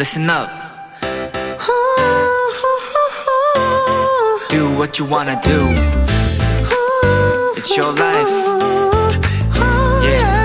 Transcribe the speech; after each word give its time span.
listen 0.00 0.30
up. 0.30 0.48
Do 4.48 4.70
what 4.78 4.98
you 4.98 5.04
wanna 5.04 5.38
do. 5.42 5.60
It's 7.58 7.76
your 7.76 7.92
life. 7.92 8.30
Yeah. 10.02 10.40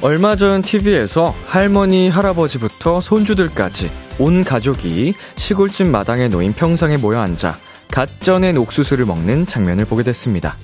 얼마 0.00 0.36
전 0.36 0.62
TV에서 0.62 1.34
할머니, 1.46 2.08
할아버지부터 2.08 3.00
손주들까지 3.00 3.90
온 4.18 4.44
가족이 4.44 5.12
시골집 5.34 5.88
마당에 5.88 6.28
놓인 6.28 6.54
평상에 6.54 6.96
모여 6.96 7.20
앉아 7.20 7.58
갓 7.90 8.08
쪄낸 8.20 8.56
옥수수를 8.56 9.04
먹는 9.04 9.44
장면을 9.44 9.84
보게 9.84 10.02
됐습니다. 10.04 10.56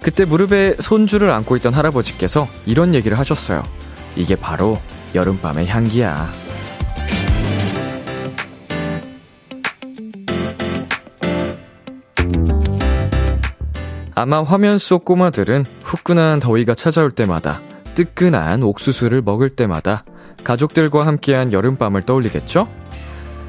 그때 0.00 0.24
무릎에 0.24 0.76
손주를 0.78 1.30
안고 1.30 1.56
있던 1.56 1.74
할아버지께서 1.74 2.48
이런 2.64 2.94
얘기를 2.94 3.18
하셨어요. 3.18 3.62
이게 4.14 4.36
바로 4.36 4.78
여름밤의 5.14 5.66
향기야. 5.66 6.32
아마 14.18 14.42
화면 14.42 14.78
속 14.78 15.04
꼬마들은 15.04 15.66
후끈한 15.82 16.40
더위가 16.40 16.74
찾아올 16.74 17.10
때마다 17.10 17.60
뜨끈한 17.94 18.62
옥수수를 18.62 19.20
먹을 19.20 19.50
때마다 19.50 20.04
가족들과 20.42 21.06
함께한 21.06 21.52
여름밤을 21.52 22.02
떠올리겠죠? 22.02 22.66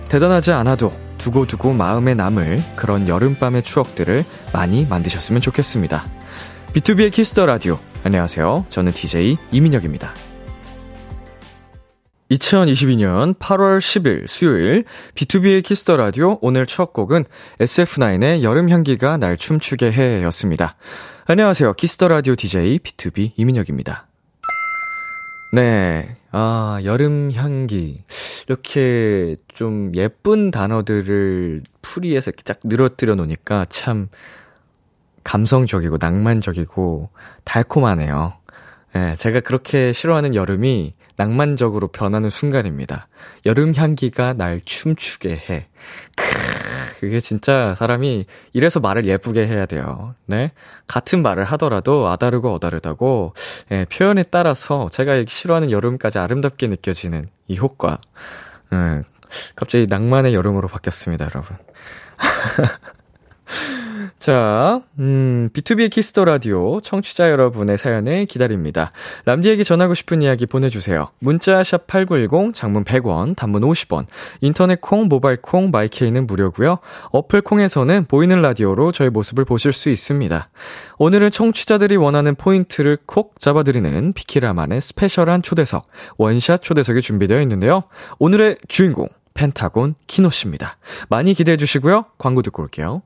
대단하지 0.09 0.51
않아도 0.51 0.91
두고두고 1.17 1.73
마음에 1.73 2.15
남을 2.15 2.63
그런 2.75 3.07
여름밤의 3.07 3.63
추억들을 3.63 4.25
많이 4.53 4.85
만드셨으면 4.85 5.41
좋겠습니다. 5.41 6.05
B2B의 6.73 7.11
키스터 7.11 7.45
라디오. 7.45 7.79
안녕하세요. 8.03 8.65
저는 8.69 8.91
DJ 8.91 9.37
이민혁입니다. 9.51 10.13
2022년 12.29 13.37
8월 13.39 13.79
10일 13.79 14.27
수요일 14.27 14.83
B2B의 15.15 15.63
키스터 15.63 15.97
라디오 15.97 16.37
오늘 16.41 16.65
첫 16.65 16.93
곡은 16.93 17.23
SF9의 17.59 18.43
여름 18.43 18.69
향기가 18.69 19.17
날 19.17 19.37
춤추게 19.37 19.91
해였습니다. 19.91 20.75
안녕하세요. 21.25 21.73
키스터 21.73 22.09
라디오 22.09 22.35
DJ 22.35 22.79
B2B 22.79 23.31
이민혁입니다. 23.37 24.07
네. 25.53 26.17
아, 26.31 26.79
여름 26.83 27.31
향기. 27.33 28.03
이렇게 28.47 29.37
좀 29.47 29.91
예쁜 29.95 30.51
단어들을 30.51 31.63
풀이해서 31.81 32.31
이렇게 32.31 32.43
쫙 32.43 32.59
늘어뜨려 32.63 33.15
놓으니까 33.15 33.65
참 33.69 34.09
감성적이고 35.27 35.97
낭만적이고 35.99 37.09
달콤하네요. 37.43 38.33
예, 38.95 39.15
제가 39.17 39.41
그렇게 39.41 39.91
싫어하는 39.91 40.35
여름이 40.35 40.95
낭만적으로 41.17 41.89
변하는 41.89 42.29
순간입니다. 42.29 43.09
여름 43.45 43.73
향기가 43.75 44.31
날 44.31 44.61
춤추게 44.63 45.43
해. 45.49 45.67
크, 46.15 46.23
그게 47.01 47.19
진짜 47.19 47.75
사람이 47.75 48.25
이래서 48.53 48.79
말을 48.79 49.03
예쁘게 49.03 49.45
해야 49.45 49.65
돼요. 49.65 50.15
네. 50.27 50.53
같은 50.87 51.21
말을 51.21 51.43
하더라도 51.43 52.07
아 52.07 52.13
다르고 52.13 52.53
어 52.53 52.66
다르다고, 52.66 53.33
예, 53.71 53.85
표현에 53.85 54.23
따라서 54.23 54.87
제가 54.89 55.25
싫어하는 55.27 55.71
여름까지 55.71 56.19
아름답게 56.19 56.67
느껴지는 56.67 57.27
이 57.49 57.57
효과. 57.57 57.99
예, 58.71 59.01
갑자기 59.57 59.87
낭만의 59.87 60.33
여름으로 60.33 60.69
바뀌었습니다, 60.69 61.25
여러분. 61.25 61.57
자, 64.19 64.81
음, 64.97 65.49
B2B 65.53 65.91
키스터 65.91 66.25
라디오 66.25 66.79
청취자 66.81 67.29
여러분의 67.29 67.77
사연을 67.77 68.25
기다립니다. 68.25 68.91
람디에게 69.25 69.63
전하고 69.63 69.93
싶은 69.93 70.23
이야기 70.23 70.47
보내주세요. 70.47 71.09
문자 71.19 71.63
샵 71.63 71.85
8910, 71.85 72.55
장문 72.55 72.83
100원, 72.83 73.35
단문 73.35 73.61
50원, 73.61 74.07
인터넷 74.41 74.81
콩, 74.81 75.07
모바일 75.07 75.37
콩, 75.37 75.69
마이케이는 75.69 76.25
무료고요 76.25 76.79
어플 77.11 77.41
콩에서는 77.41 78.05
보이는 78.05 78.41
라디오로 78.41 78.91
저의 78.91 79.11
모습을 79.11 79.45
보실 79.45 79.71
수 79.71 79.89
있습니다. 79.89 80.49
오늘은 80.97 81.29
청취자들이 81.29 81.95
원하는 81.95 82.33
포인트를 82.33 82.97
콕 83.05 83.39
잡아드리는 83.39 84.13
비키라만의 84.13 84.81
스페셜한 84.81 85.43
초대석, 85.43 85.87
원샷 86.17 86.63
초대석이 86.63 87.03
준비되어 87.03 87.39
있는데요. 87.41 87.83
오늘의 88.17 88.57
주인공, 88.67 89.09
펜타곤 89.35 89.93
키노 90.07 90.31
씨입니다. 90.31 90.77
많이 91.07 91.35
기대해 91.35 91.55
주시고요. 91.55 92.05
광고 92.17 92.41
듣고 92.41 92.63
올게요. 92.63 93.03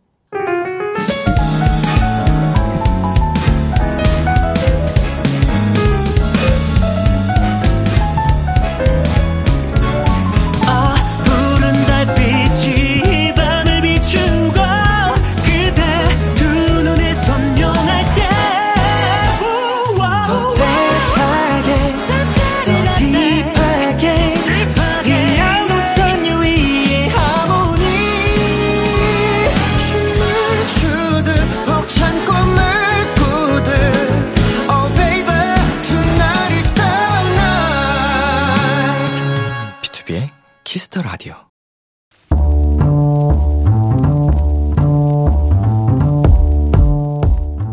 키스 40.92 40.98
더 40.98 41.02
라디오. 41.02 41.34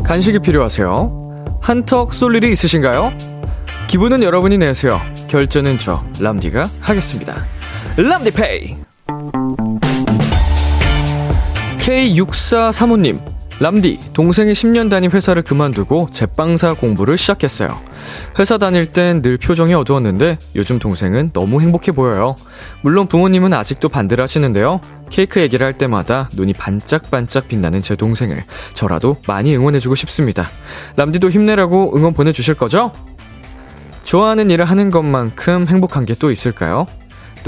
간식이 0.05 0.39
필요하세요? 0.39 1.59
한턱 1.61 2.15
쏠 2.15 2.37
일이 2.37 2.51
있으신가요? 2.53 3.13
기분은 3.89 4.23
여러분이 4.23 4.57
내세요. 4.59 5.01
결제는 5.29 5.79
저 5.79 6.03
람디가 6.21 6.65
하겠습니다. 6.81 7.45
람디페이. 7.97 8.77
K6435님, 11.81 13.21
람디, 13.61 14.13
동생이 14.15 14.53
10년 14.53 14.89
다닌 14.89 15.11
회사를 15.11 15.43
그만두고 15.43 16.09
제빵사 16.13 16.75
공부를 16.75 17.19
시작했어요. 17.19 17.88
회사 18.39 18.59
다닐 18.59 18.87
땐 18.87 19.23
늘 19.23 19.37
표정이 19.37 19.75
어두웠는데 19.75 20.39
요즘 20.57 20.79
동생은 20.79 21.31
너무 21.33 21.61
행복해 21.61 21.93
보여요. 21.93 22.37
물론 22.83 23.07
부모님은 23.07 23.53
아직도 23.53 23.89
반대를 23.89 24.23
하시는데요. 24.23 24.81
케이크 25.11 25.41
얘기를 25.41 25.65
할 25.67 25.73
때마다 25.73 26.29
눈이 26.35 26.53
반짝반짝 26.53 27.49
빛나는 27.49 27.83
제 27.83 27.97
동생을 27.97 28.45
저라도 28.75 29.17
많이 29.27 29.57
응원해주고 29.57 29.95
싶습니다. 29.95 30.49
람디도 30.97 31.31
힘내라고 31.31 31.97
응원 31.97 32.15
보내주실 32.15 32.55
거죠? 32.55 32.93
좋아하는 34.03 34.51
일을 34.51 34.65
하는 34.65 34.91
것만큼 34.91 35.67
행복한 35.67 36.05
게 36.07 36.15
또 36.19 36.31
있을까요? 36.31 36.87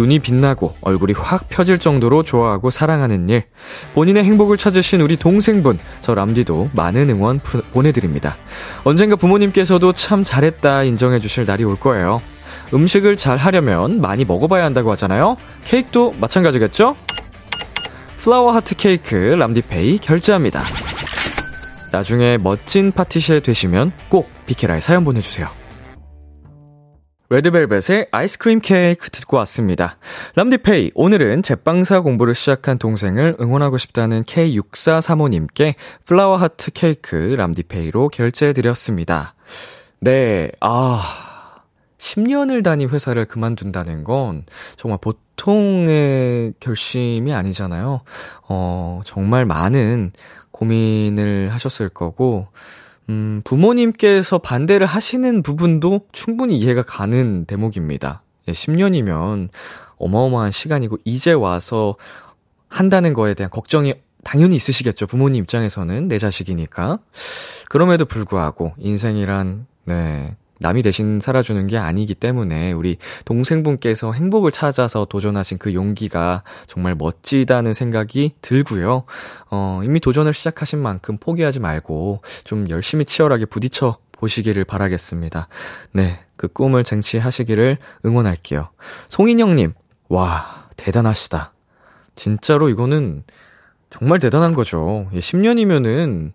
눈이 0.01 0.21
빛나고 0.21 0.75
얼굴이 0.81 1.13
확 1.13 1.51
펴질 1.51 1.79
정도로 1.79 2.23
좋아하고 2.23 2.71
사랑하는 2.71 3.29
일. 3.29 3.45
본인의 3.95 4.25
행복을 4.25 4.57
찾으신 4.57 5.03
우리 5.03 5.17
동생분, 5.17 5.79
저 6.01 6.15
람디도 6.15 6.71
많은 6.73 7.11
응원 7.11 7.39
푸, 7.39 7.61
보내드립니다. 7.73 8.37
언젠가 8.85 9.17
부모님께서도 9.17 9.93
참 9.93 10.25
잘했다 10.25 10.85
인정해주실 10.85 11.45
날이 11.45 11.65
올 11.65 11.77
거예요. 11.79 12.23
음식을 12.73 13.17
잘 13.17 13.37
하려면 13.37 14.01
많이 14.01 14.25
먹어봐야 14.25 14.65
한다고 14.65 14.91
하잖아요? 14.93 15.37
케이크도 15.67 16.15
마찬가지겠죠? 16.19 16.97
플라워 18.21 18.53
하트 18.53 18.77
케이크 18.77 19.15
람디페이 19.15 19.99
결제합니다. 19.99 20.63
나중에 21.93 22.39
멋진 22.39 22.91
파티시에 22.93 23.41
되시면 23.41 23.93
꼭 24.09 24.31
비케라에 24.47 24.81
사연 24.81 25.05
보내주세요. 25.05 25.60
레드벨벳의 27.33 28.09
아이스크림 28.11 28.59
케이크 28.61 29.09
듣고 29.09 29.37
왔습니다. 29.37 29.99
람디페이, 30.35 30.91
오늘은 30.97 31.45
제빵사 31.45 32.01
공부를 32.01 32.35
시작한 32.35 32.77
동생을 32.77 33.37
응원하고 33.41 33.79
싶다는 33.79 34.25
K6435님께 34.25 35.77
플라워 36.05 36.37
하트 36.37 36.73
케이크 36.73 37.15
람디페이로 37.17 38.09
결제해드렸습니다. 38.09 39.37
네, 40.01 40.51
아, 40.61 41.05
10년을 41.99 42.65
다닌 42.65 42.89
회사를 42.89 43.27
그만둔다는 43.27 44.03
건 44.03 44.45
정말 44.77 44.99
보통의 45.01 46.55
결심이 46.59 47.33
아니잖아요. 47.33 48.01
어, 48.49 49.03
정말 49.05 49.45
많은 49.45 50.11
고민을 50.51 51.51
하셨을 51.53 51.91
거고, 51.91 52.49
음, 53.09 53.41
부모님께서 53.45 54.39
반대를 54.39 54.87
하시는 54.87 55.43
부분도 55.43 56.07
충분히 56.13 56.59
이해가 56.59 56.83
가는 56.83 57.45
대목입니다. 57.45 58.23
예, 58.49 58.53
10년이면 58.53 59.49
어마어마한 59.97 60.53
시간이고, 60.53 60.99
이제 61.05 61.33
와서 61.33 61.97
한다는 62.69 63.13
거에 63.13 63.35
대한 63.35 63.51
걱정이 63.51 63.95
당연히 64.23 64.57
있으시겠죠. 64.57 65.07
부모님 65.07 65.43
입장에서는 65.43 66.09
내 66.09 66.19
자식이니까. 66.19 66.99
그럼에도 67.69 68.05
불구하고 68.05 68.75
인생이란, 68.79 69.67
네, 69.85 70.37
남이 70.61 70.83
대신 70.83 71.21
살아주는 71.21 71.67
게 71.67 71.79
아니기 71.79 72.15
때문에 72.15 72.73
우리 72.73 72.99
동생분께서 73.25 74.13
행복을 74.13 74.53
찾아서 74.53 75.07
도전하신 75.07 75.59
그 75.59 75.75
용기가 75.75 76.43
정말 76.67 76.95
멋지다는 76.95 77.73
생각이 77.73 78.35
들고요. 78.43 79.05
어, 79.51 79.81
이미 79.85 80.01
도전을 80.01 80.35
시작하신 80.35 80.79
만큼 80.79 81.17
포기하지 81.19 81.61
말고 81.61 82.23
좀 82.45 82.69
열심히 82.69 83.05
치열하게 83.05 83.47
부딪혀 83.47 83.97
보시기를 84.13 84.65
바라겠습니다. 84.65 85.49
네, 85.93 86.21
그 86.37 86.47
꿈을 86.49 86.85
쟁취하시기를 86.85 87.79
응원할게요. 88.05 88.69
송인영님, 89.09 89.73
와, 90.09 90.69
대단하시다. 90.77 91.53
진짜로 92.17 92.69
이거는 92.69 93.25
정말 93.91 94.19
대단한 94.21 94.55
거죠. 94.55 95.09
10년이면은, 95.13 96.33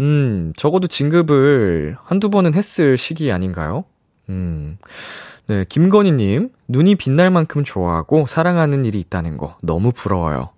음, 0.00 0.52
적어도 0.56 0.88
진급을 0.88 1.96
한두 2.02 2.30
번은 2.30 2.54
했을 2.54 2.96
시기 2.96 3.30
아닌가요? 3.30 3.84
음. 4.30 4.78
네, 5.46 5.66
김건희님, 5.68 6.48
눈이 6.68 6.94
빛날 6.94 7.30
만큼 7.30 7.62
좋아하고 7.62 8.26
사랑하는 8.26 8.86
일이 8.86 8.98
있다는 9.00 9.36
거 9.36 9.58
너무 9.62 9.92
부러워요. 9.92 10.48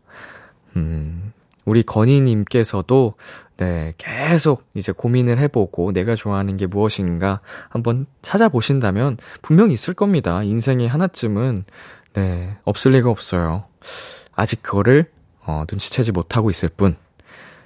음, 0.77 1.33
우리 1.65 1.83
건희님께서도, 1.83 3.15
네, 3.57 3.95
계속 3.99 4.65
이제 4.75 4.93
고민을 4.93 5.41
해보고 5.41 5.93
내가 5.93 6.15
좋아하는 6.15 6.57
게 6.57 6.67
무엇인가 6.67 7.41
한번 7.69 8.07
찾아보신다면 8.23 9.17
분명 9.43 9.73
있을 9.73 9.95
겁니다. 9.95 10.45
인생에 10.45 10.87
하나쯤은, 10.87 11.65
네, 12.13 12.57
없을 12.65 12.93
리가 12.93 13.11
없어요. 13.11 13.65
아직 14.37 14.63
그거를 14.63 15.07
어, 15.47 15.65
눈치채지 15.71 16.13
못하고 16.13 16.51
있을 16.51 16.69
뿐. 16.69 16.97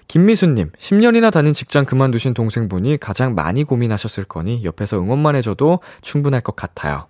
김미수님, 0.09 0.73
10년이나 0.77 1.32
다닌 1.32 1.55
직장 1.55 1.85
그만두신 1.85 2.35
동생분이 2.35 2.99
가장 2.99 3.35
많이 3.37 3.62
고민하셨을 3.62 4.25
거니 4.25 4.65
옆에서 4.65 4.99
응원만 4.99 5.37
해줘도 5.37 5.79
충분할 6.03 6.41
것 6.41 6.56
같아요. 6.56 7.06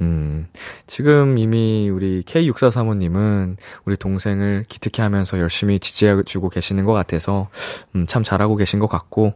음, 0.00 0.46
지금 0.86 1.38
이미 1.38 1.88
우리 1.90 2.22
K6435님은 2.22 3.56
우리 3.84 3.96
동생을 3.96 4.64
기특해 4.68 5.02
하면서 5.02 5.40
열심히 5.40 5.80
지지해주고 5.80 6.50
계시는 6.50 6.84
것 6.84 6.92
같아서, 6.92 7.48
음, 7.96 8.06
참 8.06 8.22
잘하고 8.22 8.54
계신 8.56 8.78
것 8.78 8.86
같고, 8.88 9.34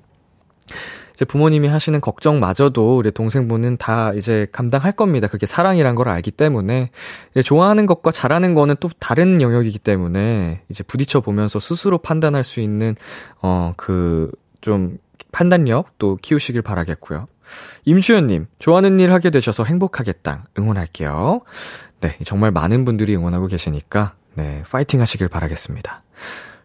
이 0.69 1.10
제 1.21 1.27
부모님이 1.27 1.69
하시는 1.69 2.01
걱정마저도 2.01 2.97
우리 2.97 3.11
동생분은 3.11 3.77
다 3.77 4.15
이제 4.15 4.47
감당할 4.53 4.93
겁니다. 4.93 5.29
그게 5.29 5.45
사랑이란 5.45 5.95
걸 5.95 6.09
알기 6.09 6.31
때문에 6.31 6.89
좋아하는 7.45 7.85
것과 7.85 8.11
잘하는 8.11 8.55
거는 8.55 8.77
또 8.81 8.89
다른 8.99 9.43
영역이기 9.43 9.81
때문에 9.81 10.63
이제 10.71 10.83
부딪혀 10.83 11.21
보면서 11.21 11.59
스스로 11.59 11.99
판단할 11.99 12.43
수 12.43 12.61
있는 12.61 12.97
어 13.43 13.75
그 13.77 14.31
좀 14.63 14.97
판단력 15.31 15.99
또 15.99 16.17
키우시길 16.23 16.63
바라겠고요. 16.63 17.27
임주현님, 17.85 18.47
좋아하는 18.59 18.99
일 18.99 19.13
하게 19.13 19.29
되셔서 19.29 19.65
행복하겠다. 19.65 20.45
응원할게요. 20.59 21.43
네, 22.01 22.17
정말 22.25 22.51
많은 22.51 22.87
분들이 22.87 23.15
응원하고 23.15 23.47
계시니까, 23.47 24.15
네, 24.37 24.63
파이팅 24.71 25.03
하시길 25.03 25.29
바라겠습니다. 25.29 26.03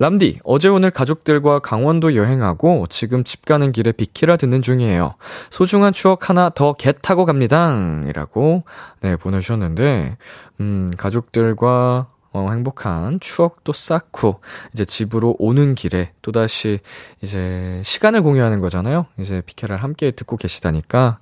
람디, 0.00 0.38
어제 0.44 0.68
오늘 0.68 0.90
가족들과 0.90 1.58
강원도 1.58 2.14
여행하고 2.14 2.86
지금 2.88 3.22
집 3.22 3.44
가는 3.44 3.70
길에 3.70 3.92
비키라 3.92 4.38
듣는 4.38 4.62
중이에요. 4.62 5.16
소중한 5.50 5.92
추억 5.92 6.30
하나 6.30 6.48
더개 6.48 6.92
타고 7.02 7.26
갑니다. 7.26 7.76
이라고, 8.08 8.64
네, 9.02 9.16
보내주셨는데, 9.16 10.16
음, 10.60 10.90
가족들과 10.96 12.08
어, 12.32 12.48
행복한 12.50 13.20
추억도 13.20 13.72
쌓고, 13.72 14.40
이제 14.72 14.86
집으로 14.86 15.36
오는 15.38 15.74
길에 15.74 16.12
또다시 16.22 16.78
이제 17.20 17.82
시간을 17.84 18.22
공유하는 18.22 18.60
거잖아요? 18.60 19.04
이제 19.18 19.42
비케라를 19.44 19.82
함께 19.82 20.12
듣고 20.12 20.38
계시다니까, 20.38 21.18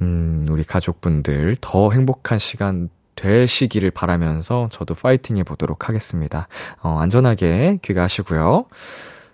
음, 0.00 0.44
우리 0.50 0.64
가족분들 0.64 1.56
더 1.60 1.92
행복한 1.92 2.40
시간 2.40 2.88
되시기를 3.18 3.90
바라면서 3.90 4.68
저도 4.70 4.94
파이팅 4.94 5.36
해보도록 5.38 5.88
하겠습니다. 5.88 6.46
어, 6.80 6.98
안전하게 7.00 7.80
귀가하시고요. 7.82 8.66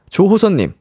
조호선님, 0.09 0.73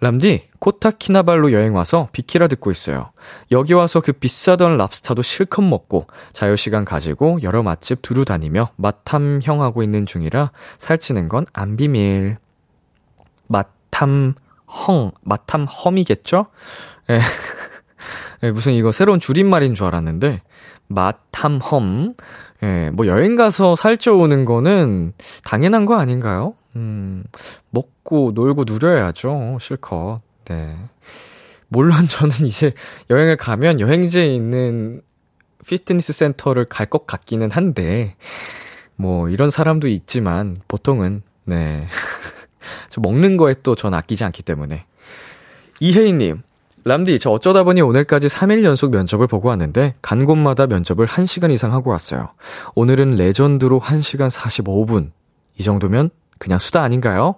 람디, 0.00 0.48
코타키나발루 0.58 1.52
여행 1.52 1.74
와서 1.74 2.08
비키라 2.12 2.48
듣고 2.48 2.70
있어요. 2.70 3.10
여기 3.50 3.74
와서 3.74 4.00
그 4.00 4.12
비싸던 4.12 4.76
랍스타도 4.76 5.22
실컷 5.22 5.62
먹고 5.62 6.06
자유시간 6.32 6.84
가지고 6.84 7.38
여러 7.42 7.62
맛집 7.62 8.02
두루 8.02 8.24
다니며 8.24 8.70
맛 8.76 9.04
탐형하고 9.04 9.82
있는 9.82 10.06
중이라 10.06 10.52
살찌는 10.78 11.28
건 11.28 11.46
안 11.52 11.76
비밀. 11.76 12.38
맛탐, 13.48 14.34
헝, 14.66 15.10
맛탐 15.22 15.64
험이겠죠? 15.64 16.46
예. 17.10 17.20
예, 18.42 18.50
무슨 18.50 18.72
이거 18.74 18.92
새로운 18.92 19.18
줄임말인 19.20 19.74
줄 19.74 19.86
알았는데, 19.86 20.42
맛탐험. 20.88 22.14
예, 22.62 22.90
뭐 22.92 23.06
여행 23.06 23.36
가서 23.36 23.76
살쪄오는 23.76 24.44
거는 24.44 25.12
당연한 25.44 25.86
거 25.86 25.96
아닌가요? 25.98 26.54
음, 26.76 27.24
먹고 27.70 28.32
놀고 28.34 28.64
누려야죠. 28.66 29.58
실컷. 29.60 30.20
네. 30.46 30.76
물론 31.68 32.06
저는 32.08 32.46
이제 32.46 32.72
여행을 33.10 33.36
가면 33.36 33.80
여행지에 33.80 34.26
있는 34.34 35.02
피트니스 35.66 36.12
센터를 36.14 36.64
갈 36.64 36.86
것 36.86 37.06
같기는 37.06 37.50
한데, 37.50 38.14
뭐 38.96 39.28
이런 39.28 39.50
사람도 39.50 39.88
있지만 39.88 40.56
보통은, 40.68 41.22
네. 41.44 41.88
저 42.88 43.00
먹는 43.00 43.36
거에 43.36 43.54
또 43.62 43.74
전 43.74 43.94
아끼지 43.94 44.24
않기 44.24 44.42
때문에. 44.42 44.84
이혜인님, 45.80 46.42
람디, 46.88 47.18
저 47.18 47.30
어쩌다 47.30 47.64
보니 47.64 47.82
오늘까지 47.82 48.28
3일 48.28 48.64
연속 48.64 48.92
면접을 48.92 49.26
보고 49.26 49.50
왔는데, 49.50 49.96
간 50.00 50.24
곳마다 50.24 50.66
면접을 50.66 51.06
1시간 51.06 51.52
이상 51.52 51.74
하고 51.74 51.90
왔어요. 51.90 52.30
오늘은 52.74 53.16
레전드로 53.16 53.78
1시간 53.78 54.30
45분. 54.30 55.10
이 55.58 55.62
정도면 55.62 56.08
그냥 56.38 56.58
수다 56.58 56.80
아닌가요? 56.82 57.34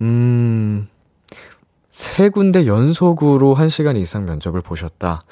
음, 0.00 0.88
세 1.90 2.30
군데 2.30 2.66
연속으로 2.66 3.54
1시간 3.54 3.98
이상 3.98 4.24
면접을 4.24 4.62
보셨다. 4.62 5.24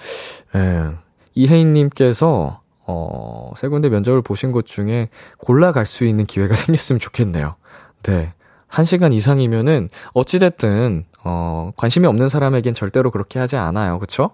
예. 0.55 0.91
이혜인님께서, 1.35 2.61
어, 2.87 3.53
세 3.57 3.69
군데 3.69 3.89
면접을 3.89 4.21
보신 4.21 4.53
곳 4.53 4.67
중에 4.67 5.09
골라갈 5.39 5.87
수 5.87 6.05
있는 6.05 6.27
기회가 6.27 6.53
생겼으면 6.55 7.01
좋겠네요. 7.01 7.55
네. 8.03 8.35
1시간 8.69 9.15
이상이면은, 9.15 9.89
어찌됐든, 10.13 11.07
어, 11.25 11.73
관심이 11.77 12.07
없는 12.07 12.29
사람에겐 12.29 12.75
절대로 12.75 13.11
그렇게 13.11 13.39
하지 13.39 13.57
않아요. 13.57 13.99
그쵸? 13.99 14.31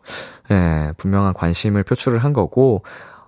예, 0.50 0.92
분명한 0.96 1.34
관심을 1.34 1.82
표출을 1.82 2.18
한 2.18 2.32
거고, 2.32 2.82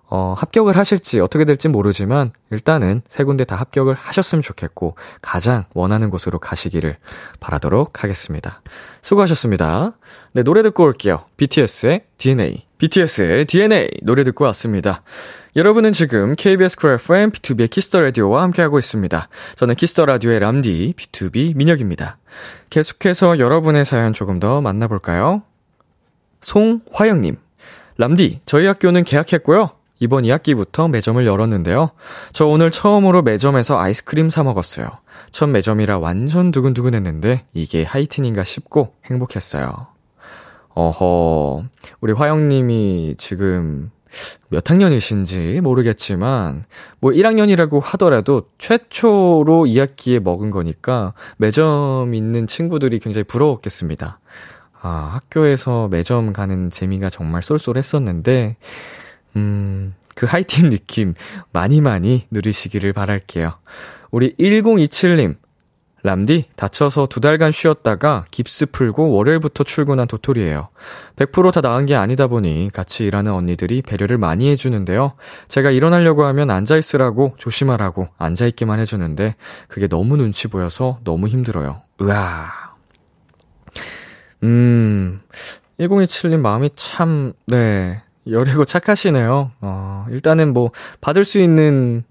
어, 0.08 0.34
합격을 0.36 0.76
하실지 0.76 1.20
어떻게 1.20 1.44
될지 1.44 1.68
모르지만, 1.68 2.32
일단은 2.50 3.02
세 3.08 3.24
군데 3.24 3.44
다 3.44 3.56
합격을 3.56 3.94
하셨으면 3.94 4.42
좋겠고, 4.42 4.94
가장 5.20 5.64
원하는 5.74 6.10
곳으로 6.10 6.38
가시기를 6.38 6.96
바라도록 7.40 8.04
하겠습니다. 8.04 8.60
수고하셨습니다. 9.02 9.92
네, 10.32 10.42
노래 10.42 10.62
듣고 10.62 10.84
올게요. 10.84 11.24
BTS의 11.38 12.04
DNA. 12.18 12.64
BTS의 12.78 13.46
DNA 13.46 13.88
노래 14.02 14.22
듣고 14.22 14.44
왔습니다. 14.44 15.02
여러분은 15.56 15.92
지금 15.92 16.34
KBS 16.36 16.76
쿨 16.76 16.92
FM 16.92 17.30
비투비의 17.30 17.70
키스 17.70 17.90
더 17.90 18.02
라디오와 18.02 18.42
함께하고 18.42 18.78
있습니다. 18.78 19.28
저는 19.56 19.74
키스 19.74 19.93
더 19.93 20.04
라디오의 20.04 20.40
람디 20.40 20.92
비투비 20.94 21.56
민혁입니다. 21.56 22.18
계속해서 22.68 23.38
여러분의 23.38 23.86
사연 23.86 24.12
조금 24.12 24.38
더 24.38 24.60
만나볼까요? 24.60 25.40
송화영님. 26.42 27.38
람디, 27.96 28.40
저희 28.44 28.66
학교는 28.66 29.04
개학했고요. 29.04 29.70
이번 29.98 30.24
2학기부터 30.24 30.90
매점을 30.90 31.24
열었는데요. 31.24 31.88
저 32.34 32.44
오늘 32.44 32.70
처음으로 32.70 33.22
매점에서 33.22 33.80
아이스크림 33.80 34.28
사 34.28 34.42
먹었어요. 34.42 34.90
첫 35.30 35.46
매점이라 35.46 35.96
완전 35.96 36.50
두근두근했는데 36.50 37.46
이게 37.54 37.82
하이틴인가 37.82 38.44
싶고 38.44 38.92
행복했어요. 39.06 39.86
어허, 40.74 41.64
우리 42.02 42.12
화영님이 42.12 43.14
지금 43.16 43.90
몇 44.48 44.70
학년이신지 44.70 45.60
모르겠지만, 45.60 46.64
뭐 47.00 47.12
1학년이라고 47.12 47.80
하더라도 47.82 48.48
최초로 48.58 49.64
2학기에 49.66 50.20
먹은 50.20 50.50
거니까 50.50 51.14
매점 51.36 52.14
있는 52.14 52.46
친구들이 52.46 52.98
굉장히 52.98 53.24
부러웠겠습니다. 53.24 54.20
아, 54.80 54.88
학교에서 55.14 55.88
매점 55.88 56.32
가는 56.32 56.70
재미가 56.70 57.10
정말 57.10 57.42
쏠쏠했었는데, 57.42 58.56
음, 59.36 59.94
그 60.14 60.26
하이틴 60.26 60.70
느낌 60.70 61.14
많이 61.52 61.80
많이 61.80 62.26
누리시기를 62.30 62.92
바랄게요. 62.92 63.54
우리 64.10 64.34
1027님, 64.36 65.36
람디, 66.06 66.44
다쳐서 66.54 67.06
두 67.06 67.20
달간 67.20 67.50
쉬었다가 67.50 68.26
깁스 68.30 68.66
풀고 68.66 69.10
월요일부터 69.10 69.64
출근한 69.64 70.06
도토리예요. 70.06 70.68
100%다 71.16 71.60
나은 71.60 71.86
게 71.86 71.96
아니다 71.96 72.28
보니 72.28 72.70
같이 72.72 73.04
일하는 73.04 73.32
언니들이 73.32 73.82
배려를 73.82 74.16
많이 74.16 74.48
해주는데요. 74.48 75.14
제가 75.48 75.72
일어나려고 75.72 76.24
하면 76.24 76.50
앉아있으라고 76.50 77.34
조심하라고 77.38 78.08
앉아있기만 78.18 78.78
해주는데 78.78 79.34
그게 79.66 79.88
너무 79.88 80.16
눈치 80.16 80.46
보여서 80.46 80.98
너무 81.02 81.26
힘들어요. 81.26 81.82
으아. 82.00 82.46
음, 84.44 85.20
1027님 85.80 86.38
마음이 86.38 86.70
참, 86.76 87.32
네, 87.46 88.00
여리고 88.30 88.64
착하시네요. 88.64 89.50
어, 89.60 90.06
일단은 90.10 90.52
뭐, 90.52 90.70
받을 91.00 91.24
수 91.24 91.40
있는 91.40 92.04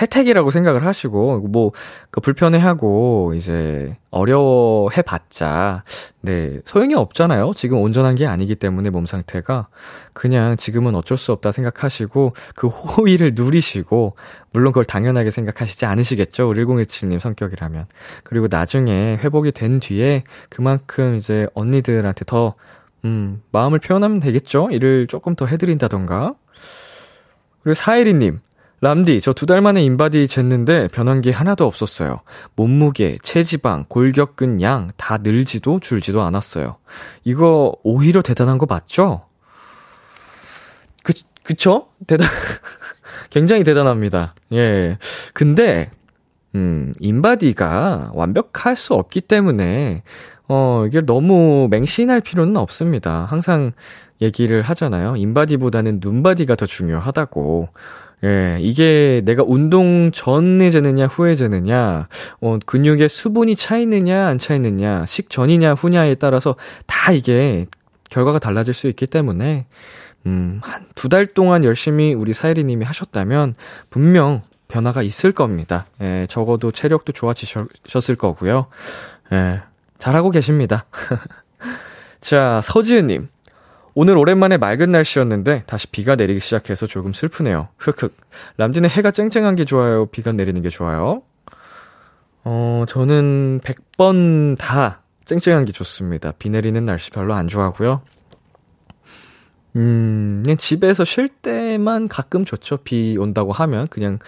혜택이라고 0.00 0.50
생각을 0.50 0.84
하시고, 0.84 1.40
뭐, 1.48 1.72
그 2.10 2.20
불편해하고, 2.20 3.32
이제, 3.34 3.96
어려워해 4.10 5.02
봤자, 5.02 5.84
네, 6.20 6.60
소용이 6.64 6.94
없잖아요. 6.94 7.52
지금 7.54 7.78
온전한 7.78 8.14
게 8.14 8.26
아니기 8.26 8.54
때문에 8.56 8.90
몸 8.90 9.06
상태가. 9.06 9.68
그냥 10.12 10.56
지금은 10.56 10.94
어쩔 10.94 11.16
수 11.16 11.32
없다 11.32 11.52
생각하시고, 11.52 12.34
그 12.54 12.66
호의를 12.66 13.32
누리시고, 13.34 14.16
물론 14.52 14.72
그걸 14.72 14.84
당연하게 14.84 15.30
생각하시지 15.30 15.86
않으시겠죠. 15.86 16.52
1017님 16.52 17.18
성격이라면. 17.18 17.86
그리고 18.24 18.48
나중에 18.50 19.18
회복이 19.22 19.52
된 19.52 19.80
뒤에, 19.80 20.24
그만큼 20.48 21.16
이제 21.16 21.46
언니들한테 21.54 22.24
더, 22.26 22.54
음, 23.04 23.42
마음을 23.52 23.78
표현하면 23.78 24.20
되겠죠? 24.20 24.68
일을 24.70 25.06
조금 25.06 25.36
더 25.36 25.46
해드린다던가. 25.46 26.34
그리고 27.62 27.74
사혜리님, 27.74 28.40
람디, 28.82 29.20
저 29.22 29.32
두 29.32 29.46
달 29.46 29.60
만에 29.62 29.82
인바디 29.82 30.26
쟀는데 30.26 30.90
변한 30.92 31.20
게 31.22 31.30
하나도 31.30 31.66
없었어요. 31.66 32.20
몸무게, 32.56 33.18
체지방, 33.22 33.86
골격근 33.88 34.60
양 34.60 34.90
다 34.96 35.18
늘지도 35.18 35.80
줄지도 35.80 36.22
않았어요. 36.22 36.76
이거 37.24 37.74
오히려 37.82 38.20
대단한 38.22 38.58
거 38.58 38.66
맞죠? 38.66 39.22
그, 41.02 41.12
그쵸? 41.42 41.88
대단, 42.06 42.26
굉장히 43.30 43.64
대단합니다. 43.64 44.34
예. 44.52 44.98
근데, 45.32 45.90
음, 46.54 46.92
인바디가 47.00 48.10
완벽할 48.14 48.76
수 48.76 48.94
없기 48.94 49.22
때문에, 49.22 50.02
어, 50.48 50.84
이게 50.86 51.00
너무 51.00 51.66
맹신할 51.70 52.20
필요는 52.20 52.56
없습니다. 52.56 53.24
항상 53.24 53.72
얘기를 54.20 54.62
하잖아요. 54.62 55.16
인바디보다는 55.16 56.00
눈바디가 56.02 56.56
더 56.56 56.66
중요하다고. 56.66 57.68
예, 58.24 58.58
이게 58.60 59.20
내가 59.24 59.42
운동 59.46 60.10
전에 60.10 60.70
재느냐, 60.70 61.06
후에 61.06 61.34
재느냐, 61.34 62.08
어, 62.40 62.58
근육에 62.64 63.08
수분이 63.08 63.56
차 63.56 63.76
있느냐, 63.78 64.26
안 64.26 64.38
차 64.38 64.54
있느냐, 64.54 65.04
식전이냐, 65.06 65.74
후냐에 65.74 66.14
따라서 66.16 66.56
다 66.86 67.12
이게 67.12 67.66
결과가 68.10 68.38
달라질 68.38 68.72
수 68.74 68.88
있기 68.88 69.06
때문에, 69.06 69.66
음, 70.26 70.60
한 70.62 70.86
두 70.94 71.08
달 71.08 71.26
동안 71.26 71.62
열심히 71.62 72.14
우리 72.14 72.32
사예리 72.32 72.64
님이 72.64 72.84
하셨다면, 72.86 73.54
분명 73.90 74.42
변화가 74.68 75.02
있을 75.02 75.32
겁니다. 75.32 75.86
예, 76.00 76.26
적어도 76.28 76.72
체력도 76.72 77.12
좋아지셨을 77.12 78.16
거고요. 78.16 78.66
예, 79.32 79.60
잘하고 79.98 80.30
계십니다. 80.30 80.86
자, 82.20 82.60
서지은 82.64 83.06
님. 83.08 83.28
오늘 83.98 84.18
오랜만에 84.18 84.58
맑은 84.58 84.92
날씨였는데 84.92 85.62
다시 85.64 85.86
비가 85.86 86.16
내리기 86.16 86.38
시작해서 86.38 86.86
조금 86.86 87.14
슬프네요. 87.14 87.68
흑흑. 87.78 88.14
람디는 88.58 88.90
해가 88.90 89.10
쨍쨍한 89.10 89.56
게 89.56 89.64
좋아요? 89.64 90.04
비가 90.04 90.32
내리는 90.32 90.60
게 90.60 90.68
좋아요? 90.68 91.22
어, 92.44 92.84
저는 92.86 93.60
100번 93.60 94.58
다 94.58 95.00
쨍쨍한 95.24 95.64
게 95.64 95.72
좋습니다. 95.72 96.32
비 96.32 96.50
내리는 96.50 96.84
날씨 96.84 97.10
별로 97.10 97.32
안 97.32 97.48
좋아하고요. 97.48 98.02
음, 99.76 100.42
그냥 100.44 100.58
집에서 100.58 101.06
쉴 101.06 101.28
때만 101.28 102.08
가끔 102.08 102.44
좋죠. 102.44 102.76
비 102.84 103.16
온다고 103.18 103.52
하면 103.52 103.88
그냥 103.88 104.18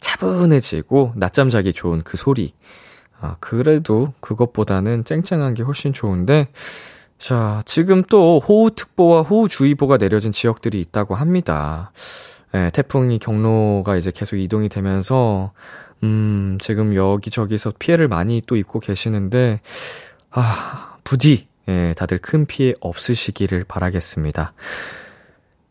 차분해지고 0.00 1.14
낮잠 1.16 1.48
자기 1.48 1.72
좋은 1.72 2.02
그 2.02 2.18
소리. 2.18 2.52
아, 3.18 3.38
그래도 3.40 4.12
그것보다는 4.20 5.04
쨍쨍한 5.04 5.54
게 5.54 5.62
훨씬 5.62 5.94
좋은데 5.94 6.48
자, 7.24 7.62
지금 7.64 8.02
또 8.02 8.38
호우특보와 8.38 9.22
호우주의보가 9.22 9.96
내려진 9.96 10.30
지역들이 10.30 10.78
있다고 10.78 11.14
합니다. 11.14 11.90
예, 12.54 12.68
태풍이 12.70 13.18
경로가 13.18 13.96
이제 13.96 14.12
계속 14.14 14.36
이동이 14.36 14.68
되면서, 14.68 15.52
음, 16.02 16.58
지금 16.60 16.94
여기저기서 16.94 17.72
피해를 17.78 18.08
많이 18.08 18.42
또 18.46 18.56
입고 18.56 18.78
계시는데, 18.78 19.62
아, 20.32 20.98
부디, 21.02 21.48
예, 21.66 21.94
다들 21.96 22.18
큰 22.18 22.44
피해 22.44 22.74
없으시기를 22.80 23.64
바라겠습니다. 23.64 24.52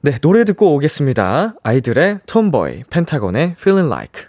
네, 0.01 0.17
노래 0.23 0.45
듣고 0.45 0.73
오겠습니다. 0.73 1.53
아이들의 1.61 2.21
TOMBOY, 2.25 2.85
펜타곤의 2.89 3.57
Feeling 3.59 3.93
Like. 3.93 4.25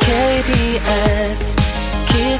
KBS 0.00 1.55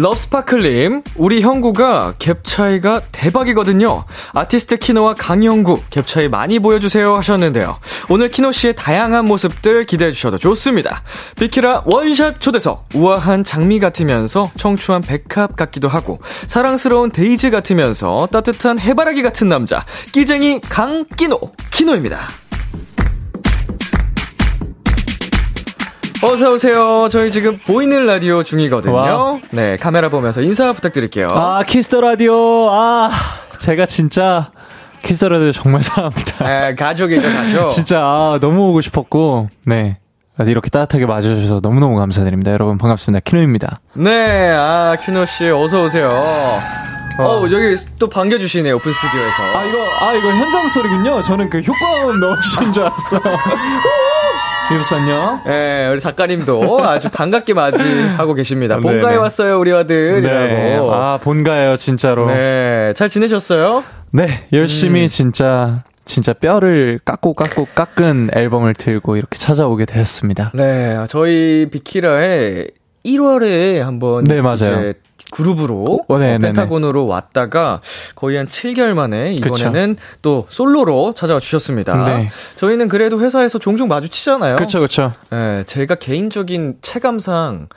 럽스파클님, 0.00 1.02
우리 1.16 1.42
형구가 1.42 2.14
갭 2.18 2.38
차이가 2.42 3.02
대박이거든요. 3.12 4.04
아티스트 4.32 4.78
키노와 4.78 5.14
강형구, 5.14 5.82
갭 5.90 6.06
차이 6.06 6.28
많이 6.28 6.58
보여주세요 6.58 7.16
하셨는데요. 7.16 7.78
오늘 8.08 8.30
키노 8.30 8.50
씨의 8.50 8.76
다양한 8.76 9.26
모습들 9.26 9.84
기대해 9.84 10.12
주셔도 10.12 10.38
좋습니다. 10.38 11.02
비키라 11.38 11.82
원샷 11.84 12.40
초대석, 12.40 12.88
우아한 12.94 13.44
장미 13.44 13.78
같으면서 13.78 14.50
청초한 14.56 15.02
백합 15.02 15.54
같기도 15.54 15.88
하고, 15.88 16.18
사랑스러운 16.46 17.10
데이지 17.10 17.50
같으면서 17.50 18.26
따뜻한 18.32 18.78
해바라기 18.78 19.22
같은 19.22 19.50
남자, 19.50 19.84
끼쟁이 20.12 20.62
강키노, 20.62 21.38
키노입니다. 21.70 22.20
어서 26.22 26.52
오세요. 26.52 27.08
저희 27.10 27.30
지금 27.30 27.56
보이는 27.56 28.04
라디오 28.04 28.42
중이거든요. 28.42 28.94
와. 28.94 29.38
네, 29.52 29.78
카메라 29.78 30.10
보면서 30.10 30.42
인사 30.42 30.70
부탁드릴게요. 30.74 31.28
아, 31.30 31.62
키스 31.66 31.88
더 31.88 32.02
라디오. 32.02 32.68
아, 32.70 33.10
제가 33.58 33.86
진짜 33.86 34.50
키스 35.02 35.19
더 35.19 35.30
라디오 35.30 35.52
정말 35.52 35.82
사랑합니다. 35.82 36.46
네, 36.46 36.74
가족이죠, 36.74 37.26
가족. 37.26 37.68
진짜 37.72 38.00
아, 38.00 38.38
너무 38.38 38.68
오고 38.68 38.82
싶었고, 38.82 39.48
네. 39.64 39.96
이렇게 40.46 40.70
따뜻하게 40.70 41.04
맞아주셔서 41.06 41.60
너무너무 41.62 41.96
감사드립니다. 41.96 42.50
여러분 42.52 42.78
반갑습니다. 42.78 43.20
키노입니다. 43.24 43.80
네, 43.94 44.50
아, 44.54 44.96
키노 45.00 45.24
씨, 45.24 45.48
어서 45.48 45.84
오세요. 45.84 46.08
어, 46.10 46.60
어 47.22 47.42
여기 47.50 47.76
또 47.98 48.08
반겨주시네요, 48.08 48.76
오픈 48.76 48.92
스튜디오에서. 48.92 49.42
아, 49.42 49.64
이거, 49.64 49.78
아, 50.00 50.12
이거 50.12 50.28
현장 50.28 50.68
소리군요. 50.68 51.22
저는 51.22 51.48
그 51.48 51.60
효과음 51.60 52.20
넣어주신 52.20 52.72
줄 52.74 52.82
알았어. 52.84 53.20
안녕. 54.94 55.42
네, 55.44 55.88
우리 55.88 55.98
작가님도 55.98 56.84
아주 56.84 57.10
반갑게 57.10 57.54
맞이하고 57.54 58.34
계십니다. 58.34 58.76
네, 58.76 58.80
본가에 58.80 59.12
네. 59.12 59.16
왔어요, 59.16 59.58
우리 59.58 59.72
아들이라고. 59.72 60.46
네. 60.46 60.78
아, 60.92 61.18
본가예요, 61.20 61.76
진짜로. 61.76 62.26
네, 62.26 62.92
잘 62.94 63.08
지내셨어요? 63.08 63.82
네, 64.12 64.46
열심히 64.52 65.02
음. 65.02 65.06
진짜 65.08 65.82
진짜 66.04 66.32
뼈를 66.32 67.00
깎고 67.04 67.34
깎고 67.34 67.66
깎은 67.74 68.30
앨범을 68.32 68.74
들고 68.74 69.16
이렇게 69.16 69.38
찾아오게 69.38 69.86
되었습니다. 69.86 70.52
네, 70.54 71.04
저희 71.08 71.68
비키라에 71.70 72.68
1월에 73.04 73.80
한번 73.80 74.24
네, 74.24 74.40
맞아요. 74.40 74.92
그룹으로 75.30 76.00
어, 76.08 76.18
네, 76.18 76.34
어, 76.34 76.38
펜타곤으로 76.38 77.06
왔다가 77.06 77.80
거의 78.14 78.36
한 78.36 78.46
7개월 78.46 78.94
만에 78.94 79.32
이번에는 79.34 79.94
그쵸. 79.96 80.06
또 80.22 80.46
솔로로 80.48 81.14
찾아와 81.16 81.40
주셨습니다. 81.40 82.04
네. 82.04 82.30
저희는 82.56 82.88
그래도 82.88 83.20
회사에서 83.20 83.58
종종 83.58 83.88
마주치잖아요. 83.88 84.56
그렇죠, 84.56 84.78
그렇죠. 84.78 85.12
네, 85.30 85.64
제가 85.64 85.94
개인적인 85.96 86.78
체감상 86.82 87.68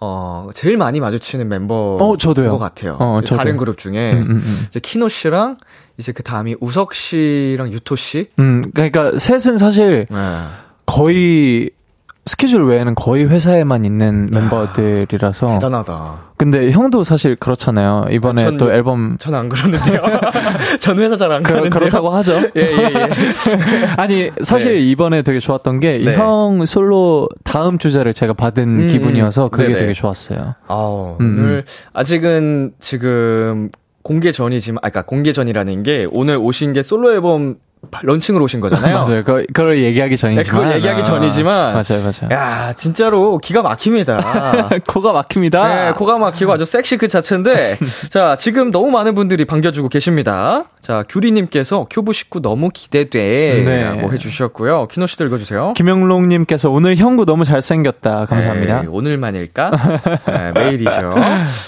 어, 0.00 0.50
제일 0.54 0.76
많이 0.76 1.00
마주치는 1.00 1.48
멤버인 1.48 2.00
어, 2.00 2.16
저도요. 2.16 2.50
것 2.50 2.58
같아요. 2.58 2.96
어, 3.00 3.20
저도. 3.24 3.38
다른 3.38 3.56
그룹 3.56 3.78
중에 3.78 4.12
음, 4.12 4.18
음, 4.22 4.30
음. 4.44 4.66
이제 4.68 4.80
키노 4.80 5.08
씨랑 5.08 5.56
이제 5.96 6.12
그 6.12 6.22
다음이 6.22 6.56
우석 6.60 6.94
씨랑 6.94 7.72
유토 7.72 7.96
씨. 7.96 8.26
음, 8.38 8.62
그러니까 8.74 9.12
셋은 9.18 9.56
사실 9.56 10.06
네. 10.10 10.18
거의 10.84 11.70
스케줄 12.26 12.64
외에는 12.64 12.94
거의 12.94 13.28
회사에만 13.28 13.84
있는 13.84 14.28
멤버들이라서 14.30 15.46
대단하다. 15.46 16.32
근데 16.38 16.70
형도 16.70 17.04
사실 17.04 17.36
그렇잖아요. 17.36 18.06
이번에 18.10 18.42
아, 18.42 18.44
전- 18.46 18.56
또 18.56 18.72
앨범 18.72 19.16
전안 19.18 19.48
그러는데요. 19.50 20.00
전 20.80 20.98
회사 20.98 21.16
잘안 21.16 21.42
그, 21.42 21.52
가는데요. 21.52 21.70
그렇다고 21.78 22.10
하죠. 22.10 22.32
예, 22.56 22.60
예, 22.62 22.92
예. 22.94 23.08
아니 23.98 24.30
사실 24.42 24.74
네. 24.74 24.80
이번에 24.80 25.20
되게 25.22 25.38
좋았던 25.38 25.80
게 25.80 25.98
네. 25.98 26.16
형 26.16 26.64
솔로 26.64 27.28
다음 27.44 27.76
주제를 27.78 28.14
제가 28.14 28.32
받은 28.32 28.62
음, 28.62 28.88
기분이어서 28.88 29.48
그게 29.50 29.68
네네. 29.68 29.78
되게 29.80 29.92
좋았어요. 29.92 30.54
아, 30.66 31.16
음, 31.20 31.36
오늘 31.38 31.64
아직은 31.92 32.72
지금 32.80 33.70
공개 34.02 34.32
전이지만, 34.32 34.78
아, 34.78 34.88
그러니까 34.90 35.02
공개 35.02 35.32
전이라는 35.32 35.82
게 35.82 36.06
오늘 36.10 36.36
오신 36.38 36.72
게 36.72 36.82
솔로 36.82 37.12
앨범 37.12 37.56
런칭으로 38.02 38.44
오신 38.44 38.60
거잖아요. 38.60 39.02
맞아요. 39.04 39.24
그, 39.24 39.44
그걸 39.52 39.78
얘기하기 39.78 40.16
전이지만. 40.16 40.44
네, 40.44 40.50
그걸 40.50 40.76
얘기하기 40.76 41.04
전이지만. 41.04 41.72
맞아요, 41.72 42.02
맞아요. 42.02 42.30
야, 42.32 42.72
진짜로 42.72 43.38
기가 43.38 43.62
막힙니다. 43.62 44.70
코가 44.86 45.12
막힙니다. 45.12 45.68
네, 45.68 45.92
코가 45.92 46.18
막히고 46.18 46.52
아주 46.52 46.64
섹시 46.64 46.96
그 46.96 47.08
자체인데, 47.08 47.76
자, 48.10 48.36
지금 48.36 48.70
너무 48.70 48.90
많은 48.90 49.14
분들이 49.14 49.44
반겨주고 49.44 49.88
계십니다. 49.88 50.64
자, 50.80 51.04
규리님께서 51.08 51.86
큐브 51.90 52.12
19 52.12 52.42
너무 52.42 52.68
기대돼. 52.72 53.62
네. 53.64 53.84
라고 53.84 54.12
해주셨고요. 54.12 54.88
키노 54.88 55.06
씨도 55.06 55.24
읽어주세요. 55.26 55.72
김영롱님께서 55.74 56.70
오늘 56.70 56.96
형구 56.96 57.24
너무 57.24 57.44
잘생겼다. 57.44 58.26
감사합니다. 58.26 58.82
에이, 58.82 58.88
오늘만일까? 58.90 59.70
네, 60.26 60.52
매일이죠. 60.54 61.14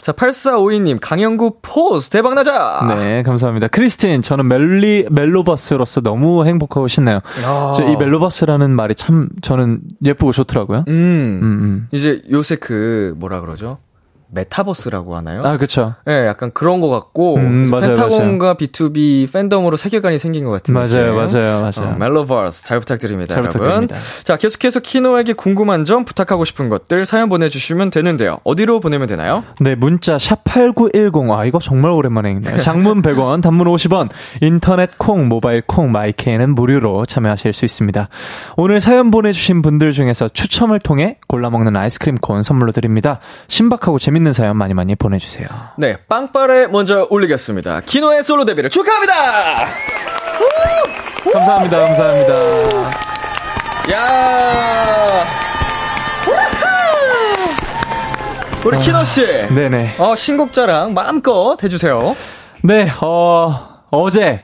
자, 0.02 0.12
8452님, 0.12 0.98
강형구 1.00 1.58
포즈 1.62 2.10
대박나자! 2.10 2.84
네, 2.88 3.22
감사합니다. 3.22 3.68
크리스틴, 3.68 4.22
저는 4.22 4.46
멜리, 4.46 5.06
멜로버스로서 5.10 6.00
너무 6.06 6.46
행복하고 6.46 6.86
신나요. 6.86 7.20
아. 7.44 7.72
저이 7.76 7.96
멜로버스라는 7.96 8.70
말이 8.70 8.94
참 8.94 9.28
저는 9.42 9.80
예쁘고 10.04 10.30
좋더라고요. 10.30 10.80
음, 10.86 11.40
음, 11.42 11.48
음. 11.48 11.88
이제 11.90 12.22
요새 12.30 12.54
그, 12.56 13.14
뭐라 13.18 13.40
그러죠? 13.40 13.78
메타버스라고 14.36 15.16
하나요? 15.16 15.40
아, 15.44 15.56
그쵸. 15.56 15.94
네, 16.04 16.26
약간 16.26 16.52
그런 16.52 16.80
것 16.80 16.88
같고, 16.90 17.36
음, 17.36 17.68
맞아요, 17.70 17.94
펜타곤과 17.94 18.54
B2B 18.54 19.32
팬덤으로 19.32 19.76
세계관이 19.76 20.18
생긴 20.18 20.44
것 20.44 20.50
같은 20.52 20.74
맞아요. 20.74 21.14
맞아요, 21.14 21.60
맞아요. 21.60 21.94
어, 21.94 21.96
멜로버스 21.98 22.64
잘 22.64 22.78
부탁드립니다, 22.78 23.34
잘 23.34 23.42
여러분. 23.44 23.60
부탁드립니다. 23.60 23.96
자, 24.22 24.36
계속해서 24.36 24.80
키노에게 24.80 25.32
궁금한 25.32 25.84
점, 25.84 26.04
부탁하고 26.04 26.44
싶은 26.44 26.68
것들 26.68 27.04
사연 27.06 27.28
보내주시면 27.28 27.90
되는데요. 27.90 28.38
어디로 28.44 28.80
보내면 28.80 29.08
되나요? 29.08 29.42
네, 29.60 29.74
문자 29.74 30.18
샵 30.18 30.44
8910. 30.44 31.30
아, 31.32 31.44
이거 31.44 31.58
정말 31.58 31.90
오랜만에 31.92 32.30
읽네요. 32.32 32.60
장문 32.60 33.02
100원, 33.02 33.42
단문 33.42 33.66
50원, 33.66 34.08
인터넷 34.42 34.96
콩, 34.98 35.28
모바일 35.28 35.62
콩, 35.66 35.90
마이케이는 35.90 36.54
무료로 36.54 37.06
참여하실 37.06 37.52
수 37.52 37.64
있습니다. 37.64 38.08
오늘 38.56 38.80
사연 38.80 39.10
보내주신 39.10 39.62
분들 39.62 39.92
중에서 39.92 40.28
추첨을 40.28 40.78
통해 40.78 41.18
골라 41.26 41.50
먹는 41.50 41.76
아이스크림 41.76 42.16
콘 42.18 42.42
선물로 42.42 42.72
드립니다. 42.72 43.20
신박하고 43.48 43.98
재밌는 44.26 44.32
사연 44.32 44.56
많이 44.56 44.74
많이 44.74 44.94
보내주세요. 44.96 45.46
네, 45.76 45.96
빵빠레 46.08 46.66
먼저 46.66 47.06
올리겠습니다. 47.10 47.82
키노의 47.82 48.22
솔로 48.24 48.44
데뷔를 48.44 48.70
축하합니다! 48.70 49.12
감사합니다, 51.32 51.78
감사합니다. 51.78 52.34
야 53.92 55.26
우리 58.64 58.78
키노 58.78 59.04
씨. 59.04 59.24
네네. 59.54 59.94
어, 59.98 60.16
신곡 60.16 60.52
자랑 60.52 60.92
마음껏 60.92 61.56
해주세요. 61.62 62.16
네, 62.62 62.90
어, 63.00 63.84
어제 63.90 64.42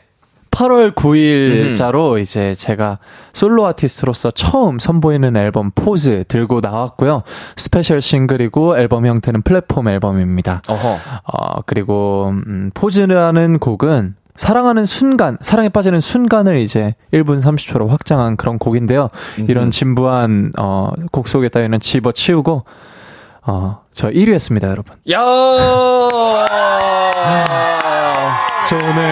8월 0.53 0.95
9일자로 0.95 2.21
이제 2.21 2.55
제가 2.55 2.99
솔로 3.33 3.67
아티스트로서 3.67 4.31
처음 4.31 4.79
선보이는 4.79 5.37
앨범 5.37 5.73
포즈 5.75 6.25
들고 6.29 6.61
나왔고요. 6.61 7.23
스페셜 7.57 8.01
싱글이고 8.01 8.79
앨범 8.79 9.07
형태는 9.07 9.43
플랫폼 9.43 9.89
앨범입니다. 9.89 10.63
어허. 10.69 10.99
어, 11.25 11.63
그리고, 11.67 12.33
음, 12.47 12.71
포즈라는 12.75 13.59
곡은 13.59 14.15
사랑하는 14.37 14.85
순간, 14.85 15.37
사랑에 15.41 15.69
빠지는 15.69 16.01
순간을 16.01 16.59
이제 16.59 16.95
1분 17.13 17.43
30초로 17.43 17.89
확장한 17.89 18.37
그런 18.37 18.59
곡인데요. 18.59 19.09
이런 19.49 19.71
진부한, 19.71 20.53
어, 20.59 20.91
곡 21.11 21.29
소개 21.29 21.49
따위는 21.49 21.81
집어치우고, 21.81 22.65
어, 23.45 23.81
저 23.93 24.09
1위 24.09 24.33
했습니다, 24.33 24.69
여러분. 24.69 24.95
야 25.11 25.19
저 28.69 28.77
오늘 28.77 29.11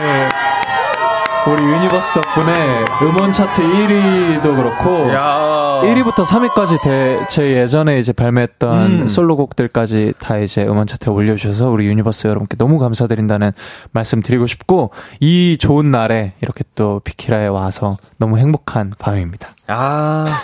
우리 1.46 1.64
유니버스 1.64 2.12
덕분에 2.12 2.84
음원 3.02 3.32
차트 3.32 3.62
1위도 3.62 4.42
그렇고 4.42 5.10
야 5.10 5.80
1위부터 5.82 6.24
3위까지 6.24 6.82
대, 6.82 7.18
제 7.30 7.56
예전에 7.56 7.98
이제 7.98 8.12
발매했던 8.12 9.02
음. 9.02 9.08
솔로곡들까지 9.08 10.14
다 10.18 10.36
이제 10.36 10.64
음원 10.66 10.86
차트에 10.86 11.10
올려주셔서 11.10 11.70
우리 11.70 11.86
유니버스 11.86 12.26
여러분께 12.26 12.56
너무 12.58 12.78
감사드린다는 12.78 13.52
말씀 13.92 14.20
드리고 14.20 14.46
싶고 14.46 14.90
이 15.20 15.56
좋은 15.58 15.90
날에 15.90 16.34
이렇게 16.42 16.62
또 16.74 17.00
비키라에 17.04 17.46
와서 17.46 17.96
너무 18.18 18.36
행복한 18.36 18.92
밤입니다. 18.98 19.48
아, 19.68 20.42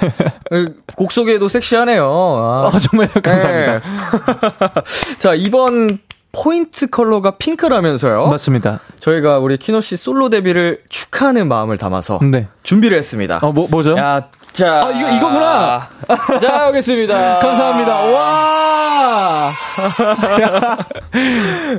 곡 0.97 1.13
소개도 1.13 1.49
섹시하네요. 1.49 2.07
아. 2.37 2.71
아, 2.73 2.79
정말 2.79 3.09
감사합니다. 3.09 3.73
네. 3.75 3.81
자, 5.19 5.35
이번 5.35 5.99
포인트 6.47 6.89
컬러가 6.89 7.33
핑크라면서요. 7.39 8.27
맞습니다. 8.27 8.81
저희가 9.01 9.39
우리 9.39 9.57
키노 9.57 9.81
씨 9.81 9.97
솔로 9.97 10.29
데뷔를 10.29 10.81
축하하는 10.91 11.49
마음을 11.49 11.79
담아서 11.79 12.21
네. 12.31 12.47
준비를 12.63 12.99
했습니다. 12.99 13.39
어, 13.43 13.53
뭐, 13.53 13.67
뭐죠? 13.71 13.97
야, 13.97 14.29
자. 14.53 14.83
아, 14.87 14.91
이거- 14.91 15.11
이거구나! 15.11 15.89
자, 16.41 16.69
오겠습니다. 16.69 17.39
감사합니다. 17.41 17.95
와! 18.05 19.53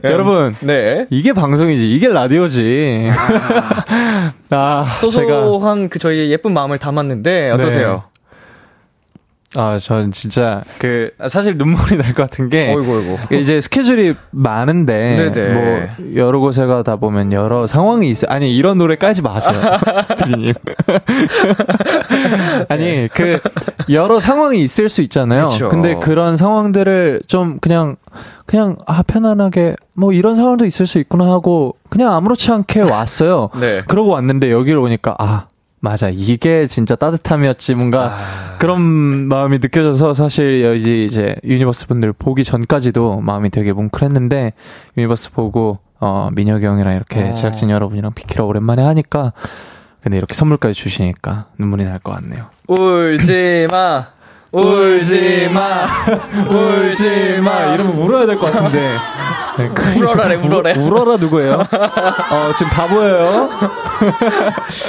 여러분, 0.03 0.55
네. 0.61 1.05
이게 1.09 1.33
방송이지, 1.33 1.91
이게 1.91 2.07
라디오지. 2.07 3.11
아, 4.49 4.85
제가. 4.95 4.95
소소한 4.95 5.89
그 5.89 5.99
저희의 5.99 6.31
예쁜 6.31 6.53
마음을 6.53 6.77
담았는데 6.77 7.51
어떠세요? 7.51 8.03
아, 9.59 9.79
전 9.79 10.11
진짜, 10.11 10.61
그, 10.77 11.09
사실 11.29 11.57
눈물이 11.57 11.97
날 11.97 12.13
것 12.13 12.17
같은 12.29 12.47
게. 12.49 12.71
어이구, 12.71 13.17
어이구. 13.29 13.35
이제 13.35 13.59
스케줄이 13.59 14.13
많은데. 14.29 15.31
네네. 15.31 15.53
뭐, 15.53 16.13
여러 16.15 16.39
곳에 16.39 16.65
가다 16.67 16.97
보면 16.97 17.33
여러 17.33 17.65
상황이 17.65 18.09
있어. 18.11 18.27
아니, 18.29 18.55
이런 18.55 18.77
노래 18.77 18.95
깔지 18.95 19.23
마세요. 19.23 19.59
피디님. 20.19 20.53
아니, 22.69 23.07
그, 23.13 23.39
여러 23.89 24.19
상황이 24.19 24.61
있을 24.61 24.89
수 24.89 25.01
있잖아요. 25.01 25.47
그쵸. 25.49 25.69
근데 25.69 25.95
그런 25.95 26.37
상황들을 26.37 27.21
좀 27.27 27.57
그냥, 27.59 27.95
그냥, 28.45 28.77
아, 28.85 29.03
편안하게, 29.03 29.75
뭐 29.95 30.13
이런 30.13 30.35
상황도 30.35 30.65
있을 30.65 30.85
수 30.87 30.99
있구나 30.99 31.25
하고, 31.31 31.75
그냥 31.89 32.13
아무렇지 32.13 32.51
않게 32.51 32.81
왔어요. 32.81 33.49
네. 33.59 33.81
그러고 33.87 34.09
왔는데 34.11 34.51
여기를 34.51 34.77
오니까, 34.79 35.15
아, 35.19 35.47
맞아. 35.79 36.09
이게 36.09 36.65
진짜 36.67 36.95
따뜻함이었지. 36.95 37.75
뭔가 37.75 38.15
그런 38.59 38.81
마음이 39.27 39.59
느껴져서 39.59 40.13
사실 40.15 40.63
여기 40.63 41.05
이제 41.05 41.35
유니버스 41.43 41.87
분들 41.87 42.13
보기 42.13 42.43
전까지도 42.43 43.21
마음이 43.21 43.49
되게 43.51 43.73
뭉클했는데 43.73 44.53
유니버스 44.97 45.31
보고 45.31 45.79
어 45.99 46.29
민혁이 46.33 46.65
형이랑 46.65 46.95
이렇게 46.95 47.25
어. 47.27 47.31
제작진 47.31 47.69
여러분이랑 47.69 48.13
비키라 48.13 48.43
오랜만에 48.45 48.81
하니까 48.83 49.33
근데 50.01 50.17
이렇게 50.17 50.33
선물까지 50.33 50.73
주시니까 50.73 51.47
눈물이 51.59 51.83
날 51.83 51.99
것 51.99 52.13
같네요. 52.13 52.45
울지 52.67 53.67
마. 53.69 54.07
울지 54.61 55.49
마. 55.53 55.87
울지 56.49 57.39
마. 57.41 57.73
이러면 57.73 57.97
울어야 57.97 58.25
될 58.25 58.37
것 58.37 58.51
같은데. 58.51 58.95
네, 59.57 59.69
그- 59.73 59.97
울어라래, 59.99 60.35
울어래. 60.35 60.75
우- 60.77 60.85
울어라 60.85 61.17
누구예요? 61.17 61.63
어, 62.29 62.51
지금 62.55 62.69
바보예요? 62.71 63.49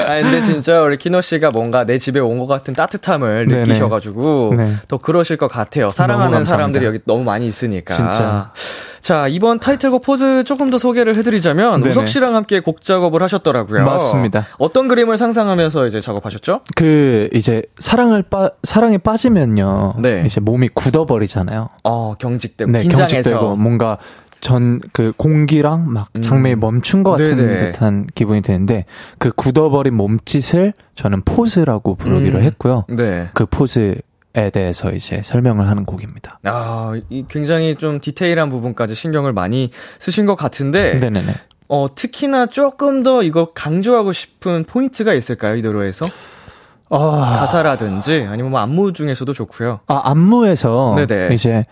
아 0.06 0.20
근데 0.22 0.42
진짜 0.42 0.82
우리 0.82 0.96
키노 0.98 1.22
씨가 1.22 1.50
뭔가 1.50 1.84
내 1.84 1.96
집에 1.98 2.20
온 2.20 2.38
것 2.38 2.46
같은 2.46 2.72
따뜻함을 2.74 3.46
네네. 3.46 3.62
느끼셔가지고 3.64 4.54
네. 4.56 4.76
더 4.86 4.98
그러실 4.98 5.36
것 5.38 5.48
같아요. 5.48 5.90
사랑하는. 5.90 6.44
사람들이 6.44 6.84
여기 6.84 6.98
너무 7.06 7.24
많이 7.24 7.46
있으니까. 7.46 7.94
진짜. 7.94 8.52
자 9.00 9.28
이번 9.28 9.60
타이틀곡 9.60 10.02
포즈 10.02 10.44
조금 10.44 10.70
더 10.70 10.78
소개를 10.78 11.16
해드리자면 11.16 11.80
네네. 11.80 11.90
우석 11.90 12.08
씨랑 12.08 12.34
함께 12.34 12.60
곡 12.60 12.82
작업을 12.82 13.22
하셨더라고요. 13.22 13.84
맞습니다. 13.84 14.46
어떤 14.58 14.88
그림을 14.88 15.16
상상하면서 15.16 15.86
이제 15.86 16.00
작업하셨죠? 16.00 16.60
그 16.76 17.28
이제 17.32 17.62
사랑을 17.78 18.22
빠 18.22 18.50
사랑에 18.64 18.98
빠지면요. 18.98 19.94
네. 19.98 20.22
이제 20.26 20.40
몸이 20.40 20.68
굳어버리잖아요. 20.74 21.68
어 21.84 22.14
경직되고 22.18 22.70
네, 22.70 22.80
긴장해서 22.80 23.08
경직되고 23.14 23.56
뭔가 23.56 23.98
전 24.40 24.80
그 24.92 25.12
공기랑 25.16 25.90
막 25.92 26.08
음. 26.16 26.22
장면이 26.22 26.56
멈춘 26.56 27.02
것 27.02 27.12
같은 27.12 27.36
네네. 27.36 27.58
듯한 27.58 28.06
기분이 28.14 28.42
드는데 28.42 28.84
그 29.18 29.30
굳어버린 29.32 29.94
몸짓을 29.94 30.72
저는 30.94 31.22
포즈라고 31.24 31.94
부르기로 31.96 32.38
음. 32.38 32.44
했고요. 32.44 32.84
네. 32.88 33.28
그 33.34 33.46
포즈 33.46 33.96
에 34.38 34.50
대해서 34.50 34.92
이제 34.92 35.20
설명을 35.22 35.68
하는 35.68 35.84
곡입니다. 35.84 36.38
아, 36.44 36.92
이 37.08 37.24
굉장히 37.28 37.74
좀 37.74 37.98
디테일한 37.98 38.50
부분까지 38.50 38.94
신경을 38.94 39.32
많이 39.32 39.72
쓰신 39.98 40.26
것 40.26 40.36
같은데, 40.36 40.94
네네네. 40.94 41.34
어, 41.68 41.88
특히나 41.94 42.46
조금 42.46 43.02
더 43.02 43.22
이거 43.22 43.52
강조하고 43.52 44.12
싶은 44.12 44.64
포인트가 44.64 45.12
있을까요, 45.12 45.56
이 45.56 45.62
노래에서? 45.62 46.06
아, 46.90 47.38
가사라든지 47.40 48.26
아니면 48.28 48.52
뭐 48.52 48.60
안무 48.60 48.92
중에서도 48.92 49.32
좋고요. 49.32 49.80
아 49.88 50.02
안무에서 50.04 50.94
네네. 50.96 51.34
이제 51.34 51.64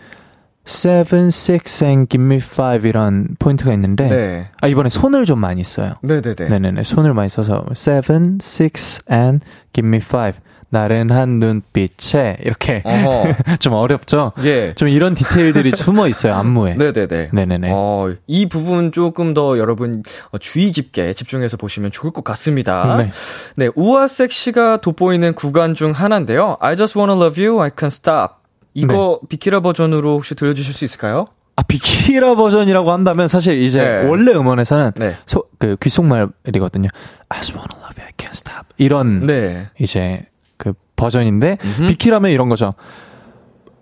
seven, 0.67 1.27
six 1.27 1.83
and 1.83 2.07
give 2.09 2.23
me 2.23 2.37
five 2.37 2.87
이런 2.87 3.29
포인트가 3.39 3.73
있는데 3.73 4.07
네. 4.09 4.49
아 4.61 4.67
이번에 4.67 4.89
손을 4.89 5.25
좀 5.25 5.39
많이 5.39 5.63
써요. 5.63 5.95
네네네. 6.01 6.49
네네네 6.49 6.83
손을 6.83 7.13
많이 7.13 7.29
써서 7.29 7.65
seven, 7.71 8.37
six 8.41 9.01
and 9.11 9.43
give 9.73 9.87
me 9.87 9.97
five 9.97 10.39
나른한 10.69 11.39
눈빛에 11.39 12.37
이렇게 12.41 12.81
어허. 12.83 13.57
좀 13.59 13.73
어렵죠. 13.73 14.33
예. 14.43 14.73
좀 14.73 14.89
이런 14.89 15.13
디테일들이 15.13 15.71
숨어 15.71 16.07
있어요 16.07 16.35
안무에. 16.35 16.75
네네네. 16.79 17.29
네네네. 17.31 17.69
어, 17.71 18.13
이 18.27 18.47
부분 18.47 18.91
조금 18.91 19.33
더 19.33 19.57
여러분 19.57 20.03
어, 20.31 20.37
주의 20.37 20.71
깊게 20.71 21.13
집중해서 21.13 21.57
보시면 21.57 21.91
좋을 21.91 22.11
것 22.11 22.23
같습니다. 22.23 22.97
네. 22.97 23.11
네, 23.55 23.69
우아 23.75 24.07
섹시가 24.07 24.77
돋보이는 24.77 25.33
구간 25.33 25.73
중 25.73 25.91
하나인데요. 25.91 26.57
I 26.59 26.75
just 26.75 26.97
wanna 26.97 27.19
love 27.19 27.43
you, 27.43 27.61
I 27.61 27.69
can't 27.69 27.87
stop. 27.87 28.35
이거 28.73 29.19
네. 29.21 29.27
비키라 29.29 29.61
버전으로 29.61 30.15
혹시 30.15 30.35
들려주실 30.35 30.73
수 30.73 30.85
있을까요? 30.85 31.27
아 31.55 31.63
비키라 31.63 32.35
버전이라고 32.35 32.91
한다면 32.91 33.27
사실 33.27 33.57
이제 33.57 33.83
네. 33.83 34.07
원래 34.07 34.31
음원에서는 34.33 34.91
네. 34.97 35.15
소, 35.25 35.45
그 35.57 35.75
귓속말이거든요. 35.79 36.89
I 37.29 37.41
just 37.41 37.57
wanna 37.57 37.75
love 37.83 37.95
you, 37.97 38.05
I 38.05 38.11
can't 38.15 38.33
stop. 38.35 38.67
이런 38.77 39.25
네. 39.25 39.69
이제 39.79 40.27
그 40.57 40.73
버전인데 40.95 41.57
비키라면 41.87 42.31
이런 42.31 42.49
거죠. 42.49 42.73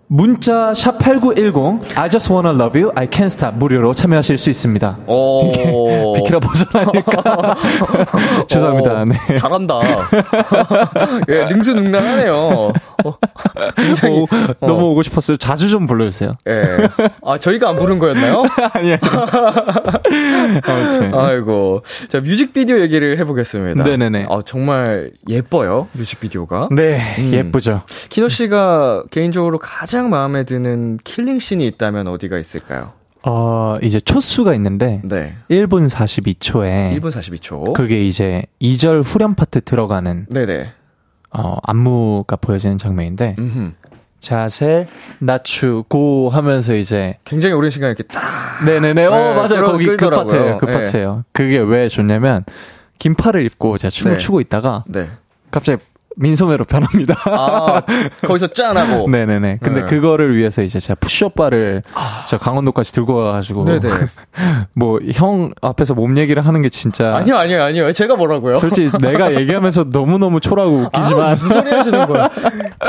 문자 0.08 0.72
샵 0.72 0.98
8910 0.98 1.96
I 1.96 2.08
just 2.08 2.32
wanna 2.32 2.54
love 2.54 2.80
you 2.80 2.92
I 2.94 3.08
can't 3.08 3.26
stop 3.26 3.56
무료로 3.56 3.92
참여하실 3.92 4.38
수 4.38 4.50
있습니다. 4.50 4.98
오. 5.08 6.12
비키라 6.14 6.38
버전 6.38 6.68
아닐까? 6.74 7.56
죄송합니다. 8.46 9.00
어, 9.00 9.04
네. 9.04 9.34
잘한다. 9.36 9.80
예, 11.28 11.46
능수능란하네요. 11.46 12.34
어, 12.34 12.72
굉장히. 13.76 14.20
오, 14.20 14.26
너무 14.60 14.90
오고 14.90 15.02
싶었어요. 15.02 15.36
자주 15.38 15.68
좀 15.68 15.86
불러주세요. 15.86 16.34
예. 16.48 16.88
아, 17.24 17.38
저희가 17.38 17.68
안 17.70 17.76
부른 17.76 17.98
거였나요? 17.98 18.44
아무튼. 20.62 21.14
아이고. 21.14 21.82
자, 22.08 22.20
뮤직비디오 22.20 22.78
얘기를 22.80 23.18
해보겠습니다. 23.18 23.82
네네네. 23.82 24.26
아, 24.30 24.38
정말 24.46 25.10
예뻐요, 25.28 25.88
뮤직비디오가. 25.92 26.68
네, 26.70 27.00
음. 27.18 27.32
예쁘죠. 27.32 27.82
키노 28.08 28.28
씨가 28.28 29.04
개인적으로 29.10 29.58
가장 29.58 29.95
마음에 30.04 30.44
드는 30.44 30.98
killing 31.04 31.38
scene이 31.38 31.66
있다면 31.66 32.08
어디가 32.08 32.38
있을까요? 32.38 32.92
어, 33.24 33.78
이제 33.82 33.98
초수가 33.98 34.54
있는데, 34.54 35.00
네. 35.04 35.34
1분 35.50 35.88
42초에, 35.90 36.96
1분 37.00 37.10
42초. 37.10 37.72
그게 37.72 38.06
이제 38.06 38.44
2절 38.62 39.02
후렴 39.04 39.34
파트 39.34 39.60
들어가는, 39.62 40.26
네네. 40.30 40.72
어, 41.36 41.56
안무가 41.64 42.36
보여지는 42.36 42.78
장면인데, 42.78 43.34
음흠. 43.38 43.72
자세 44.20 44.86
낮추고 45.18 46.30
하면서 46.30 46.74
이제, 46.74 47.18
굉장히 47.24 47.54
오랜 47.54 47.70
시간 47.70 47.88
이렇게 47.88 48.04
딱. 48.04 48.64
네네네, 48.64 49.06
어, 49.06 49.10
네, 49.10 49.34
맞아요. 49.34 49.64
거기 49.64 49.86
그. 49.86 50.08
파트예요. 50.08 50.58
그 50.58 50.66
네. 50.66 50.72
파트예요. 50.72 51.24
그게 51.32 51.58
왜 51.58 51.88
좋냐면, 51.88 52.44
긴팔을 53.00 53.44
입고 53.44 53.76
제가 53.78 53.90
춤을 53.90 54.12
네. 54.12 54.18
추고 54.18 54.40
있다가, 54.40 54.84
네. 54.86 55.10
갑자기 55.50 55.82
민소매로 56.16 56.64
변합니다. 56.64 57.14
아, 57.26 57.80
거기서 58.22 58.48
짠하고. 58.48 59.08
네네네. 59.10 59.58
근데 59.62 59.80
네. 59.80 59.86
그거를 59.86 60.34
위해서 60.36 60.62
이제 60.62 60.80
제가 60.80 60.96
푸시업 61.00 61.34
바를 61.34 61.82
저 62.26 62.38
강원도까지 62.38 62.92
들고 62.92 63.14
와가지고. 63.14 63.64
네네. 63.66 63.88
뭐, 64.74 64.98
형 65.12 65.52
앞에서 65.60 65.94
몸 65.94 66.16
얘기를 66.18 66.44
하는 66.46 66.62
게 66.62 66.68
진짜. 66.70 67.14
아니요, 67.16 67.36
아니요, 67.36 67.62
아니요. 67.62 67.92
제가 67.92 68.16
뭐라고요? 68.16 68.56
솔직히 68.56 68.90
내가 68.98 69.34
얘기하면서 69.40 69.90
너무 69.90 70.18
너무 70.18 70.40
초라하고 70.40 70.78
아, 70.78 70.98
웃기지만. 70.98 71.30
무슨 71.30 71.48
소리 71.50 71.70
하시는 71.70 72.06
거야? 72.06 72.30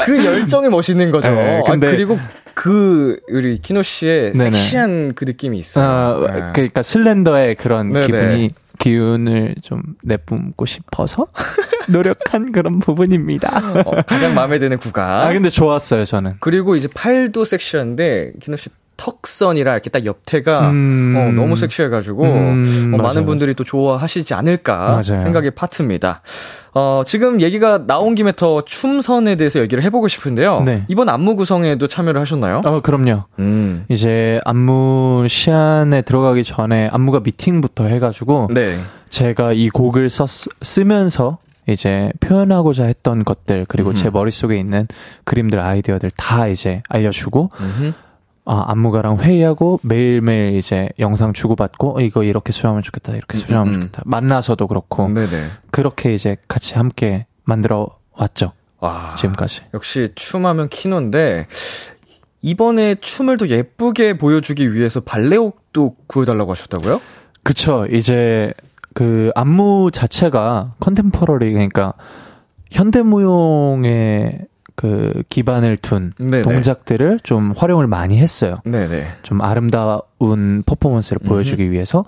그 0.06 0.26
열정이 0.26 0.70
멋있는 0.70 1.12
거죠. 1.12 1.30
네, 1.30 1.60
아, 1.60 1.70
근데- 1.70 1.92
그리고 1.92 2.18
그 2.54 3.20
우리 3.32 3.60
키노 3.62 3.84
씨의 3.84 4.34
네네. 4.34 4.56
섹시한 4.56 5.14
그 5.16 5.26
느낌이 5.26 5.58
있어요. 5.60 5.86
아, 5.86 6.32
네. 6.34 6.44
그러니까 6.54 6.82
슬렌더의 6.82 7.56
그런 7.56 7.92
네네. 7.94 8.06
기분이, 8.08 8.50
기운을 8.80 9.56
좀 9.62 9.82
내뿜고 10.04 10.66
싶어서 10.66 11.28
노력한 11.90 12.52
그런 12.52 12.80
부분입니다. 12.80 13.84
어, 13.86 14.02
가장 14.06 14.34
마음에 14.34 14.60
드는 14.60 14.78
구간. 14.78 15.10
아, 15.28 15.32
근데 15.34 15.50
좋았어요, 15.50 16.06
저는. 16.06 16.36
그리고 16.40 16.76
이제 16.76 16.88
팔도 16.94 17.46
섹시한데 17.46 18.34
키노 18.42 18.58
씨 18.58 18.70
턱선이라 18.98 19.74
이렇게 19.74 19.90
딱 19.90 20.06
옆태가 20.06 20.72
음. 20.72 21.16
어, 21.16 21.32
너무 21.32 21.56
섹시해가지고 21.56 22.24
음, 22.24 22.92
어, 22.94 22.98
맞아요, 22.98 23.14
많은 23.14 23.26
분들이 23.26 23.54
또 23.54 23.64
좋아하시지 23.64 24.34
않을까 24.34 24.78
맞아요. 24.90 25.20
생각의 25.20 25.52
파트입니다. 25.52 26.22
어, 26.74 27.02
지금 27.06 27.42
얘기가 27.42 27.86
나온 27.88 28.14
김에 28.14 28.34
더 28.36 28.62
춤선에 28.64 29.36
대해서 29.36 29.60
얘기를 29.60 29.84
해보고 29.84 30.08
싶은데요. 30.08 30.62
네. 30.62 30.84
이번 30.88 31.10
안무 31.10 31.36
구성에도 31.36 31.88
참여를 31.88 32.22
하셨나요? 32.22 32.62
어, 32.66 32.82
그럼요. 32.82 33.24
음. 33.40 33.86
이제 33.90 34.40
안무 34.46 35.26
시안에 35.28 36.02
들어가기 36.04 36.44
전에 36.44 36.90
안무가 36.92 37.22
미팅부터 37.22 37.86
해가지고 37.86 38.50
네. 38.54 38.78
제가 39.10 39.54
이 39.54 39.70
곡을 39.70 40.10
썼, 40.10 40.28
쓰면서 40.62 41.40
이제 41.68 42.12
표현하고자 42.20 42.86
했던 42.86 43.24
것들 43.24 43.66
그리고 43.68 43.94
제 43.94 44.10
머릿속에 44.10 44.58
있는 44.58 44.86
그림들 45.26 45.60
아이디어들 45.60 46.12
다 46.16 46.48
이제 46.48 46.82
알려주고 46.88 47.50
음흠. 47.60 47.94
아, 48.50 48.64
안무가랑 48.68 49.18
회의하고 49.18 49.82
매일매일 49.84 50.56
이제 50.56 50.88
영상 51.00 51.34
주고받고 51.34 51.98
어, 51.98 52.02
이거 52.02 52.24
이렇게 52.24 52.54
수정하면 52.54 52.82
좋겠다 52.82 53.14
이렇게 53.14 53.38
수정하면 53.38 53.74
음, 53.74 53.76
음. 53.76 53.80
좋겠다 53.82 54.04
만나서도 54.06 54.68
그렇고 54.68 55.10
네네. 55.10 55.28
그렇게 55.70 56.14
이제 56.14 56.38
같이 56.48 56.76
함께 56.76 57.26
만들어 57.44 57.90
왔죠 58.14 58.54
와. 58.80 59.16
지금까지 59.18 59.64
역시 59.74 60.14
춤하면 60.16 60.70
키노인데 60.70 61.48
이번에 62.42 62.96
춤을 62.96 63.36
더 63.36 63.48
예쁘게 63.48 64.18
보여주기 64.18 64.74
위해서 64.74 65.02
발레옥도 65.02 65.98
구해달라고 66.08 66.52
하셨다고요? 66.52 67.02
그쵸 67.44 67.86
이제 67.92 68.54
그 68.94 69.32
안무 69.36 69.92
자체가 69.92 70.74
contemporary 70.80 71.52
그러니까 71.52 71.94
현대무용의 72.72 74.48
그 74.78 75.24
기반을 75.28 75.76
둔 75.78 76.14
네네. 76.20 76.44
동작들을 76.44 77.20
좀 77.24 77.52
활용을 77.58 77.88
많이 77.88 78.20
했어요. 78.20 78.60
네네. 78.64 79.08
좀 79.24 79.42
아름다운 79.42 80.62
퍼포먼스를 80.66 81.20
보여주기 81.26 81.72
위해서 81.72 82.06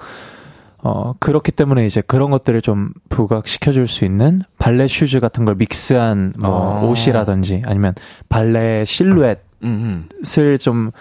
어 0.77 1.13
그렇기 1.19 1.51
때문에 1.51 1.85
이제 1.85 2.01
그런 2.05 2.29
것들을 2.29 2.61
좀 2.61 2.91
부각시켜 3.09 3.71
줄 3.73 3.87
수 3.87 4.05
있는 4.05 4.43
발레 4.59 4.87
슈즈 4.87 5.19
같은 5.19 5.43
걸 5.45 5.55
믹스한 5.55 6.33
뭐 6.37 6.77
아. 6.77 6.81
옷이라든지 6.83 7.63
아니면 7.65 7.95
발레 8.29 8.85
실루엣을 8.85 9.39
음, 9.63 10.07
좀 10.59 10.91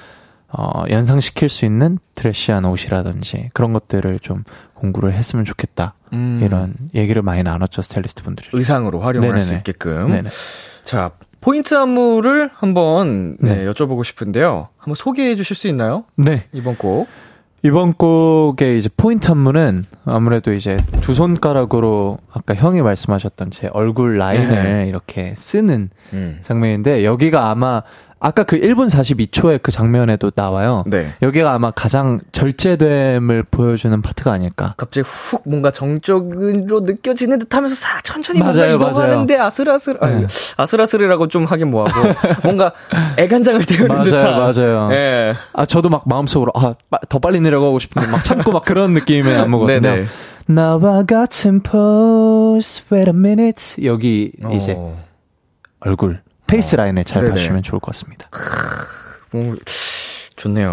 어, 0.51 0.85
연상시킬 0.89 1.51
수 1.51 1.67
있는 1.67 1.99
드레시한 2.15 2.65
옷이라든지 2.65 3.51
그런 3.53 3.75
것들을 3.75 4.19
좀 4.21 4.45
공부를 4.73 5.13
했으면 5.13 5.45
좋겠다. 5.45 5.93
음. 6.15 6.41
이런 6.43 6.75
얘기를 6.95 7.21
많이 7.21 7.43
나눴죠, 7.43 7.83
스타일리스트 7.83 8.23
분들이. 8.23 8.49
의상으로 8.55 9.01
활용할 9.01 9.33
네네네. 9.33 9.45
수 9.45 9.55
있게끔. 9.55 10.11
네네. 10.11 10.31
자, 10.85 11.11
포인트 11.49 11.75
안무를 11.75 12.51
한번 12.53 13.39
네, 13.41 13.55
네. 13.55 13.65
여쭤보고 13.65 14.05
싶은데요. 14.05 14.69
한번 14.77 14.95
소개해 14.95 15.35
주실 15.35 15.57
수 15.57 15.67
있나요? 15.67 16.05
네. 16.15 16.45
이번 16.53 16.77
곡. 16.77 17.09
이번 17.63 17.95
곡의 17.95 18.77
이제 18.77 18.91
포인트 18.95 19.31
안무는 19.31 19.87
아무래도 20.05 20.53
이제 20.53 20.77
두 21.01 21.15
손가락으로 21.15 22.19
아까 22.31 22.55
형이 22.55 22.83
말씀하셨던 22.83 23.51
제 23.51 23.71
얼굴 23.73 24.19
라인을 24.19 24.83
네. 24.83 24.89
이렇게 24.89 25.33
쓰는 25.37 25.89
음. 26.13 26.37
장면인데 26.43 27.07
여기가 27.07 27.49
아마 27.49 27.83
아까 28.21 28.43
그 28.43 28.59
1분 28.59 28.89
42초의 28.91 29.61
그 29.63 29.71
장면에도 29.71 30.33
나와요. 30.35 30.83
네. 30.87 31.13
여기가 31.23 31.53
아마 31.53 31.71
가장 31.71 32.21
절제됨을 32.33 33.45
보여주는 33.45 34.01
파트가 34.03 34.33
아닐까. 34.33 34.75
갑자기 34.77 35.07
훅 35.09 35.43
뭔가 35.47 35.71
정적으로 35.71 36.81
느껴지는 36.81 37.39
듯 37.39 37.55
하면서 37.55 37.75
싹 37.77 38.03
천천히 38.03 38.41
맞아요, 38.41 38.77
뭔가 38.79 38.91
이동하는데 38.91 39.39
아슬아슬, 39.39 39.99
네. 40.03 40.27
아슬아슬이라고 40.57 41.29
좀 41.29 41.45
하긴 41.45 41.69
뭐하고, 41.71 42.13
뭔가 42.43 42.73
애간장을 43.19 43.63
태우는 43.67 43.89
맞아요, 43.89 44.05
듯한. 44.05 44.39
맞아요. 44.39 44.89
예. 44.93 45.35
아 45.53 45.65
저도 45.67 45.89
막 45.89 46.03
마음속으로 46.07 46.53
아더 46.91 47.19
빨리 47.21 47.41
내려가고 47.41 47.79
싶은데 47.79 48.09
막 48.09 48.25
참고 48.25 48.53
막 48.53 48.65
그런 48.65 48.95
느낌의 48.95 49.37
안무거든요. 49.37 49.81
네네. 49.81 50.07
나와 50.49 51.03
같은 51.05 51.63
pose, 51.63 52.83
wait 52.91 53.09
a 53.11 53.15
minute. 53.15 53.85
여기 53.85 54.33
이제 54.55 54.75
어. 54.77 54.97
얼굴 55.81 56.21
페이스 56.49 56.75
라인을 56.75 57.05
잘 57.05 57.21
네네. 57.21 57.33
봐주시면 57.33 57.63
좋을 57.63 57.79
것 57.79 57.93
같습니다. 57.93 58.29
오, 59.35 59.55
좋네요. 60.37 60.73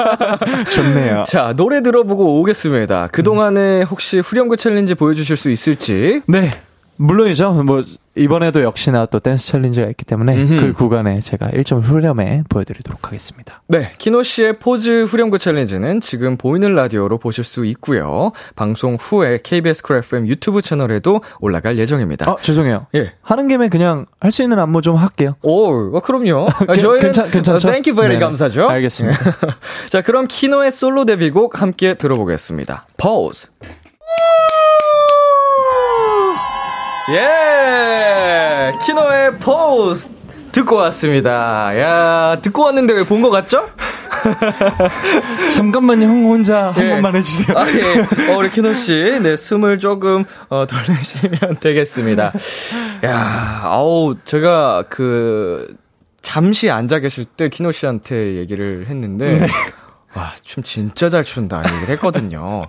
좋네요. 0.72 1.24
자, 1.28 1.52
노래 1.56 1.82
들어보고 1.82 2.40
오겠습니다. 2.40 3.08
그동안에 3.08 3.82
혹시 3.82 4.18
후렴구 4.18 4.56
challenge 4.56 4.94
보여주실 4.94 5.36
수 5.36 5.50
있을지. 5.50 6.22
네. 6.26 6.50
물론이죠. 6.96 7.52
뭐 7.64 7.84
이번에도 8.14 8.62
역시나 8.62 9.06
또 9.06 9.20
댄스 9.20 9.46
challenge가 9.52 9.86
있기 9.88 10.04
때문에 10.04 10.36
음흠. 10.36 10.56
그 10.58 10.72
구간에 10.74 11.20
제가 11.20 11.46
1절 11.48 11.80
후렴에 11.82 12.42
보여드리도록 12.48 13.06
하겠습니다. 13.06 13.62
네, 13.68 13.90
키노 13.96 14.22
씨의 14.22 14.58
포즈 14.58 15.04
후렴구 15.04 15.38
challenge는 15.38 16.00
지금 16.02 16.36
보이는 16.36 16.74
라디오로 16.74 17.16
보실 17.16 17.42
수 17.42 17.64
있고요. 17.64 18.32
방송 18.54 18.96
후에 19.00 19.38
KBS 19.42 19.82
쿨 19.82 19.96
FM 19.96 20.26
유튜브 20.28 20.60
채널에도 20.60 21.22
올라갈 21.40 21.78
예정입니다. 21.78 22.30
아, 22.30 22.36
죄송해요. 22.42 22.86
예. 22.94 23.12
하는 23.22 23.48
김에 23.48 23.68
그냥 23.68 24.04
할 24.20 24.30
수 24.30 24.42
있는 24.42 24.58
안무 24.58 24.82
좀 24.82 24.96
할게요. 24.96 25.36
오, 25.42 25.96
어, 25.96 26.00
그럼요. 26.00 26.48
아, 26.52 26.66
괜- 26.66 26.80
저희는 26.80 27.00
괜찮- 27.00 27.30
괜찮죠? 27.30 27.66
Thank 27.68 27.90
you 27.90 27.94
very 27.94 28.14
네네. 28.14 28.20
감사죠. 28.24 28.68
알겠습니다. 28.68 29.18
자, 29.90 30.02
그럼 30.02 30.26
키노의 30.28 30.70
솔로 30.72 31.04
데뷔곡 31.06 31.60
함께 31.62 31.94
들어보겠습니다. 31.94 32.86
Pose. 32.98 33.48
예! 37.10 38.72
키노의 38.84 39.38
Pose 39.38 40.12
듣고 40.52 40.76
왔습니다. 40.76 41.78
야, 41.80 42.38
듣고 42.42 42.64
왔는데 42.64 42.92
왜 42.94 43.04
본 43.04 43.22
것 43.22 43.30
같죠? 43.30 43.68
잠깐만요, 45.50 46.06
형 46.06 46.24
혼자 46.26 46.70
한 46.70 46.84
예. 46.84 46.90
번만 46.90 47.16
해주세요. 47.16 47.56
아, 47.58 47.66
예. 47.68 48.32
어, 48.32 48.36
우리 48.38 48.50
키노 48.50 48.72
씨, 48.74 49.18
네, 49.22 49.36
숨을 49.38 49.78
조금, 49.78 50.24
어, 50.48 50.66
덜 50.66 50.80
내쉬면 50.88 51.56
되겠습니다. 51.60 52.32
야, 53.04 53.60
아우, 53.64 54.14
제가 54.24 54.84
그, 54.88 55.74
잠시 56.20 56.70
앉아 56.70 57.00
계실 57.00 57.24
때 57.24 57.48
키노 57.48 57.72
씨한테 57.72 58.36
얘기를 58.36 58.86
했는데, 58.88 59.38
네. 59.38 59.46
와, 60.14 60.32
춤 60.42 60.62
진짜 60.62 61.08
잘 61.08 61.24
춘다, 61.24 61.62
얘기를 61.64 61.88
했거든요. 61.94 62.64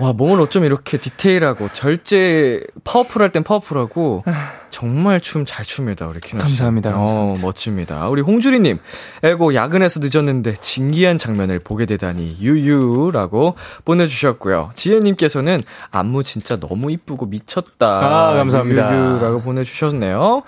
와, 0.00 0.12
몸을 0.12 0.40
어쩜 0.40 0.64
이렇게 0.64 0.98
디테일하고, 0.98 1.68
절제, 1.72 2.64
파워풀할 2.82 3.30
땐 3.30 3.44
파워풀하고, 3.44 4.24
정말 4.70 5.20
춤 5.20 5.44
잘 5.44 5.64
춥니다, 5.64 6.08
우리 6.08 6.18
키노 6.18 6.40
씨. 6.40 6.46
감사합니다, 6.46 6.90
어, 6.90 6.98
감사합니다. 6.98 7.42
멋집니다. 7.42 8.08
우리 8.08 8.22
홍주리님, 8.22 8.78
에고, 9.22 9.54
야근해서 9.54 10.00
늦었는데, 10.02 10.56
진기한 10.56 11.16
장면을 11.16 11.60
보게 11.60 11.86
되다니, 11.86 12.38
유유라고 12.40 13.54
보내주셨고요. 13.84 14.70
지혜님께서는, 14.74 15.62
안무 15.92 16.24
진짜 16.24 16.56
너무 16.56 16.90
이쁘고 16.90 17.26
미쳤다. 17.26 17.86
아, 17.86 18.34
감사합니다. 18.34 18.92
유유라고 18.92 19.42
보내주셨네요. 19.42 20.42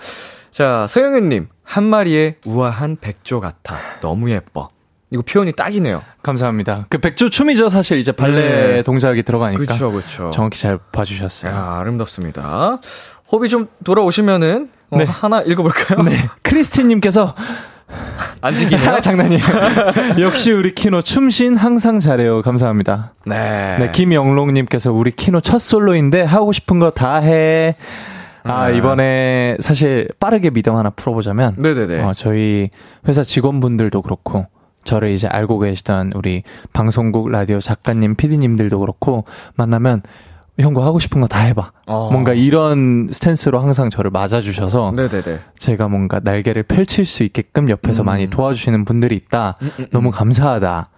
자, 0.51 0.87
서영은님, 0.89 1.47
한 1.63 1.83
마리의 1.85 2.35
우아한 2.45 2.97
백조 2.99 3.39
같아. 3.39 3.77
너무 4.01 4.29
예뻐. 4.31 4.69
이거 5.09 5.21
표현이 5.21 5.53
딱이네요. 5.53 6.01
감사합니다. 6.21 6.85
그 6.89 6.97
백조 6.97 7.29
춤이죠, 7.29 7.69
사실 7.69 7.97
이제 7.99 8.11
발레 8.11 8.33
네. 8.75 8.81
동작이 8.83 9.23
들어가니까. 9.23 9.63
그렇죠, 9.63 9.91
그렇죠. 9.91 10.31
정확히 10.31 10.59
잘 10.59 10.77
봐주셨어요. 10.91 11.51
야, 11.51 11.77
아름답습니다. 11.79 12.79
호비 13.31 13.49
좀 13.49 13.67
돌아오시면은 13.83 14.69
어, 14.89 14.97
네. 14.97 15.03
하나 15.05 15.41
읽어볼까요? 15.41 16.03
네. 16.03 16.27
크리스틴님께서 16.43 17.35
안지기네요. 18.41 18.99
장난이에요. 19.01 19.43
역시 20.19 20.51
우리 20.51 20.75
키노 20.75 21.01
춤신 21.01 21.55
항상 21.55 21.99
잘해요. 22.01 22.41
감사합니다. 22.41 23.13
네. 23.25 23.77
네, 23.79 23.91
김영롱님께서 23.93 24.91
우리 24.91 25.11
키노 25.11 25.39
첫 25.41 25.59
솔로인데 25.59 26.21
하고 26.23 26.51
싶은 26.51 26.79
거 26.79 26.89
다 26.91 27.17
해. 27.17 27.75
아, 28.43 28.69
네. 28.69 28.77
이번에 28.77 29.57
사실 29.59 30.07
빠르게 30.21 30.49
미담 30.51 30.75
하나 30.77 30.89
풀어보자면, 30.89 31.55
네네네. 31.57 32.01
어, 32.03 32.13
저희 32.13 32.69
회사 33.05 33.21
직원분들도 33.21 34.01
그렇고, 34.01 34.45
저를 34.87 35.11
이제 35.11 35.27
알고 35.27 35.59
계시던 35.59 36.13
우리 36.15 36.41
방송국 36.73 37.29
라디오 37.29 37.59
작가님, 37.59 38.15
PD님들도 38.15 38.79
그렇고, 38.79 39.25
만나면, 39.55 40.01
형거 40.59 40.83
하고 40.83 40.97
싶은 40.97 41.21
거 41.21 41.27
다 41.27 41.41
해봐. 41.41 41.71
어. 41.85 42.09
뭔가 42.11 42.33
이런 42.33 43.09
스탠스로 43.11 43.59
항상 43.59 43.91
저를 43.91 44.09
맞아주셔서, 44.09 44.93
네네네. 44.95 45.39
제가 45.59 45.87
뭔가 45.87 46.19
날개를 46.23 46.63
펼칠 46.63 47.05
수 47.05 47.23
있게끔 47.23 47.69
옆에서 47.69 48.01
음. 48.01 48.05
많이 48.05 48.27
도와주시는 48.29 48.83
분들이 48.85 49.15
있다. 49.15 49.55
음, 49.61 49.67
음, 49.67 49.71
음. 49.83 49.87
너무 49.91 50.09
감사하다. 50.09 50.89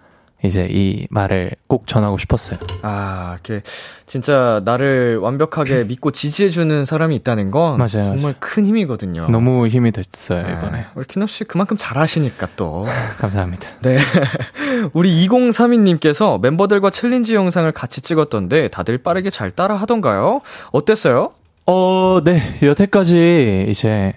이제 0.42 0.66
이 0.70 1.06
말을 1.10 1.52
꼭 1.66 1.86
전하고 1.86 2.16
싶었어요. 2.16 2.58
아, 2.82 3.32
이렇게 3.34 3.62
진짜 4.06 4.62
나를 4.64 5.18
완벽하게 5.18 5.84
믿고 5.88 6.10
지지해주는 6.12 6.84
사람이 6.84 7.14
있다는 7.16 7.50
건 7.50 7.76
맞아요, 7.76 7.88
정말 7.90 8.18
맞아요. 8.22 8.34
큰 8.40 8.64
힘이거든요. 8.64 9.28
너무 9.28 9.66
힘이 9.68 9.92
됐어요, 9.92 10.42
네. 10.46 10.52
이번에. 10.52 10.86
우리 10.94 11.04
키노 11.06 11.26
씨 11.26 11.44
그만큼 11.44 11.76
잘하시니까 11.78 12.48
또. 12.56 12.86
감사합니다. 13.18 13.68
네. 13.80 13.98
우리 14.94 15.26
2032님께서 15.28 16.40
멤버들과 16.40 16.90
challenge 16.90 17.34
영상을 17.34 17.70
같이 17.72 18.00
찍었던데 18.00 18.68
다들 18.68 18.98
빠르게 18.98 19.30
잘 19.30 19.50
따라 19.50 19.74
하던가요? 19.76 20.40
어땠어요? 20.72 21.32
어, 21.66 22.20
네. 22.24 22.40
여태까지 22.62 23.66
이제, 23.68 24.14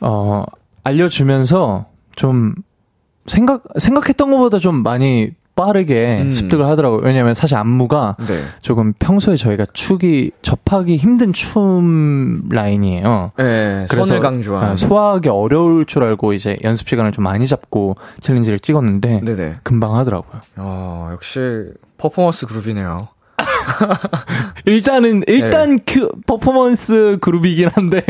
어, 0.00 0.44
알려주면서 0.84 1.86
좀 2.14 2.54
생각, 3.28 3.62
생각했던 3.78 4.30
것보다 4.30 4.58
좀 4.58 4.82
많이 4.82 5.32
빠르게 5.58 6.22
음. 6.22 6.30
습득을 6.30 6.64
하더라고요. 6.66 7.00
왜냐면 7.02 7.34
사실 7.34 7.56
안무가 7.56 8.14
네. 8.28 8.44
조금 8.62 8.92
평소에 8.92 9.34
저희가 9.34 9.66
축이, 9.72 10.30
접하기 10.40 10.96
힘든 10.96 11.32
춤 11.32 12.44
라인이에요. 12.48 13.32
네, 13.36 13.86
선을 13.88 14.20
강조한. 14.20 14.64
아, 14.64 14.76
소화하기 14.76 15.28
어려울 15.28 15.84
줄 15.84 16.04
알고 16.04 16.32
이제 16.32 16.56
연습 16.62 16.88
시간을 16.88 17.10
좀 17.10 17.24
많이 17.24 17.48
잡고 17.48 17.96
챌린지를 18.20 18.60
찍었는데 18.60 19.22
네네. 19.24 19.56
금방 19.64 19.96
하더라고요. 19.96 20.40
어, 20.58 21.08
역시 21.12 21.40
퍼포먼스 21.98 22.46
그룹이네요. 22.46 23.08
일단은 24.66 25.20
네. 25.20 25.32
일단 25.32 25.78
그 25.84 26.08
퍼포먼스 26.26 27.18
그룹이긴 27.20 27.68
한데 27.68 28.04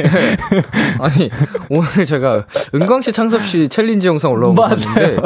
아니, 1.00 1.30
오늘 1.68 2.04
제가 2.06 2.44
은광 2.74 3.00
씨, 3.02 3.12
창섭 3.12 3.42
씨 3.44 3.68
challenge 3.68 4.06
영상 4.08 4.30
올라온 4.32 4.54
거 4.54 4.62
봤는데, 4.68 5.16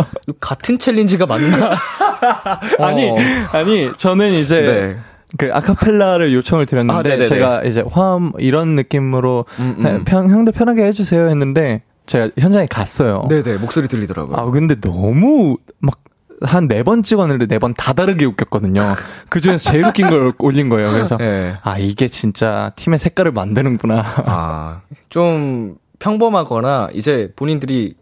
같은 0.40 0.78
challenge가 0.78 1.26
맞나? 1.26 1.72
어, 2.78 2.84
아니 2.84 3.10
아니 3.52 3.90
저는 3.96 4.30
이제 4.32 4.60
네. 4.62 4.98
그 5.38 5.50
아카펠라를 5.52 6.32
요청을 6.34 6.64
아, 6.64 6.66
드렸는데 6.66 7.02
네네네. 7.02 7.26
제가 7.26 7.62
이제 7.64 7.82
화음 7.90 8.32
이런 8.38 8.76
느낌으로 8.76 9.44
음, 9.60 9.76
음. 9.78 9.86
해- 9.86 10.04
편, 10.04 10.30
형들 10.30 10.52
편하게 10.52 10.84
해주세요 10.84 11.28
했는데 11.28 11.82
제가 12.06 12.30
현장에 12.38 12.66
갔어요. 12.66 13.24
네네, 13.28 13.56
목소리 13.58 13.88
들리더라고요. 13.88 14.36
아 14.36 14.44
근데 14.50 14.78
너무 14.80 15.56
막 15.80 15.98
한네번 16.44 17.02
찍었는데 17.02 17.46
네 17.46 17.58
번 17.58 17.72
다 17.72 17.92
다르게 17.92 18.24
웃겼거든요. 18.24 18.82
그 19.30 19.40
중에서 19.40 19.70
제일 19.70 19.86
웃긴 19.86 20.10
걸 20.10 20.32
올린 20.38 20.68
거예요. 20.68 20.90
그래서 20.90 21.16
네. 21.16 21.56
아 21.62 21.78
이게 21.78 22.08
진짜 22.08 22.72
팀의 22.76 22.98
색깔을 22.98 23.30
만드는구나. 23.32 24.04
아, 24.26 24.80
좀 25.08 25.76
평범하거나, 26.02 26.88
이제 26.94 27.32
본인들이 27.36 27.94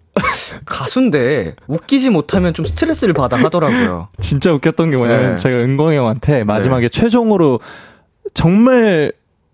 가수인데, 0.64 1.54
웃기지 1.68 2.10
못하면 2.10 2.54
좀 2.54 2.64
스트레스를 2.64 3.12
받아 3.14 3.36
하더라고요. 3.36 4.08
진짜 4.20 4.52
웃겼던 4.52 4.90
게 4.90 4.96
뭐냐면 4.96 5.30
네. 5.32 5.36
제가 5.36 5.56
은광이 5.56 5.96
형한테 5.96 6.44
마지막에 6.44 6.88
최종으로 6.88 7.60
정말 8.34 9.12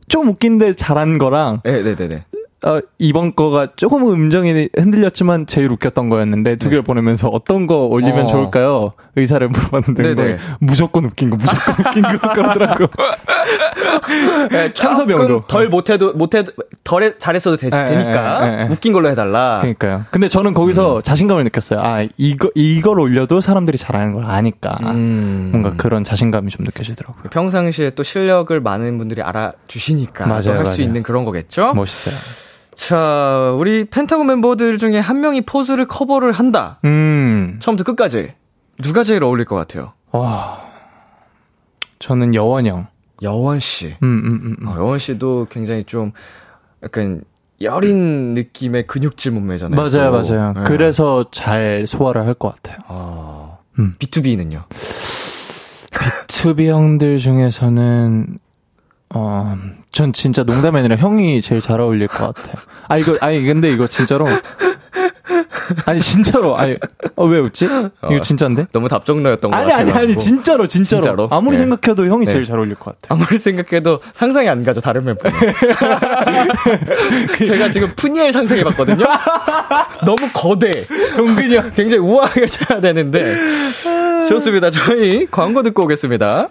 좀 0.09 0.29
웃긴데 0.29 0.75
잘한 0.75 1.19
거랑 1.19 1.61
네네네네. 1.65 2.25
어, 2.65 2.81
이번 2.99 3.35
거가 3.37 3.69
조금 3.77 4.11
음정이 4.11 4.71
흔들렸지만 4.77 5.47
제일 5.47 5.71
웃겼던 5.73 6.09
거였는데 6.09 6.57
두 6.57 6.71
개를 6.71 6.83
보내면서 6.83 7.29
어떤 7.29 7.67
거 7.67 7.85
올리면 7.85 8.25
어. 8.25 8.27
좋을까요? 8.27 8.93
의사를 9.15 9.47
물어봤는데. 9.47 10.09
은광이 10.09 10.35
무조건 10.61 11.05
웃긴 11.05 11.31
거 11.31 11.37
무조건 11.37 11.87
웃긴 11.87 12.03
거 12.03 12.19
그러더라고. 12.33 12.87
네, 14.51 14.73
창섭이 14.75 15.13
조금 15.13 15.23
형도. 15.25 15.47
덜 15.47 15.69
못해도, 15.69 16.15
못해도, 16.15 16.53
덜 16.83 17.19
잘했어도 17.19 17.57
되, 17.57 17.67
에, 17.67 17.71
되니까, 17.71 18.47
에, 18.47 18.51
에, 18.51 18.63
에. 18.65 18.69
웃긴 18.69 18.93
걸로 18.95 19.09
해달라. 19.11 19.59
그러니까요. 19.61 20.05
근데 20.11 20.29
저는 20.29 20.53
음. 20.53 20.55
거기서 20.55 21.03
자신감을 21.03 21.45
느꼈어요. 21.45 21.81
아 21.81 22.07
이거 22.17 22.51
이걸 22.55 22.99
올려도 23.01 23.41
사람들이 23.41 23.77
잘하는 23.79 24.15
걸 24.15 24.25
아니까 24.27 24.77
음. 24.83 25.51
뭔가 25.53 25.75
그런 25.77 26.05
자신감이 26.05 26.51
좀 26.51 26.65
느껴지더라고요. 26.65 27.25
평상시에 27.31 27.91
또 27.91 28.03
실력을 28.03 28.59
많은 28.61 28.97
분들이 28.99 29.21
알아주시니까 29.23 30.27
할 30.29 30.43
수. 30.67 30.83
있는 30.83 31.03
그런 31.03 31.25
거겠죠? 31.25 31.75
멋있어요. 31.75 32.15
자, 32.77 33.55
우리 33.59 33.87
펜타곤 33.87 34.27
멤버들 34.27 34.79
중에 34.79 34.99
한 34.99 35.21
명이 35.21 35.41
포즈를 35.43 35.87
커버를 35.89 36.33
한다. 36.33 36.79
음. 36.85 37.57
처음부터 37.61 37.91
끝까지. 37.91 38.35
누가 38.83 39.03
제일 39.03 39.25
어울릴 39.25 39.47
것 39.47 39.57
같아요? 39.57 39.93
와. 40.13 40.59
저는 41.99 42.35
여원 42.35 42.67
형. 42.67 42.87
여원 43.23 43.61
씨. 43.61 43.97
음, 44.03 44.23
음, 44.25 44.41
음, 44.45 44.57
음. 44.61 44.69
어, 44.69 44.77
여원 44.77 44.99
씨도 44.99 45.47
굉장히 45.51 45.85
좀 45.85 46.13
약간 46.83 47.23
여린 47.63 48.35
느낌의 48.35 48.87
근육질 48.87 49.33
몸매잖아요. 49.33 49.75
맞아요, 49.75 50.13
또. 50.13 50.35
맞아요. 50.35 50.53
네. 50.53 50.65
그래서 50.67 51.25
잘 51.33 51.87
소화를 51.87 52.27
할 52.27 52.35
것 52.35 52.55
같아요. 52.55 52.77
어, 52.89 53.59
음. 53.79 53.95
B2B는요? 53.99 54.65
투비 56.29 56.69
형들 56.69 57.17
중에서는 57.19 58.39
어, 59.15 59.57
전 59.93 60.13
진짜 60.13 60.43
농담이 60.43 60.79
아니라 60.79 60.97
형이 60.97 61.41
제일 61.41 61.61
잘 61.61 61.81
어울릴 61.81 62.09
것 62.09 62.35
같아요. 62.35 62.57
아, 62.89 62.99
이거, 62.99 63.17
아니, 63.21 63.43
근데 63.45 63.71
이거 63.73 63.87
진짜로. 63.87 64.27
아니 65.85 66.01
진짜로 66.01 66.57
아니 66.57 66.77
어, 67.17 67.27
왜 67.27 67.41
웃지? 67.41 67.65
이거 67.65 68.21
진짜인데? 68.21 68.67
너무 68.73 68.89
답정너였던 68.89 69.51
것 69.51 69.57
아니 69.57 69.73
아니 69.73 69.87
같아가지고. 69.87 69.99
아니 69.99 70.17
진짜로 70.17 70.69
진짜로, 70.69 71.03
진짜로? 71.03 71.29
아무리 71.33 71.57
네. 71.57 71.65
생각해도 71.65 72.07
형이 72.07 72.25
네. 72.27 72.33
제일 72.33 72.45
잘 72.45 72.59
어울릴 72.59 72.77
것 72.77 73.01
같아. 73.01 73.15
아무리 73.15 73.39
생각해도 73.39 74.01
상상이 74.13 74.49
안 74.49 74.65
가죠 74.65 74.81
다른 74.81 75.05
멤버는. 75.05 75.37
제가 77.45 77.69
지금 77.71 77.89
푸니엘 77.97 78.33
상상해봤거든요. 78.33 79.05
너무 80.05 80.29
거대. 80.33 80.87
동근이 81.17 81.57
형 81.57 81.71
굉장히 81.75 82.03
우아하게 82.05 82.47
쳐야 82.47 82.81
되는데. 82.81 83.37
좋습니다. 84.29 84.71
저희 84.71 85.27
광고 85.31 85.63
듣고 85.65 85.85
오겠습니다. 85.85 86.51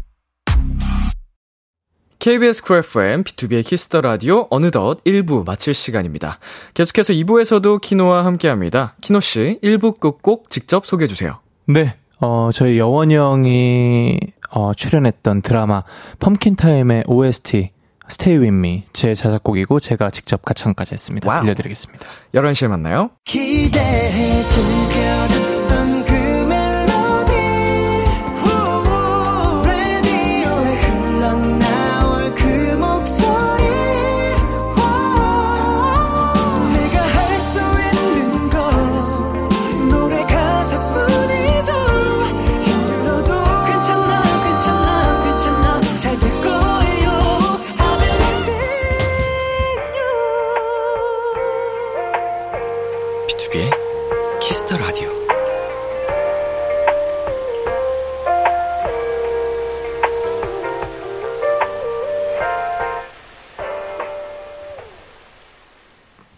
KBS 2.21 2.61
쿨 2.61 2.77
FM, 2.77 3.23
비투비의 3.23 3.65
키스 3.65 3.86
더 3.86 3.99
라디오 3.99 4.45
어느덧 4.51 5.03
1부 5.05 5.43
마칠 5.43 5.73
시간입니다. 5.73 6.37
계속해서 6.75 7.13
2부에서도 7.13 7.81
키노와 7.81 8.25
함께 8.25 8.47
합니다. 8.47 8.93
키노씨, 9.01 9.57
1부 9.63 9.99
끝곡 9.99 10.51
직접 10.51 10.85
소개해주세요. 10.85 11.39
네. 11.65 11.95
어, 12.19 12.51
저희 12.53 12.77
여원이 12.77 13.15
형이 13.15 14.19
어, 14.51 14.71
출연했던 14.75 15.41
드라마 15.41 15.83
펌킨타임의 16.19 17.05
OST 17.07 17.71
Stay 18.07 18.39
With 18.39 18.55
Me 18.55 18.83
제 18.93 19.15
자작곡이고 19.15 19.79
제가 19.79 20.11
직접 20.11 20.45
가창까지 20.45 20.93
했습니다. 20.93 21.27
와우. 21.27 21.41
들려드리겠습니다. 21.41 22.05
11시에 22.35 22.67
만나요. 22.67 23.09
기대해 23.25 24.43
즐겨 24.45 25.50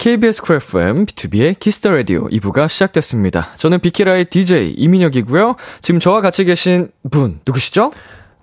KBS 0.04 0.42
쿨 0.42 0.58
FM, 0.58 1.06
비투비의 1.06 1.58
키스 1.58 1.78
더 1.78 1.90
라디오 1.92 2.28
2부가 2.28 2.68
시작됐습니다. 2.68 3.52
저는 3.56 3.80
비키라의 3.80 4.26
DJ 4.26 4.74
이민혁이고요. 4.74 5.56
지금 5.80 6.02
저와 6.02 6.20
같이 6.20 6.44
계신 6.44 6.90
분 7.10 7.40
누구시죠? 7.48 7.94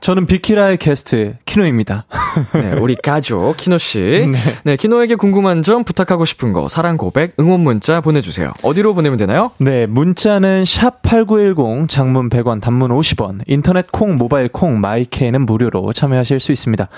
저는 0.01 0.25
비키라의 0.25 0.79
게스트 0.79 1.37
키노입니다. 1.45 2.07
네, 2.55 2.73
우리 2.81 2.95
가족 2.95 3.59
키노 3.59 3.77
씨. 3.77 4.27
네. 4.65 4.77
키노에게 4.77 5.17
궁금한 5.17 5.63
점, 5.63 5.85
부탁하고 5.85 6.25
싶은 6.25 6.55
거, 6.55 6.71
사랑 6.71 6.97
고백, 6.97 7.35
응원 7.39 7.61
문자 7.61 8.01
보내 8.01 8.23
주세요. 8.23 8.55
어디로 8.63 8.95
보내면 8.95 9.19
되나요? 9.19 9.51
네, 9.59 9.85
문자는 9.87 10.65
샵 10.65 11.03
8910 11.03 11.91
장문 11.91 12.31
100원 12.31 12.63
단문 12.63 12.91
50원 12.91 13.41
인터넷 13.47 13.93
콩 13.93 14.17
모바일 14.17 14.49
콩 14.49 14.81
마이 14.81 15.05
K는 15.05 15.45
무료로 15.45 15.93
참여하실 15.93 16.41
수 16.41 16.53
있습니다. 16.53 16.89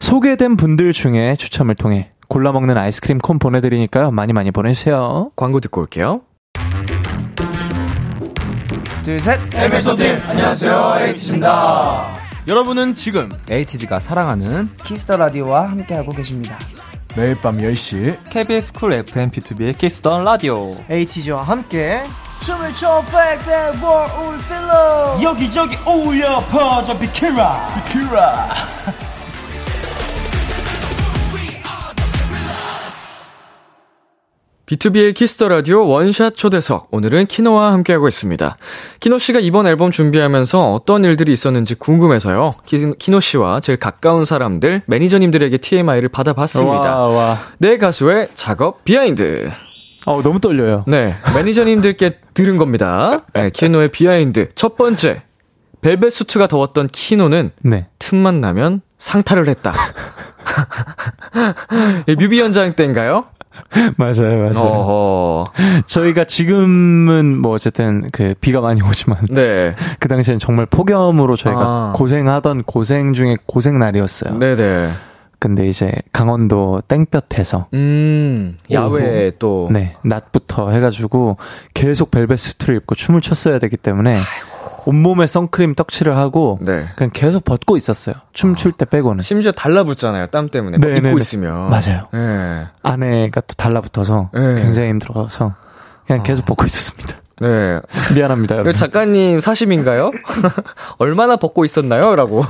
소개된 0.00 0.56
분들 0.56 0.94
중에 0.94 1.36
추첨을 1.36 1.74
통해 1.74 2.12
골라 2.28 2.52
먹는 2.52 2.76
아이스크림 2.76 3.18
콘 3.18 3.38
보내드리니까요. 3.38 4.10
많이 4.10 4.32
많이 4.32 4.50
보내주세요. 4.50 5.30
광고 5.36 5.60
듣고 5.60 5.82
올게요. 5.82 6.22
여러분은 12.48 12.94
지금 12.94 13.28
에이티즈가 13.50 14.00
사랑하는 14.00 14.68
키스 14.84 15.04
더 15.04 15.16
라디오와 15.16 15.70
함께하고 15.70 16.12
계십니다. 16.12 16.58
매일 17.16 17.36
밤 17.40 17.56
10시. 17.58 18.30
KBS 18.30 18.72
쿨 18.74 18.92
FM 18.92 19.30
비투비의 19.30 19.78
키스 19.78 20.07
더 20.07 20.24
라디오. 20.24 20.76
에이티즈와 20.90 21.42
함께. 21.42 22.02
춤을 22.42 22.72
춰 22.74 23.02
백대 23.06 23.54
월울 23.82 24.38
필러 24.46 25.22
여기저기 25.22 25.76
울려 25.88 26.40
퍼져 26.50 26.96
비키라. 26.98 27.58
비키라 27.86 28.48
비투비의 34.66 35.14
키스 35.14 35.35
더 35.35 35.48
라디오 35.48 35.86
원샷 35.86 36.34
초대석. 36.34 36.88
오늘은 36.90 37.26
키노와 37.26 37.72
함께하고 37.72 38.08
있습니다. 38.08 38.56
키노 38.98 39.18
씨가 39.18 39.38
이번 39.38 39.68
앨범 39.68 39.92
준비하면서 39.92 40.72
어떤 40.72 41.04
일들이 41.04 41.32
있었는지 41.32 41.76
궁금해서요. 41.76 42.56
키, 42.66 42.92
키노 42.98 43.20
씨와 43.20 43.60
제일 43.60 43.78
가까운 43.78 44.24
사람들, 44.24 44.82
매니저님들에게 44.86 45.58
TMI를 45.58 46.08
받아봤습니다. 46.08 46.96
와, 46.96 47.06
와. 47.06 47.38
내 47.58 47.78
가수의 47.78 48.28
작업 48.34 48.84
behind. 48.84 49.50
어, 50.06 50.20
너무 50.22 50.40
떨려요. 50.40 50.84
네, 50.88 51.16
매니저님들께 51.36 52.18
들은 52.34 52.56
겁니다. 52.56 53.22
네, 53.34 53.50
키노의 53.50 53.90
behind. 53.90 54.48
첫 54.56 54.76
번째. 54.76 55.22
벨벳 55.80 56.10
수트가 56.12 56.48
더웠던 56.48 56.88
키노는 56.88 57.52
네. 57.62 57.86
틈만 58.00 58.40
나면 58.40 58.80
상탈을 58.98 59.46
했다. 59.48 59.72
이 62.08 62.16
뮤비 62.16 62.40
현장 62.40 62.74
때인가요? 62.74 63.26
맞아요, 63.96 64.38
맞아요. 64.38 64.66
어허. 64.66 65.52
저희가 65.86 66.24
지금은 66.24 67.36
뭐 67.38 67.52
어쨌든 67.52 68.08
그 68.12 68.34
비가 68.40 68.60
많이 68.60 68.82
오지만 68.82 69.18
네. 69.30 69.74
그 70.00 70.08
당시엔 70.08 70.38
정말 70.38 70.66
폭염으로 70.66 71.36
저희가 71.36 71.60
아. 71.60 71.92
고생하던 71.96 72.64
고생 72.64 73.12
중에 73.12 73.36
고생 73.46 73.78
날이었어요. 73.78 74.38
네네. 74.38 74.90
근데 75.38 75.68
이제 75.68 75.92
강원도 76.12 76.80
땡볕에서 76.88 77.68
음, 77.74 78.56
야외에 78.72 79.32
또. 79.38 79.68
네, 79.70 79.94
낮부터 80.02 80.70
해가지고 80.70 81.36
계속 81.74 82.10
벨벳 82.10 82.38
수트를 82.38 82.76
입고 82.76 82.94
춤을 82.94 83.20
췄어야 83.20 83.58
되기 83.58 83.76
때문에 83.76 84.18
온몸에 84.86 85.26
선크림 85.26 85.74
떡칠을 85.74 86.16
하고 86.16 86.58
네. 86.62 86.88
그냥 86.96 87.10
계속 87.12 87.44
벗고 87.44 87.76
있었어요. 87.76 88.14
춤출 88.32 88.72
때 88.72 88.84
빼고는. 88.84 89.22
심지어 89.22 89.52
달라붙잖아요, 89.52 90.28
땀 90.28 90.48
때문에. 90.48 90.78
네, 90.78 91.00
뭐 91.00 91.10
입고. 91.10 91.18
있으면. 91.18 91.68
맞아요. 91.68 92.06
네. 92.12 92.66
아내가 92.82 93.40
또 93.42 93.54
달라붙어서 93.56 94.30
네. 94.32 94.54
굉장히 94.54 94.88
힘들어서 94.90 95.54
그냥 96.06 96.22
계속 96.22 96.46
벗고 96.46 96.64
있었습니다. 96.64 97.18
네. 97.40 97.80
미안합니다, 98.14 98.54
그 98.54 98.58
여러분. 98.60 98.74
작가님 98.74 99.40
사심인가요? 99.40 100.10
얼마나 100.98 101.36
벗고 101.36 101.64
있었나요? 101.64 102.16
라고. 102.16 102.44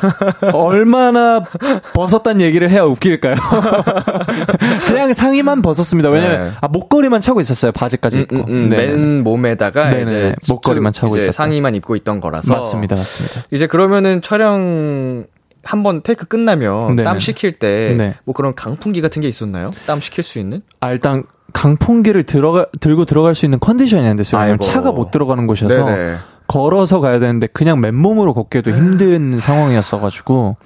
얼마나 0.54 1.44
벗었단 1.92 2.40
얘기를 2.40 2.70
해야 2.70 2.84
웃길까요? 2.84 3.36
그냥 4.88 5.12
상의만 5.12 5.60
벗었습니다. 5.60 6.08
왜냐면 6.08 6.42
네. 6.42 6.52
아, 6.60 6.68
목걸이만 6.68 7.20
차고 7.20 7.40
있었어요. 7.40 7.72
바지까지 7.72 8.20
입고. 8.22 8.36
음, 8.36 8.44
음, 8.48 8.68
네. 8.70 8.86
맨 8.86 9.22
몸에다가 9.22 9.90
네네. 9.90 10.02
이제 10.02 10.34
목걸이만 10.48 10.92
차고 10.94 11.16
있었다. 11.18 11.32
상의만 11.32 11.74
입고 11.74 11.96
있던 11.96 12.20
거라서. 12.20 12.54
맞습니다, 12.54 12.96
맞습니다. 12.96 13.42
이제 13.50 13.66
그러면은 13.66 14.22
촬영 14.22 15.26
한번 15.62 16.02
테이크 16.02 16.24
끝나면 16.26 16.96
네네. 16.96 17.04
땀 17.04 17.20
식힐 17.20 17.52
때뭐 17.52 17.96
네. 17.98 18.14
그런 18.34 18.54
강풍기 18.54 19.02
같은 19.02 19.20
게 19.20 19.28
있었나요? 19.28 19.70
땀 19.86 20.00
식힐 20.00 20.24
수 20.24 20.38
있는? 20.38 20.62
아, 20.80 20.92
일단 20.92 21.24
강풍기를 21.52 22.24
들어가 22.24 22.66
들고 22.80 23.04
들어갈 23.04 23.34
수 23.34 23.46
있는 23.46 23.58
컨디션이 23.60 24.06
안 24.06 24.16
됐어요. 24.16 24.40
왜냐면. 24.40 24.60
차가 24.60 24.92
못 24.92 25.10
들어가는 25.10 25.46
곳이어서 25.46 25.84
네네. 25.84 26.16
걸어서 26.50 26.98
가야 26.98 27.20
되는데 27.20 27.46
그냥 27.46 27.80
맨몸으로 27.80 28.34
걷기도 28.34 28.72
힘든 28.72 29.38
상황이었어가지고 29.38 30.56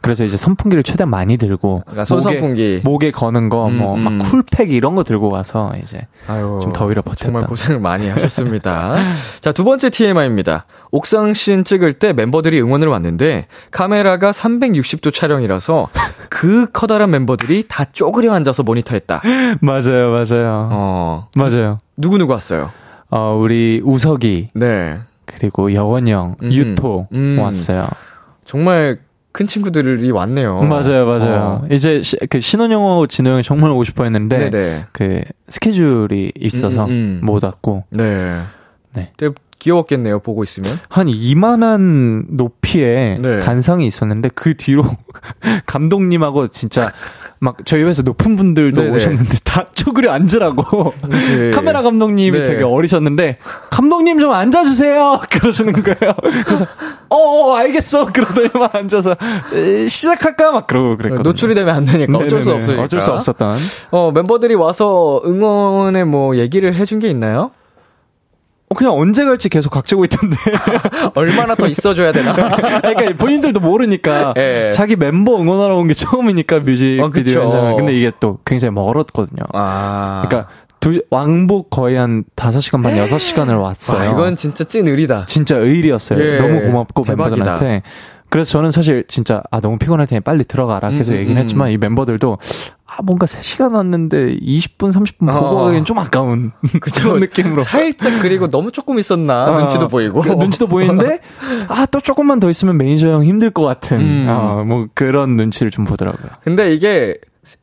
그래서 0.00 0.24
이제 0.24 0.36
선풍기를 0.36 0.82
최대한 0.82 1.10
많이 1.10 1.36
들고 1.36 1.82
그러니까 1.86 2.04
손선풍기. 2.04 2.80
목에, 2.82 2.82
목에 2.84 3.10
거는 3.12 3.48
거뭐 3.48 3.94
음, 3.94 4.02
막 4.02 4.10
음. 4.14 4.18
쿨팩 4.18 4.72
이런 4.72 4.96
거 4.96 5.04
들고 5.04 5.30
가서 5.30 5.72
이제 5.80 6.08
아유, 6.26 6.58
좀 6.60 6.72
더위를 6.72 7.02
버텼다. 7.02 7.24
정말 7.26 7.42
고생을 7.46 7.78
많이 7.78 8.08
하셨습니다. 8.08 8.96
자, 9.40 9.52
두 9.52 9.62
번째 9.62 9.90
TMI입니다. 9.90 10.64
옥상 10.90 11.34
씬 11.34 11.62
찍을 11.62 11.92
때 11.92 12.12
멤버들이 12.12 12.60
응원을 12.60 12.88
왔는데 12.88 13.46
카메라가 13.70 14.32
360도 14.32 15.14
촬영이라서 15.14 15.88
그 16.30 16.66
커다란 16.72 17.10
멤버들이 17.10 17.64
다 17.68 17.84
쪼그려 17.84 18.32
앉아서 18.32 18.64
모니터했다. 18.64 19.22
맞아요, 19.62 20.10
맞아요, 20.10 20.68
어, 20.72 21.28
맞아요. 21.36 21.78
누구 21.96 22.18
누구 22.18 22.32
왔어요? 22.32 22.72
어 23.10 23.38
우리 23.40 23.80
우석이 23.84 24.48
네. 24.54 24.98
그리고 25.28 25.72
여원 25.74 26.08
형, 26.08 26.36
음. 26.42 26.52
유토 26.52 27.08
음. 27.12 27.38
왔어요. 27.40 27.86
정말 28.44 28.98
큰 29.32 29.46
친구들이 29.46 30.10
왔네요. 30.10 30.62
맞아요, 30.62 31.06
맞아요. 31.06 31.60
어. 31.62 31.68
이제 31.70 32.02
시, 32.02 32.16
그 32.28 32.40
신혼영어 32.40 33.06
진호 33.06 33.30
형이 33.30 33.42
정말 33.42 33.70
오고 33.70 33.84
싶어 33.84 34.04
했는데 34.04 34.50
네네. 34.50 34.86
그 34.92 35.22
스케줄이 35.48 36.32
있어서 36.38 36.86
음, 36.86 36.90
음, 36.90 37.20
음. 37.22 37.26
못 37.26 37.44
왔고 37.44 37.84
네. 37.90 38.42
네. 38.94 39.12
되게 39.16 39.34
귀여웠겠네요, 39.58 40.20
보고 40.20 40.44
있으면. 40.44 40.78
한 40.88 41.08
이만한 41.08 42.26
높이의 42.30 43.18
네. 43.18 43.38
간상이 43.40 43.86
있었는데 43.86 44.30
그 44.34 44.56
뒤로 44.56 44.82
감독님하고 45.66 46.48
진짜 46.48 46.92
막 47.40 47.56
저희 47.64 47.82
회사 47.84 48.02
높은 48.02 48.36
분들도 48.36 48.80
네네. 48.82 48.96
오셨는데 48.96 49.38
다 49.44 49.66
쪼그려 49.74 50.10
앉으라고. 50.12 50.92
카메라 51.54 51.82
감독님이 51.82 52.38
네. 52.38 52.44
되게 52.44 52.64
어리셨는데 52.64 53.38
감독님 53.70 54.18
좀 54.18 54.32
앉아주세요 54.32 55.20
그러시는 55.30 55.82
거예요. 55.82 56.14
그래서 56.44 56.66
어, 57.08 57.16
어 57.16 57.54
알겠어 57.56 58.06
그러더니만 58.06 58.70
앉아서 58.72 59.16
에, 59.54 59.86
시작할까 59.88 60.50
막 60.52 60.66
그러고 60.66 60.96
그랬거든요. 60.96 61.22
노출이 61.22 61.54
되면 61.54 61.74
안 61.74 61.84
되니까 61.84 62.18
어쩔 62.18 62.42
수 62.42 62.48
네네네. 62.48 62.56
없으니까. 62.56 62.82
어쩔 62.82 63.00
수 63.00 63.12
없었던. 63.12 63.58
어, 63.90 64.10
멤버들이 64.12 64.54
와서 64.54 65.22
응원에 65.24 66.04
뭐 66.04 66.36
얘기를 66.36 66.74
해준 66.74 66.98
게 66.98 67.08
있나요? 67.08 67.50
어, 68.70 68.74
그냥 68.74 68.94
언제 68.94 69.24
갈지 69.24 69.48
계속 69.48 69.70
각재고 69.70 70.04
있던데. 70.04 70.36
얼마나 71.14 71.54
더 71.54 71.66
있어줘야 71.66 72.12
되나? 72.12 72.32
그러니까 72.82 73.14
본인들도 73.16 73.60
모르니까 73.60 74.34
예. 74.36 74.70
자기 74.72 74.96
멤버 74.96 75.36
응원하러 75.40 75.76
온 75.76 75.88
게 75.88 75.94
처음이니까 75.94 76.60
뮤직비디오 76.60 77.04
어, 77.04 77.10
그쵸. 77.10 77.42
현장을. 77.44 77.76
근데 77.76 77.94
이게 77.94 78.12
또 78.20 78.38
굉장히 78.44 78.72
멀었거든요. 78.72 79.42
아. 79.54 80.24
그러니까 80.28 80.50
두 80.80 81.00
왕복 81.10 81.70
거의 81.70 81.96
한 81.96 82.24
5시간 82.36 82.82
반 82.82 82.94
6시간을 82.94 83.60
왔어요. 83.60 83.98
와, 84.10 84.12
이건 84.14 84.36
진짜 84.36 84.64
찐 84.64 84.86
의리다. 84.86 85.24
진짜 85.26 85.56
의리였어요. 85.56 86.20
예, 86.24 86.36
너무 86.36 86.60
고맙고 86.62 87.02
대박이다. 87.02 87.36
멤버들한테. 87.36 87.82
그래서 88.30 88.50
저는 88.50 88.70
사실 88.70 89.04
진짜 89.08 89.42
아 89.50 89.58
너무 89.60 89.78
피곤할 89.78 90.06
테니 90.06 90.20
빨리 90.20 90.44
들어가라 90.44 90.90
계속 90.90 91.12
음, 91.12 91.14
음, 91.14 91.20
얘기는 91.20 91.36
음. 91.36 91.42
했지만 91.42 91.70
이 91.70 91.78
멤버들도 91.78 92.36
아 92.90 93.02
뭔가 93.02 93.26
3시간 93.26 93.74
왔는데 93.74 94.38
20분 94.38 94.92
30분 94.92 95.30
보고 95.30 95.46
어. 95.58 95.64
가기엔 95.66 95.84
좀 95.84 95.98
아까운 95.98 96.52
그쵸. 96.80 97.04
그런 97.04 97.18
느낌으로 97.20 97.60
살짝 97.62 98.20
그리고 98.22 98.48
너무 98.48 98.72
조금 98.72 98.98
있었나 98.98 99.44
아, 99.46 99.58
눈치도 99.58 99.88
보이고. 99.88 100.20
그 100.22 100.30
눈치도 100.30 100.68
보이는데 100.68 101.20
아 101.68 101.86
또 101.90 102.00
조금만 102.00 102.40
더 102.40 102.48
있으면 102.50 102.76
매니저 102.78 103.08
형 103.08 103.24
힘들 103.24 103.50
것 103.50 103.62
같은 103.64 104.00
음. 104.00 104.26
어, 104.28 104.62
뭐 104.66 104.86
그런 104.94 105.36
눈치를 105.36 105.70
좀 105.70 105.84
보더라고요. 105.84 106.30
근데 106.44 106.72
이게 106.74 107.16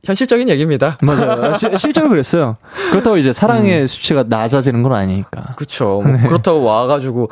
현실적인 0.04 0.50
얘기입니다. 0.50 0.98
맞아요. 1.02 1.58
시- 1.58 1.70
실제로 1.78 2.10
그랬어요. 2.10 2.58
그렇다고 2.92 3.18
이제 3.18 3.32
사랑의 3.34 3.82
음. 3.82 3.88
수치가 3.88 4.24
낮아지는 4.28 4.82
건 4.82 4.94
아니니까. 4.94 5.54
그쵸. 5.58 6.02
뭐 6.04 6.18
그렇다고 6.28 6.64
와가지고, 6.64 7.30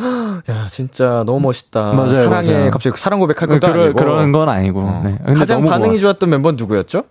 야, 0.51 0.67
진짜 0.69 1.23
너무 1.25 1.39
멋있다. 1.39 1.81
맞아요, 1.93 2.07
사랑해. 2.09 2.51
맞아요. 2.53 2.69
갑자기 2.71 2.95
사랑 2.99 3.19
고백할 3.19 3.47
것도 3.47 3.59
그러, 3.59 3.83
아니고. 3.85 3.95
그런 3.97 4.31
건 4.31 4.49
아니고. 4.49 4.81
어. 4.81 5.01
네. 5.03 5.33
가장 5.33 5.63
반응이. 5.65 5.97
좋았던 5.97 6.29
멤버는 6.29 6.55
누구였죠? 6.57 7.05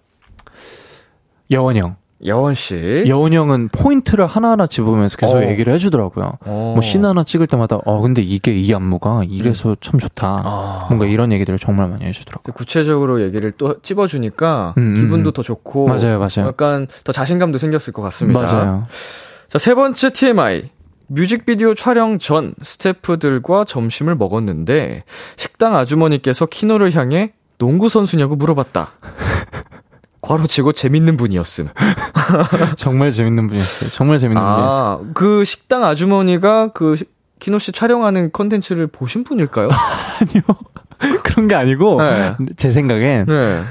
여원 1.52 1.76
형. 1.76 1.96
여원 2.24 2.54
씨. 2.54 3.04
여원 3.08 3.32
형은 3.32 3.68
포인트를 3.68 4.26
하나하나 4.26 4.66
집으면서 4.66 5.16
계속 5.16 5.38
어. 5.38 5.42
얘기를 5.42 5.72
해주더라고요. 5.74 6.38
어. 6.44 6.72
뭐씬 6.76 7.04
하나 7.04 7.24
찍을 7.24 7.48
때마다 7.48 7.80
어 7.84 8.00
근데 8.00 8.22
이게 8.22 8.56
이 8.56 8.72
안무가 8.72 9.22
이래서 9.28 9.76
참 9.80 9.98
좋다. 9.98 10.42
아. 10.44 10.86
뭔가 10.88 11.06
이런 11.06 11.32
얘기들을 11.32 11.58
정말 11.58 11.88
많이 11.88 12.04
해주더라고요. 12.04 12.54
구체적으로 12.54 13.22
얘기를 13.22 13.50
또 13.52 13.80
찝어주니까 13.82 14.74
음, 14.78 14.82
음, 14.82 14.94
기분도 14.94 15.30
음. 15.30 15.32
더 15.32 15.42
좋고 15.42 15.86
맞아요, 15.88 16.18
맞아요. 16.18 16.48
약간 16.48 16.86
더 17.02 17.10
자신감도 17.10 17.58
생겼을 17.58 17.92
것 17.92 18.02
같습니다. 18.02 18.40
맞아요. 18.40 18.86
자, 19.48 19.58
세 19.58 19.74
번째 19.74 20.10
TMI. 20.10 20.70
뮤직비디오 21.08 21.74
촬영 21.74 22.18
전 22.18 22.54
스태프들과 22.62 23.64
점심을 23.64 24.14
먹었는데 24.14 25.04
식당 25.36 25.76
아주머니께서 25.76 26.46
키노를 26.46 26.94
향해 26.94 27.32
농구 27.58 27.90
선수냐고 27.90 28.34
물어봤다. 28.36 28.92
괄호치고 30.36 30.72
재밌는 30.72 31.16
분이었음. 31.16 31.68
정말 32.76 33.10
재밌는 33.12 33.48
분이었어요. 33.48 33.90
정말 33.90 34.18
재밌는 34.18 34.42
분이었어요. 34.42 34.84
아, 34.84 35.00
그 35.14 35.44
식당 35.44 35.84
아주머니가 35.84 36.72
그 36.72 36.96
시- 36.96 37.04
키노 37.38 37.58
씨 37.58 37.72
촬영하는 37.72 38.30
컨텐츠를 38.32 38.86
보신 38.86 39.24
분일까요? 39.24 39.68
아니요. 40.20 40.42
그런 41.24 41.48
게 41.48 41.54
아니고 41.54 42.00
네. 42.02 42.36
제 42.56 42.70
생각엔 42.70 43.26
네. 43.26 43.62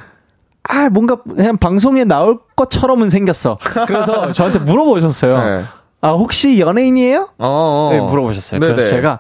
아 0.70 0.90
뭔가 0.90 1.16
그냥 1.24 1.58
방송에 1.58 2.04
나올 2.04 2.40
것처럼은 2.56 3.10
생겼어. 3.10 3.58
그래서 3.88 4.32
저한테 4.34 4.60
물어보셨어요. 4.60 5.44
네. 5.44 5.64
아 6.02 6.10
혹시 6.12 6.60
연예인이에요? 6.60 7.30
어, 7.40 7.90
어. 7.90 7.90
네, 7.94 8.02
물어보셨어요. 8.02 8.60
네네. 8.60 8.74
그래서 8.76 8.90
제가 8.96 9.20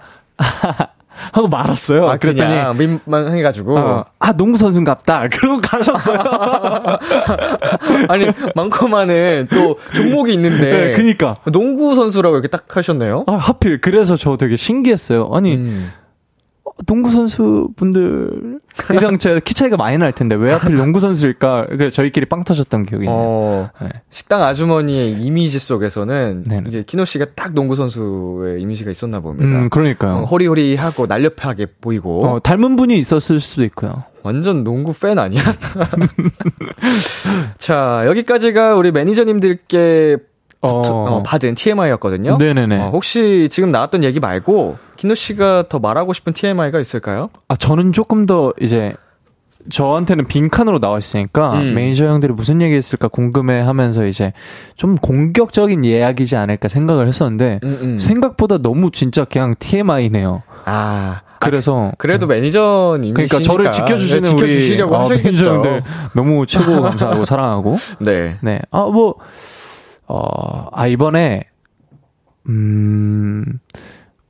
하고 1.31 1.47
말았어요. 1.47 2.09
아, 2.09 2.17
그랬더니 2.17 2.49
그냥 2.49 2.77
민만 2.77 3.31
해가지고. 3.33 3.77
어, 3.77 4.05
아 4.19 4.33
농구 4.33 4.57
선수인갑다. 4.57 5.27
그러고 5.33 5.61
가셨어요. 5.61 6.19
아니, 8.09 8.27
많고 8.55 8.87
많은 8.87 9.47
또 9.51 9.77
종목이 9.95 10.33
있는데. 10.33 10.71
네, 10.71 10.91
그니까. 10.91 11.35
농구 11.51 11.95
선수라고 11.95 12.35
이렇게 12.35 12.47
딱 12.47 12.65
하셨네요. 12.75 13.25
아, 13.27 13.33
하필 13.33 13.79
그래서 13.81 14.15
저 14.17 14.37
되게 14.37 14.55
신기했어요. 14.55 15.29
아니 15.33 15.55
음. 15.55 15.91
어, 16.77 16.83
농구 16.85 17.09
선수 17.09 17.69
분들이랑 17.75 19.17
제가 19.19 19.39
키 19.39 19.53
차이가 19.53 19.77
많이 19.77 19.97
날 19.97 20.11
텐데 20.11 20.35
왜 20.35 20.53
하필 20.53 20.75
농구 20.75 20.99
선수일까? 20.99 21.67
그래서 21.69 21.89
저희끼리 21.89 22.25
빵 22.27 22.43
터졌던 22.43 22.85
기억이 22.85 23.05
있네요. 23.05 23.19
어, 23.19 23.69
네. 23.81 23.89
식당 24.09 24.43
아주머니의 24.43 25.21
이미지 25.21 25.59
속에서는 25.59 26.43
네네. 26.47 26.69
이게 26.69 26.83
키노 26.83 27.05
씨가 27.05 27.27
딱 27.35 27.53
농구 27.53 27.75
선수의 27.75 28.61
이미지가 28.61 28.91
있었나 28.91 29.19
봅니다. 29.19 29.59
음, 29.59 29.69
그러니까요. 29.69 30.17
어, 30.17 30.21
호리호리하고 30.23 31.07
날렵하게 31.07 31.67
보이고 31.81 32.25
어, 32.25 32.39
닮은 32.39 32.75
분이 32.75 32.97
있었을 32.97 33.39
수도 33.39 33.63
있고요. 33.63 34.03
완전 34.23 34.63
농구 34.63 34.93
팬 34.93 35.17
아니야? 35.17 35.41
자 37.57 38.03
여기까지가 38.05 38.75
우리 38.75 38.91
매니저님들께 38.91 40.17
어, 40.61 40.69
어, 40.69 41.23
받은 41.23 41.55
TMI였거든요. 41.55 42.37
네네네. 42.37 42.79
어, 42.79 42.89
혹시 42.91 43.47
지금 43.49 43.71
나왔던 43.71 44.03
얘기 44.03 44.19
말고 44.19 44.77
키노 45.01 45.15
씨가 45.15 45.63
더 45.67 45.79
말하고 45.79 46.13
싶은 46.13 46.31
TMI가 46.31 46.79
있을까요? 46.79 47.31
아, 47.47 47.55
저는 47.55 47.91
조금 47.91 48.27
더 48.27 48.53
이제 48.61 48.93
저한테는 49.67 50.27
빈칸으로 50.27 50.77
나와 50.79 50.99
있으니까 50.99 51.53
음. 51.53 51.73
매니저 51.73 52.05
형들이 52.05 52.33
무슨 52.33 52.61
얘기 52.61 52.75
했을까 52.75 53.07
궁금해 53.07 53.61
하면서 53.61 54.05
이제 54.05 54.31
좀 54.75 54.95
공격적인 54.95 55.83
이야기지 55.83 56.35
않을까 56.35 56.67
생각을 56.67 57.07
했었는데 57.07 57.61
음, 57.63 57.79
음. 57.81 57.99
생각보다 57.99 58.59
너무 58.59 58.91
진짜 58.91 59.25
그냥 59.25 59.55
TMI네요. 59.57 60.43
아 60.65 61.21
그래서 61.39 61.91
그래도 61.97 62.27
매니저님이시니까 62.27 63.39
그러니까 63.39 63.39
저를 63.41 63.71
지켜주시는 63.71 64.21
네, 64.21 64.29
우리 64.29 64.53
지켜주시려고 64.53 64.95
어. 64.97 65.09
매니저 65.09 65.51
형들 65.51 65.81
너무 66.13 66.45
최고 66.45 66.79
감사하고 66.83 67.25
사랑하고 67.25 67.75
네. 68.01 68.37
네. 68.41 68.61
아, 68.69 68.83
뭐, 68.83 69.15
어, 70.05 70.67
아, 70.71 70.85
이번에, 70.85 71.41
음, 72.49 73.59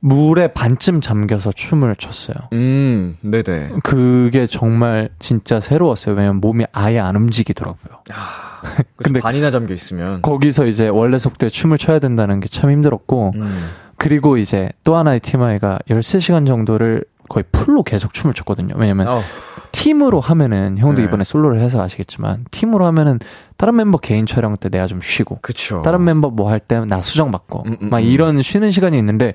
물에 0.04 0.48
반쯤 0.48 1.00
잠겨서 1.00 1.52
춤을 1.52 1.94
췄어요. 1.94 2.34
음, 2.52 3.16
네네. 3.20 3.70
그게 3.84 4.46
정말 4.46 5.10
진짜 5.20 5.60
새로웠어요. 5.60 6.16
왜냐면 6.16 6.40
몸이 6.40 6.64
아예 6.72 6.98
안 6.98 7.14
움직이더라고요. 7.14 8.00
근데 8.62 8.84
근데 8.96 9.20
반이나 9.20 9.52
잠겨 9.52 9.72
있으면. 9.74 10.20
거기서 10.22 10.66
이제 10.66 10.88
원래 10.88 11.18
속도에 11.18 11.50
춤을 11.50 11.78
춰야 11.78 12.00
된다는 12.00 12.40
게 12.40 12.48
참 12.50 12.70
힘들었고, 12.72 13.32
음. 13.36 13.68
그리고 13.96 14.36
이제 14.38 14.70
또 14.82 14.96
하나의 14.96 15.20
TMI가 15.20 15.78
13시간 15.88 16.48
정도를 16.48 17.04
거의 17.28 17.44
풀로 17.52 17.84
계속 17.84 18.12
춤을 18.12 18.34
췄거든요. 18.34 18.74
왜냐면 18.76 19.06
어, 19.06 19.22
팀으로 19.70 20.18
하면은, 20.20 20.78
형도 20.78 21.00
네. 21.00 21.04
이번에 21.06 21.22
솔로를 21.22 21.60
해서 21.60 21.80
아시겠지만, 21.80 22.44
팀으로 22.50 22.84
하면은 22.86 23.20
다른 23.56 23.76
멤버 23.76 23.98
개인 23.98 24.26
촬영 24.26 24.54
때 24.56 24.68
내가 24.68 24.88
좀 24.88 25.00
쉬고, 25.00 25.38
그쵸. 25.42 25.80
다른 25.84 26.02
멤버 26.02 26.28
뭐 26.28 26.50
할 26.50 26.58
때 26.58 26.80
나 26.84 27.00
수정 27.00 27.30
받고 27.30 27.62
음, 27.66 27.76
음, 27.82 27.88
막 27.90 27.98
음. 27.98 28.02
이런 28.02 28.42
쉬는 28.42 28.72
시간이 28.72 28.98
있는데 28.98 29.34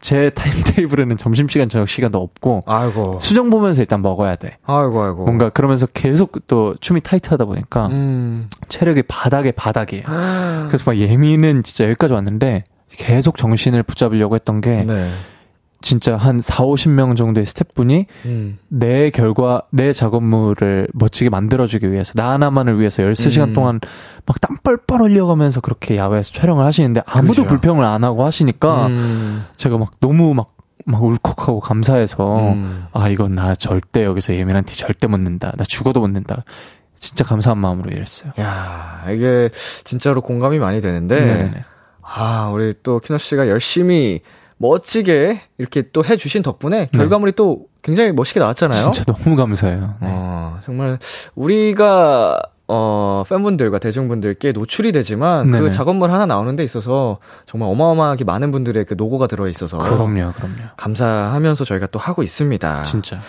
제 0.00 0.30
타임테이블에는 0.30 1.16
점심시간 1.16 1.68
저녁 1.68 1.88
시간도 1.88 2.18
없고 2.22 2.62
아이고. 2.66 3.18
수정 3.20 3.50
보면서 3.50 3.82
일단 3.82 4.00
먹어야 4.02 4.36
돼. 4.36 4.58
아이고, 4.64 5.02
아이고. 5.02 5.24
뭔가 5.24 5.48
그러면서 5.50 5.86
계속 5.86 6.46
또 6.46 6.74
춤이 6.80 7.00
타이트하다 7.00 7.44
보니까 7.46 7.88
음. 7.88 8.48
체력이 8.68 9.02
바닥에 9.08 9.50
바닥이에요. 9.52 10.04
그래서 10.68 10.84
막 10.86 10.96
예민은 10.96 11.62
진짜 11.64 11.84
여기까지 11.84 12.14
왔는데 12.14 12.64
계속 12.90 13.36
정신을 13.36 13.82
붙잡으려고 13.82 14.34
했던 14.34 14.60
게 14.60 14.84
네. 14.84 15.10
진짜 15.80 16.16
한 16.16 16.40
4, 16.40 16.64
50명 16.64 17.16
정도의 17.16 17.46
스태프분이 17.46 18.06
음. 18.24 18.58
내 18.68 19.10
결과, 19.10 19.62
내 19.70 19.92
작업물을 19.92 20.88
멋지게 20.92 21.30
만들어주기 21.30 21.92
위해서, 21.92 22.12
나 22.16 22.30
하나만을 22.32 22.80
위해서 22.80 23.02
13시간 23.04 23.50
음. 23.50 23.54
동안 23.54 23.80
막 24.26 24.40
땀 24.40 24.56
뻘뻘 24.62 25.00
흘려가면서 25.02 25.60
그렇게 25.60 25.96
야외에서 25.96 26.32
촬영을 26.32 26.64
하시는데 26.64 27.02
아무도 27.06 27.42
그죠. 27.42 27.46
불평을 27.46 27.84
안 27.84 28.02
하고 28.04 28.24
하시니까 28.24 28.86
음. 28.88 29.44
제가 29.56 29.78
막 29.78 29.92
너무 30.00 30.34
막, 30.34 30.56
막 30.84 31.02
울컥하고 31.02 31.60
감사해서 31.60 32.52
음. 32.52 32.84
아, 32.92 33.08
이건 33.08 33.34
나 33.34 33.54
절대 33.54 34.04
여기서 34.04 34.34
예민한 34.34 34.64
티 34.64 34.76
절대 34.76 35.06
못 35.06 35.18
낸다. 35.18 35.52
나 35.56 35.64
죽어도 35.64 36.00
못 36.00 36.08
낸다. 36.08 36.44
진짜 36.96 37.24
감사한 37.24 37.58
마음으로 37.58 37.90
일했어요. 37.90 38.32
야, 38.40 39.04
이게 39.10 39.50
진짜로 39.84 40.20
공감이 40.20 40.58
많이 40.58 40.80
되는데. 40.80 41.16
네네네. 41.20 41.64
아, 42.02 42.50
우리 42.52 42.74
또 42.82 42.98
키노 43.00 43.18
씨가 43.18 43.48
열심히 43.48 44.22
멋지게 44.58 45.40
이렇게 45.58 45.90
또 45.92 46.04
해주신 46.04 46.42
덕분에 46.42 46.90
결과물이 46.92 47.32
또 47.32 47.66
굉장히 47.82 48.12
멋있게 48.12 48.40
나왔잖아요. 48.40 48.90
진짜 48.90 49.12
너무 49.12 49.36
감사해요. 49.36 49.94
네. 50.00 50.08
어, 50.10 50.58
정말 50.64 50.98
우리가 51.34 52.40
어, 52.70 53.24
팬분들과 53.26 53.78
대중분들께 53.78 54.52
노출이 54.52 54.92
되지만 54.92 55.50
네네. 55.50 55.64
그 55.64 55.70
작업물 55.70 56.10
하나 56.10 56.26
나오는 56.26 56.54
데 56.54 56.62
있어서 56.64 57.18
정말 57.46 57.70
어마어마하게 57.70 58.24
많은 58.24 58.50
분들의 58.50 58.84
그 58.84 58.94
노고가 58.94 59.26
들어 59.26 59.48
있어서 59.48 59.78
그럼요, 59.78 60.32
그럼요. 60.32 60.56
감사하면서 60.76 61.64
저희가 61.64 61.86
또 61.86 61.98
하고 61.98 62.22
있습니다. 62.22 62.82
진짜. 62.82 63.20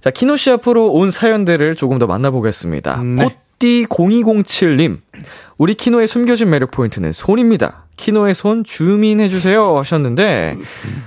자, 0.00 0.10
키노 0.10 0.36
씨 0.36 0.50
앞으로 0.50 0.92
온 0.92 1.10
사연들을 1.10 1.74
조금 1.74 1.98
더 1.98 2.06
만나보겠습니다. 2.06 3.02
네. 3.02 3.38
코띠0207님. 3.58 4.98
우리 5.56 5.74
키노의 5.74 6.08
숨겨진 6.08 6.50
매력 6.50 6.70
포인트는 6.70 7.12
손입니다. 7.12 7.84
키노의 7.96 8.34
손 8.34 8.64
줌인해주세요 8.64 9.78
하셨는데, 9.78 10.56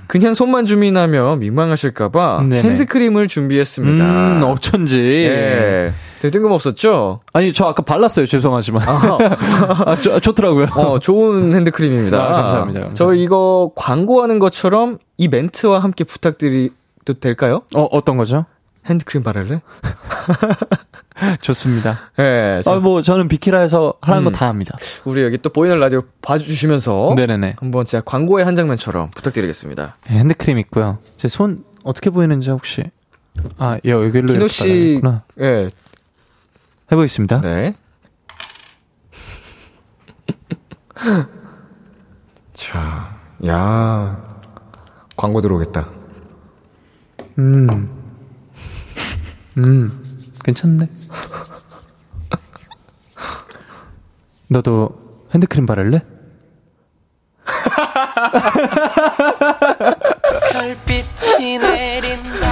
그냥 0.08 0.34
손만 0.34 0.66
줌인하면 0.65 1.39
민망하실까봐. 1.39 2.48
핸드크림을 2.50 3.28
준비했습니다. 3.28 4.04
음, 4.06 4.43
어쩐지. 4.43 4.98
예. 5.30 5.91
되게 6.22 6.32
뜬금없었죠? 6.32 7.20
아니, 7.34 7.52
저 7.52 7.66
아까 7.66 7.84
발랐어요. 7.84 8.26
죄송하지만. 8.26 8.84
아, 8.88 9.98
좋, 10.02 10.20
좋더라고요. 10.20 10.68
어, 10.76 11.00
좋은 11.00 11.54
핸드크림입니다. 11.54 12.18
아, 12.18 12.22
감사합니다, 12.22 12.80
감사합니다. 12.80 12.95
저 12.95 13.14
이거 13.14 13.72
광고하는 13.76 14.39
것처럼 14.39 14.98
이 15.18 15.28
멘트와 15.28 15.80
함께 15.80 16.06
부탁드려도 16.06 17.20
될까요? 17.20 17.64
어, 17.76 17.84
어떤 17.91 18.16
거죠? 18.18 18.45
핸드크림 18.88 19.23
바를래? 19.23 19.61
좋습니다. 21.41 22.11
예. 22.19 22.61
자, 22.63 22.73
아, 22.73 22.79
뭐, 22.79 23.01
저는 23.01 23.27
비키라에서 23.27 23.95
하는 24.01 24.21
음. 24.21 24.25
거다 24.31 24.47
합니다. 24.47 24.77
우리 25.03 25.23
여기 25.23 25.38
또 25.39 25.49
보이는 25.49 25.79
라디오 25.79 26.03
봐주시면서 26.21 27.13
네네네. 27.15 27.55
한번 27.59 27.85
진짜 27.85 28.01
광고의 28.05 28.45
한 28.45 28.55
장면처럼 28.55 29.09
부탁드리겠습니다. 29.11 29.97
네, 30.07 30.17
핸드크림 30.19 30.59
있고요. 30.59 30.95
제 31.17 31.27
손 31.27 31.63
어떻게 31.83 32.09
보이는지 32.09 32.49
혹시. 32.51 32.83
아, 33.57 33.77
여, 33.85 34.03
여기로 34.03 34.27
키노 34.27 34.47
씨. 34.47 35.01
예, 35.39 35.69
해보겠습니다. 36.91 37.41
네. 37.41 37.73
자, 42.53 43.15
야, 43.45 44.39
광고 45.15 45.41
들어오겠다. 45.41 45.89
음. 47.39 47.97
음. 49.58 49.91
괜찮네. 50.43 50.88
너도 54.49 54.91
핸드크림 55.34 55.66
바를래? 55.66 55.99
별빛이 60.53 61.58
내린다 61.60 62.47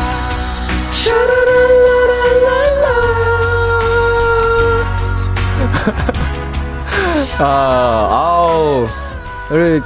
아, 7.40 8.08
아우. 8.12 8.88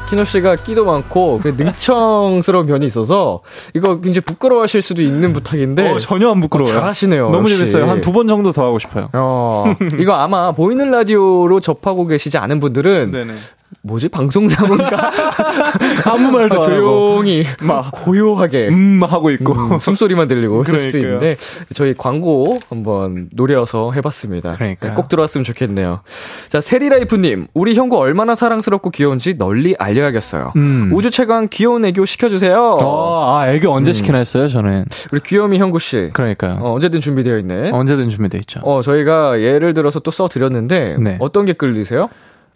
키노 0.10 0.24
씨가 0.24 0.56
끼도 0.58 0.86
많고 0.86 1.40
그 1.44 1.50
능청스러운 1.58 2.66
면이 2.66 2.86
있어서 2.88 3.42
이거 3.74 4.00
굉장히 4.02 4.22
부끄러워하실 4.22 4.82
수도 4.82 5.02
있는 5.02 5.34
부탁인데 5.34 5.92
어, 5.92 6.00
전혀 6.00 6.30
안 6.30 6.40
부끄러워요. 6.42 6.76
어, 6.76 6.80
잘하시네요. 6.80 7.30
너무 7.30 7.44
역시. 7.44 7.58
재밌어요. 7.58 7.90
한 7.90 8.02
두 8.02 8.12
번 8.12 8.28
정도 8.28 8.52
더 8.52 8.66
하고 8.66 8.80
싶어요. 8.80 9.10
어, 9.14 9.74
이거 10.00 10.14
아마 10.14 10.52
보이는 10.52 10.90
라디오로 10.90 11.60
접하고 11.60 12.08
계시지 12.08 12.38
않은 12.38 12.60
분들은 12.60 13.12
네네. 13.12 13.34
뭐지 13.82 14.10
방송 14.10 14.50
사문가 14.50 15.12
아무 16.06 16.32
말도. 16.32 16.64
조용히 16.66 17.46
막 17.62 17.92
고요하게 17.92 18.68
음 18.70 19.02
하고 19.04 19.30
있고. 19.32 19.54
음, 19.54 19.80
숨소리만 19.80 20.28
들리고 20.28 20.64
있을 20.64 20.78
수도. 20.80 20.98
있는데 20.98 21.38
저희 21.74 21.94
광고 21.96 22.60
한번 22.70 23.30
노려서 23.32 23.92
해봤습니다. 23.94 24.54
그러니까요. 24.56 24.96
꼭 24.96 25.08
들어왔으면 25.08 25.44
좋겠네요. 25.46 26.02
자 26.50 26.62
세리라이프님 26.62 27.48
우리 27.54 27.76
형구 27.76 27.98
얼마나 27.98 28.36
사랑스럽고 28.36 28.90
귀여운지 28.92 29.38
널리 29.38 29.76
알려야겠어요. 29.78 30.54
음. 30.56 30.92
우주 30.94 31.10
최강 31.12 31.48
귀여운 31.50 31.86
애교 31.86 32.06
시켜주세요. 32.06 32.78
어, 32.82 33.38
아, 33.40 33.50
애교 33.54 33.70
언제 33.72 33.94
시키나 33.94 34.18
했어요, 34.18 34.48
저는. 34.48 34.86
우리 35.12 35.22
귀요미 35.22 35.58
형구 35.60 35.80
씨 35.80 36.10
그러니까요. 36.14 36.60
어, 36.62 36.74
언제든 36.74 37.02
준비되어 37.02 37.38
있네. 37.40 37.72
언제든 37.72 38.10
준비돼 38.10 38.38
있죠. 38.40 38.60
어 38.64 38.82
저희가 38.82 39.42
예를 39.42 39.74
들어서 39.74 40.00
또 40.00 40.12
써드렸는데 40.12 40.98
네. 41.00 41.18
어떤 41.20 41.46
게 41.46 41.54
끌리세요? 41.54 42.10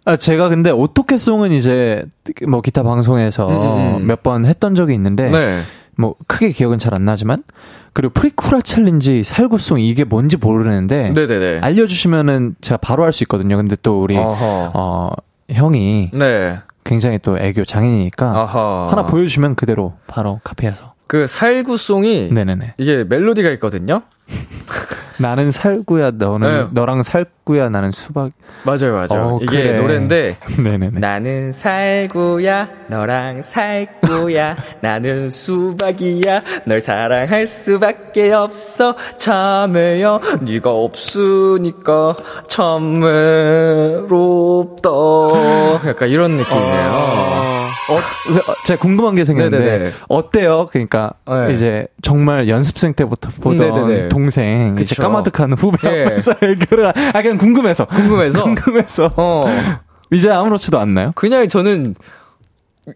아, 0.06 0.16
제가 0.16 0.48
근데 0.50 0.70
오토캐송은 0.70 1.52
이제 1.52 2.04
뭐 2.46 2.60
기타 2.60 2.82
방송에서 2.82 3.48
음, 3.48 3.54
음, 3.54 3.96
음. 4.02 4.06
몇번 4.06 4.44
했던 4.44 4.74
적이 4.74 4.94
있는데 4.94 5.30
네. 5.30 5.60
뭐 5.96 6.14
크게 6.26 6.50
기억은 6.50 6.78
잘 6.78 6.92
안 6.94 7.04
나지만 7.04 7.42
그리고 7.92 8.12
프리쿠라 8.12 8.60
챌린지 8.60 9.22
살구송 9.22 9.80
이게 9.80 10.04
뭔지 10.04 10.36
모르는데 10.36 11.10
네네네. 11.10 11.60
알려주시면은 11.62 12.56
제가 12.60 12.78
바로 12.78 13.04
할 13.04 13.12
수 13.12 13.22
있거든요. 13.24 13.56
근데 13.56 13.76
또 13.82 14.02
우리 14.02 14.16
어허. 14.16 14.72
어 14.74 15.10
형이 15.50 16.10
네. 16.12 16.58
굉장히 16.82 17.18
또 17.20 17.38
애교 17.38 17.64
장인이니까 17.64 18.26
아하. 18.26 18.88
하나 18.90 19.06
보여주시면 19.06 19.54
그대로 19.54 19.94
바로 20.06 20.40
카피해서 20.44 20.93
그 21.14 21.28
살구송이 21.28 22.30
네네네 22.32 22.74
이게 22.76 23.04
멜로디가 23.04 23.48
있거든요. 23.50 24.02
나는 25.16 25.52
살구야 25.52 26.10
너는 26.16 26.48
네. 26.48 26.66
너랑 26.72 27.04
살구야 27.04 27.68
나는 27.68 27.92
수박 27.92 28.32
맞아요, 28.64 28.94
맞아요. 28.94 29.34
어, 29.36 29.38
이게 29.40 29.68
그래. 29.68 29.72
노래인데 29.80 30.36
네네네 30.58 30.98
나는 30.98 31.52
살구야, 31.52 32.68
너랑 32.88 33.42
살구야, 33.42 34.56
나는 34.82 35.30
수박이야, 35.30 36.42
널 36.66 36.80
사랑할 36.80 37.46
수밖에 37.46 38.32
없어, 38.32 38.96
참외야, 39.16 40.18
네가 40.40 40.70
없으니까 40.72 42.16
참 42.48 43.00
외롭다. 43.02 44.90
약간 45.86 46.08
이런 46.08 46.32
느낌이에요. 46.38 46.90
어, 46.90 47.42
왜, 47.52 47.53
어, 47.88 47.98
제가 48.64 48.80
궁금한 48.80 49.14
게 49.14 49.24
생겼는데 49.24 49.64
네네네. 49.64 49.90
어때요? 50.08 50.66
그러니까 50.70 51.12
네. 51.26 51.52
이제 51.54 51.86
정말 52.02 52.48
연습생 52.48 52.94
때부터 52.94 53.30
보던 53.40 53.72
네네네. 53.74 54.08
동생 54.08 54.76
이제 54.78 54.94
그쵸. 54.94 55.02
까마득한 55.02 55.52
후배 55.54 55.78
예. 55.90 56.04
앞에서 56.06 56.34
애교를 56.42 56.86
아 56.88 57.12
그냥 57.22 57.36
궁금해서 57.36 57.86
궁금해서? 57.86 58.42
궁금해서 58.44 59.10
어, 59.16 59.46
이제 60.10 60.30
아무렇지도 60.30 60.78
않나요? 60.78 61.12
그냥 61.14 61.46
저는 61.48 61.94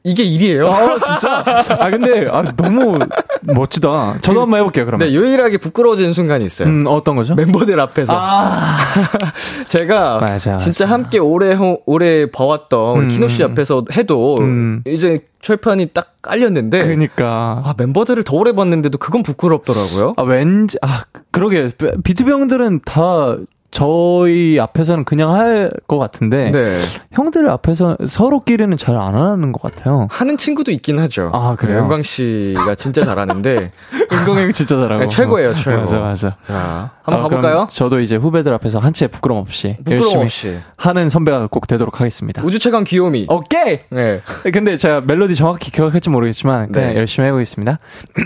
이게 0.05 0.22
일이에요. 0.22 0.66
어 0.66 0.99
진짜 0.99 1.43
아 1.78 1.91
근데 1.91 2.28
아, 2.30 2.43
너무 2.57 2.99
멋지다. 3.43 4.18
저도 4.20 4.43
한번 4.43 4.61
해볼게요 4.61 4.84
그러면. 4.84 5.07
네, 5.09 5.14
유일하게 5.14 5.59
부끄러워지는 5.59 6.12
순간이 6.12 6.45
있어요. 6.45 6.68
음 6.68 6.84
어떤 6.86 7.16
거죠? 7.16 7.34
멤버들 7.34 7.80
앞에서. 7.80 8.12
아 8.14 8.76
제가 9.66 10.18
맞아, 10.20 10.59
진짜 10.59 10.84
맞아. 10.84 10.95
함께 10.95 11.18
오래 11.18 11.57
오래 11.86 12.30
봐왔던 12.30 13.01
음, 13.01 13.09
키노 13.09 13.28
씨 13.28 13.43
음. 13.43 13.53
앞에서 13.53 13.84
해도 13.97 14.36
음. 14.41 14.82
이제 14.86 15.20
철판이 15.41 15.86
딱 15.95 16.16
깔렸는데 16.20 16.82
그러니까 16.84 17.62
아 17.64 17.74
멤버들을 17.78 18.22
더 18.24 18.36
오래 18.36 18.53
봤는데도 18.53 18.99
그건 18.99 19.22
부끄럽더라고요. 19.22 20.12
아 20.16 20.22
왠지 20.22 20.76
아 20.82 21.03
그러게 21.30 21.70
비투비 22.05 22.30
형들은 22.30 22.80
다 22.84 23.36
저희 23.71 24.59
앞에서는 24.61 25.05
그냥 25.05 25.35
할 25.35 25.71
것 25.87 25.99
같은데 25.99 26.51
네. 26.51 26.77
형들 27.12 27.49
앞에서 27.51 27.97
서로끼리는 28.05 28.77
잘 28.77 28.97
안 28.97 29.14
하는 29.14 29.53
것 29.53 29.62
같아요. 29.62 30.09
하는 30.11 30.37
친구도 30.37 30.71
있긴 30.73 30.99
하죠. 30.99 31.31
아, 31.33 31.55
그래요? 31.57 31.83
은광 31.83 32.03
씨가 32.03 32.75
진짜 32.75 33.05
잘하는데 33.05 33.71
은광 34.12 34.39
형 34.39 34.53
진짜 34.53 34.77
잘하고 34.77 35.05
네, 35.05 35.09
최고예요, 35.09 35.55
최고. 35.55 35.79
맞아 35.83 35.99
맞아. 36.01 36.37
자 36.47 36.91
한번 37.03 37.21
아, 37.21 37.23
가볼까요? 37.29 37.69
저도 37.71 38.01
이제 38.01 38.16
후배들 38.16 38.53
앞에서 38.55 38.79
한채 38.81 39.07
부끄럼 39.09 39.39
없이 39.39 39.77
부끄러움 39.79 40.03
열심히 40.03 40.25
없이 40.25 40.59
하는 40.77 41.09
선배가 41.09 41.47
꼭 41.47 41.66
되도록 41.66 42.01
하겠습니다. 42.01 42.43
우주 42.45 42.59
최강 42.59 42.85
귀요미. 42.85 43.27
오케이. 43.31 43.81
네. 43.91 44.21
근데 44.53 44.77
제가 44.77 45.03
멜로디 45.03 45.35
정확히 45.37 45.71
기억할지 45.71 46.11
모르겠지만 46.11 46.73
그냥 46.73 46.91
네. 46.91 46.97
열심히 46.97 47.29
해보겠습니다. 47.29 47.79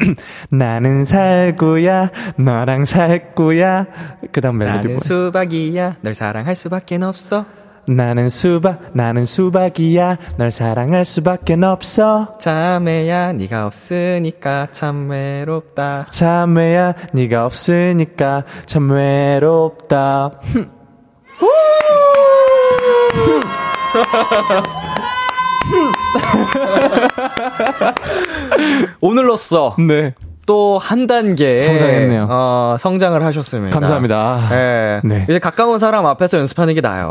나는 0.50 1.04
살구야, 1.04 2.10
너랑 2.36 2.84
살구야. 2.84 3.86
그다음 4.32 4.58
멜로디 4.58 4.76
나는 4.76 4.90
뭐? 4.92 5.00
수박이야, 5.32 5.96
널 6.02 6.14
사랑할 6.14 6.54
수밖에 6.54 6.98
없어. 7.02 7.46
나는 7.86 8.28
수박, 8.28 8.90
나는 8.92 9.24
수박이야. 9.24 10.18
널 10.36 10.50
사랑할 10.50 11.06
수밖에 11.06 11.56
없어. 11.64 12.36
참외야, 12.38 13.32
네가 13.32 13.64
없으니까 13.66 14.68
참 14.72 15.08
외롭다. 15.08 16.04
참외야, 16.10 16.92
네가 17.14 17.46
없으니까 17.46 18.44
참 18.66 18.90
외롭다. 18.90 20.32
오늘로써 29.00 29.76
네. 29.78 30.14
또 30.46 30.78
한 30.78 31.06
단계 31.06 31.60
성장했네요. 31.60 32.26
어, 32.30 32.76
성장을 32.78 33.22
하셨습니다. 33.24 33.78
감사합니다. 33.78 34.48
네. 34.50 35.00
네. 35.04 35.26
이제 35.28 35.38
가까운 35.38 35.78
사람 35.78 36.06
앞에서 36.06 36.38
연습하는 36.38 36.74
게 36.74 36.80
나아요. 36.80 37.10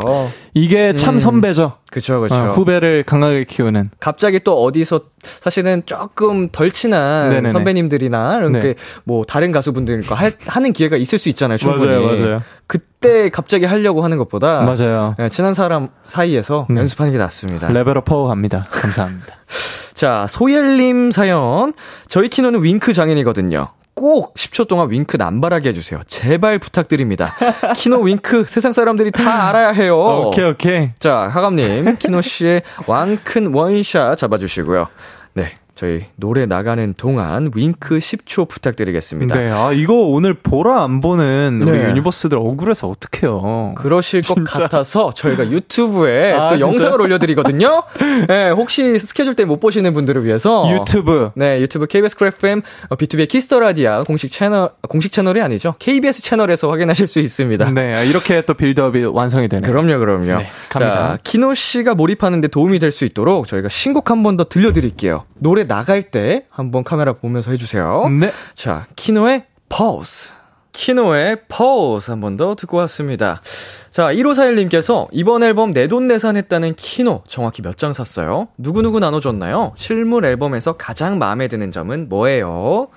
이게 0.54 0.94
참 0.94 1.16
음. 1.16 1.20
선배죠. 1.20 1.74
그쵸, 1.92 2.22
그쵸. 2.22 2.36
어, 2.36 2.48
후배를 2.50 3.04
강하게 3.04 3.44
키우는. 3.46 3.86
갑자기 4.00 4.40
또 4.44 4.62
어디서 4.64 5.02
사실은 5.24 5.84
조금 5.86 6.50
덜 6.50 6.72
친한 6.72 7.30
네네네. 7.30 7.52
선배님들이나 7.52 8.38
이렇게 8.40 8.60
네. 8.60 8.76
뭐 9.04 9.24
다른 9.26 9.52
가수분들과 9.52 10.16
하, 10.16 10.30
하는 10.48 10.74
기회가 10.74 10.98
있을 10.98 11.18
수 11.18 11.30
있잖아요. 11.30 11.58
충분히. 11.58 11.86
맞아요, 11.88 12.06
맞아요. 12.08 12.42
그때 12.68 13.30
갑자기 13.30 13.66
하려고 13.66 14.04
하는 14.04 14.18
것보다 14.18 14.62
맞아요. 14.62 15.16
네, 15.18 15.30
친한 15.30 15.54
사람 15.54 15.88
사이에서 16.06 16.68
네. 16.70 16.82
연습하는 16.82 17.12
게 17.12 17.18
낫습니다. 17.18 17.68
Level 17.70 17.95
up 17.95 18.06
파워 18.06 18.28
갑니다. 18.28 18.68
감사합니다. 18.72 19.36
자, 20.02 20.26
소jel님 20.28 21.12
사연. 21.12 21.74
저희 22.08 22.28
키노는 22.28 22.64
윙크 22.64 22.92
장인이거든요. 22.94 23.68
꼭 23.94 24.34
10초 24.34 24.68
동안 24.68 24.90
윙크 24.90 25.18
남발하게 25.18 25.70
해주세요. 25.70 26.02
제발 26.08 26.58
부탁드립니다. 26.58 27.36
키노 27.76 28.00
윙크 28.00 28.46
세상 28.50 28.72
사람들이 28.72 29.12
다 29.12 29.50
알아야 29.50 29.70
해요. 29.70 30.00
오케이, 30.00 30.46
오케이. 30.46 30.90
자, 30.98 31.30
카감님, 31.32 31.98
키노 31.98 32.22
씨의 32.22 32.64
윙크 32.88 33.54
원샷 33.54 34.18
잡아주시고요. 34.18 34.88
네, 35.34 35.54
저희 35.82 36.06
노래 36.16 36.46
나가는 36.46 36.94
동안 36.96 37.50
윙크 37.56 37.98
10초 37.98 38.48
부탁드리겠습니다. 38.48 39.36
네, 39.36 39.50
아, 39.50 39.72
이거 39.72 39.96
오늘 39.96 40.36
보라 40.36 40.84
안 40.84 41.02
보는 41.02 41.60
우리 41.64 41.72
네. 41.72 41.90
유니버스들 41.90 42.38
억울해서 42.38 42.88
어떡해요. 42.88 43.74
그러실 43.78 44.22
것 44.22 44.36
진짜. 44.36 44.62
같아서 44.64 45.12
저희가 45.12 45.50
유튜브에 45.50 46.34
아, 46.38 46.50
또 46.50 46.58
진짜요? 46.58 46.70
영상을 46.70 47.02
올려드리거든요. 47.02 47.82
네, 48.28 48.52
혹시 48.52 49.00
스케줄 49.00 49.34
때 49.36 49.42
못 49.44 49.60
보시는 49.60 49.92
분들을 49.94 50.24
위해서 50.24 50.64
유튜브. 50.72 51.32
네, 51.34 51.60
유튜브 51.62 51.88
KBS 51.88 52.16
쿨 52.16 52.28
FM 52.28 52.62
B2B의 52.92 53.28
키스터 53.28 53.60
라디아 53.60 54.04
공식 54.04 54.32
채널 54.32 54.70
공식 54.88 55.12
채널이 55.12 55.42
아니죠. 55.42 55.74
KBS 55.80 56.22
채널에서 56.22 56.70
확인하실 56.70 57.08
수 57.08 57.20
있습니다. 57.20 57.72
네, 57.72 57.96
아, 57.96 58.04
이렇게 58.04 58.44
또 58.44 58.54
build 58.54 58.86
up이 58.86 59.06
완성이 59.06 59.48
되네요. 59.50 59.68
그럼요, 59.72 59.98
그럼요. 59.98 60.26
네, 60.38 60.48
갑니다. 60.70 60.94
자, 60.94 61.18
키노 61.24 61.56
씨가 61.56 61.96
몰입하는데 61.96 62.48
도움이 62.50 62.78
될 62.78 62.92
수 62.92 63.04
있도록 63.06 63.48
저희가 63.48 63.68
신곡 63.70 64.12
한 64.12 64.22
번 64.22 64.38
더 64.38 64.44
들려드릴게요. 64.44 65.24
노래 65.40 65.64
나갈 65.72 66.04
때 66.04 66.46
한번 66.50 66.84
카메라 66.84 67.14
보면서 67.14 67.52
해주세요. 67.52 68.10
네. 68.20 68.32
자, 68.54 68.88
키노의 68.96 69.46
Pose. 69.70 70.34
키노의 70.74 71.38
pause 71.54 72.12
한 72.12 72.22
번 72.22 72.38
더 72.38 72.56
듣고 72.56 72.78
왔습니다. 72.78 73.42
자, 73.90 74.14
1541님께서 74.14 75.08
이번 75.12 75.44
앨범 75.44 75.72
내돈내산했다는 75.74 76.76
키노 76.76 77.24
정확히 77.28 77.62
몇 77.62 77.76
장 77.78 77.92
샀어요? 77.94 78.48
누구누구 78.58 79.00
나눠줬나요? 79.00 79.74
실물 79.76 80.24
앨범에서 80.26 80.74
가장 80.78 81.18
마음에 81.20 81.48
드는 81.48 81.72
점은 81.72 82.08
뭐예요? 82.10 82.88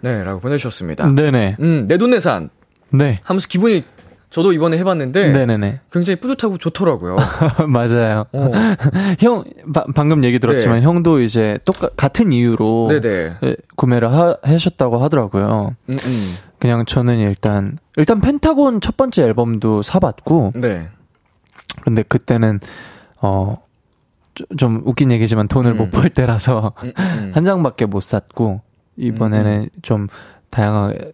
네, 0.00 0.22
라고 0.24 0.40
보내주셨습니다. 0.40 1.08
네네. 1.14 1.56
음, 1.60 1.86
내돈내산 1.86 2.50
네. 2.90 3.18
하면서 3.22 3.46
기분이 3.46 3.84
저도 4.30 4.52
이번에 4.52 4.78
해봤는데 4.78 5.32
네네네. 5.32 5.80
굉장히 5.92 6.20
뿌듯하고 6.20 6.56
좋더라고요. 6.56 7.16
맞아요. 7.68 8.26
어. 8.32 8.50
형, 9.18 9.42
바- 9.74 9.84
방금 9.94 10.22
얘기 10.22 10.38
들었지만 10.38 10.78
네. 10.78 10.82
형도 10.84 11.20
이제 11.20 11.58
똑같, 11.64 11.96
같은 11.96 12.30
이유로 12.32 12.88
네네. 13.00 13.36
예, 13.42 13.56
구매를 13.76 14.12
하, 14.12 14.36
하셨다고 14.42 14.98
하더라고요. 14.98 15.74
음, 15.88 15.98
음. 16.04 16.34
그냥 16.60 16.84
저는 16.84 17.18
일단, 17.18 17.78
일단 17.96 18.20
펜타곤 18.20 18.80
첫 18.80 18.96
번째 18.96 19.22
앨범도 19.24 19.82
사봤고, 19.82 20.52
네. 20.54 20.88
근데 21.82 22.02
그때는, 22.04 22.60
어, 23.22 23.56
좀- 24.34 24.46
좀 24.56 24.82
웃긴 24.84 25.10
얘기지만 25.10 25.48
돈을 25.48 25.72
음. 25.72 25.76
못벌 25.78 26.10
때라서 26.10 26.72
음, 26.84 26.92
음. 26.96 27.32
한 27.34 27.44
장밖에 27.44 27.86
못 27.86 28.00
샀고, 28.02 28.60
이번에는 28.96 29.70
좀 29.82 30.06
다양하게, 30.50 31.12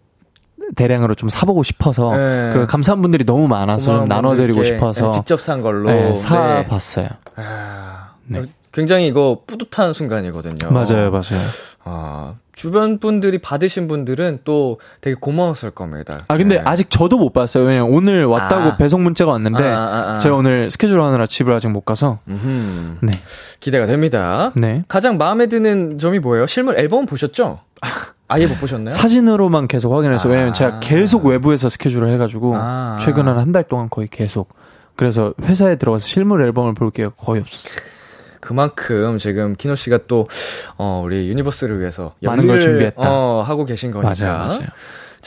대량으로 0.75 1.15
좀 1.15 1.29
사보고 1.29 1.63
싶어서, 1.63 2.15
네. 2.15 2.51
그 2.53 2.65
감사한 2.67 3.01
분들이 3.01 3.25
너무 3.25 3.47
많아서 3.47 3.99
좀 3.99 4.05
나눠드리고 4.05 4.63
싶어서, 4.63 5.11
네, 5.11 5.17
직접 5.17 5.41
산 5.41 5.61
걸로 5.61 5.89
네, 5.89 6.09
네. 6.09 6.15
사봤어요. 6.15 7.07
아, 7.35 8.11
네. 8.25 8.43
굉장히 8.71 9.07
이거 9.07 9.41
뿌듯한 9.47 9.93
순간이거든요. 9.93 10.69
맞아요, 10.71 11.09
맞아요. 11.11 11.41
아, 11.89 12.35
주변 12.51 12.99
분들이 12.99 13.37
받으신 13.37 13.87
분들은 13.87 14.39
또 14.43 14.79
되게 14.99 15.15
고마웠을 15.19 15.71
겁니다. 15.71 16.17
아 16.27 16.35
근데 16.35 16.55
네. 16.55 16.61
아직 16.65 16.89
저도 16.89 17.17
못 17.17 17.31
봤어요. 17.31 17.65
왜냐면 17.65 17.93
오늘 17.93 18.25
왔다고 18.25 18.69
아. 18.71 18.77
배송 18.77 19.03
문자가 19.03 19.31
왔는데 19.31 19.63
아, 19.63 19.77
아, 19.77 20.13
아. 20.15 20.17
제가 20.17 20.35
오늘 20.35 20.69
스케줄 20.69 21.01
하느라 21.01 21.27
집을 21.27 21.53
아직 21.53 21.69
못 21.69 21.81
가서 21.81 22.19
음흠. 22.27 22.97
네. 23.03 23.13
기대가 23.59 23.85
됩니다. 23.85 24.51
네. 24.55 24.83
가장 24.87 25.17
마음에 25.17 25.47
드는 25.47 25.97
점이 25.97 26.19
뭐예요? 26.19 26.45
실물 26.47 26.77
앨범 26.77 27.05
보셨죠? 27.05 27.59
아예 28.29 28.45
못 28.47 28.59
보셨나요? 28.59 28.91
사진으로만 28.91 29.67
계속 29.67 29.93
확인해서 29.93 30.27
아. 30.27 30.31
왜냐면 30.31 30.53
제가 30.53 30.79
계속 30.79 31.25
외부에서 31.25 31.69
스케줄을 31.69 32.09
해가지고 32.11 32.55
아. 32.57 32.97
최근 32.99 33.27
한 33.27 33.37
한 33.37 33.51
달 33.51 33.63
동안 33.63 33.89
거의 33.89 34.07
계속 34.09 34.49
그래서 34.95 35.33
회사에 35.43 35.75
들어가서 35.75 36.05
실물 36.07 36.43
앨범을 36.43 36.73
볼 36.73 36.91
기회가 36.91 37.13
거의 37.17 37.41
없었어요. 37.41 37.73
그만큼 38.41 39.17
지금 39.17 39.53
키노 39.53 39.75
씨가 39.75 39.99
또 40.07 40.27
어, 40.77 41.01
우리 41.03 41.27
유니버스를 41.29 41.79
위해서 41.79 42.13
많은 42.21 42.47
걸 42.47 42.59
준비했다. 42.59 43.01
어, 43.11 43.41
하고 43.41 43.65
계신 43.65 43.91
거니까. 43.91 44.13
맞아요, 44.25 44.37
맞아요. 44.47 44.67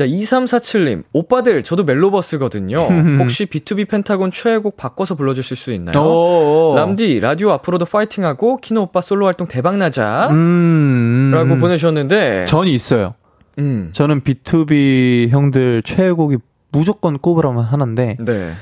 자, 0.01 0.07
2347님. 0.07 1.03
오빠들, 1.13 1.63
저도 1.63 1.85
멜로버스거든요. 1.85 2.79
혹시 3.21 3.45
BTOB 3.45 3.87
펜타곤 3.87 4.31
최애곡 4.31 4.79
바꿔서 4.79 5.15
불러주실 5.15 5.59
수 5.59 5.73
있나요? 5.75 6.01
오. 6.03 6.73
람디, 6.75 7.21
라디오 7.21 7.51
앞으로도 7.51 7.85
파이팅하고, 7.85 8.57
키노 8.63 8.81
오빠 8.81 9.03
솔로 9.03 9.27
활동 9.27 9.47
대박나자. 9.47 10.29
음, 10.31 11.33
라고 11.35 11.53
음. 11.53 11.61
보내주셨는데. 11.61 12.47
전 12.47 12.67
있어요. 12.67 13.13
음. 13.59 13.91
저는 13.93 14.23
BTOB 14.23 15.29
형들 15.29 15.83
최애곡이 15.85 16.39
무조건 16.73 17.19
꼽으라면 17.19 17.63
하나인데 17.63 18.17
네. 18.21 18.55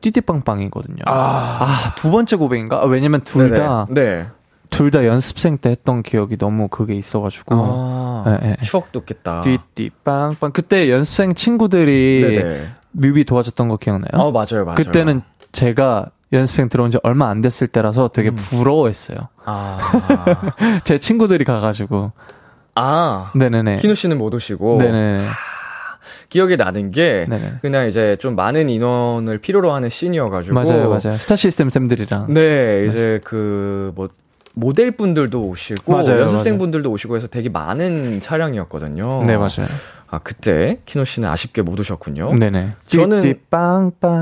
띠띠빵빵이거든요. 0.00 1.02
아. 1.04 1.58
아, 1.60 1.94
두 1.96 2.10
번째 2.10 2.36
고백인가? 2.36 2.80
아, 2.80 2.86
왜냐면 2.86 3.20
둘. 3.20 3.52
다 3.52 3.84
네. 3.90 4.28
둘 4.70 4.90
다 4.90 5.04
연습생 5.06 5.58
때 5.58 5.70
했던 5.70 6.02
기억이 6.02 6.36
너무 6.38 6.68
그게 6.68 6.94
있어가지고 6.94 7.54
아. 7.54 8.24
네, 8.40 8.48
네. 8.50 8.56
추억도 8.62 9.04
겠다 9.04 9.40
띠띠 9.40 9.90
빵빵 10.04 10.52
그때 10.52 10.90
연습생 10.90 11.34
친구들이 11.34 12.20
네네. 12.22 12.66
뮤비 12.92 13.24
도와줬던 13.24 13.68
거 13.68 13.76
기억나요? 13.76 14.08
어, 14.14 14.30
맞아요, 14.32 14.64
맞아요. 14.64 14.76
그때는 14.76 15.22
제가 15.52 16.06
연습생 16.32 16.68
들어온 16.68 16.90
지 16.90 16.98
얼마 17.02 17.28
안 17.28 17.40
됐을 17.40 17.68
때라서 17.68 18.08
되게 18.08 18.30
음. 18.30 18.34
부러워했어요. 18.34 19.16
아. 19.44 19.78
제 20.84 20.98
친구들이 20.98 21.44
가가지고 21.44 22.12
아. 22.74 23.30
네네네 23.34 23.78
키노 23.78 23.94
씨는 23.94 24.18
못 24.18 24.34
오시고. 24.34 24.78
네네 24.78 25.24
기억이 26.28 26.56
나는 26.56 26.90
게 26.90 27.26
네네 27.28 27.58
그냥 27.62 27.86
이제 27.86 28.16
좀 28.18 28.34
많은 28.34 28.68
인원을 28.68 29.38
필요로 29.38 29.72
하는 29.72 29.88
씬이어가지고 29.88 30.54
맞아요 30.54 30.88
맞아요 30.88 31.16
스타 31.18 31.36
시스템 31.36 31.70
쌤들이랑 31.70 32.26
네 32.34 32.86
이제 32.88 33.20
그 33.24 33.92
뭐 33.94 34.08
모델 34.58 34.90
분들도 34.92 35.48
오시고 35.48 35.92
맞아요, 35.92 36.22
연습생 36.22 36.56
분들도 36.56 36.90
오시고 36.90 37.14
해서 37.16 37.26
되게 37.26 37.50
많은 37.50 38.20
촬영이었거든요. 38.20 39.22
네 39.26 39.36
맞아요. 39.36 39.66
아 40.08 40.18
그때 40.18 40.78
키노 40.86 41.04
씨는 41.04 41.28
아쉽게 41.28 41.60
못 41.60 41.78
오셨군요. 41.78 42.34
네네. 42.36 42.72
저는 42.86 43.20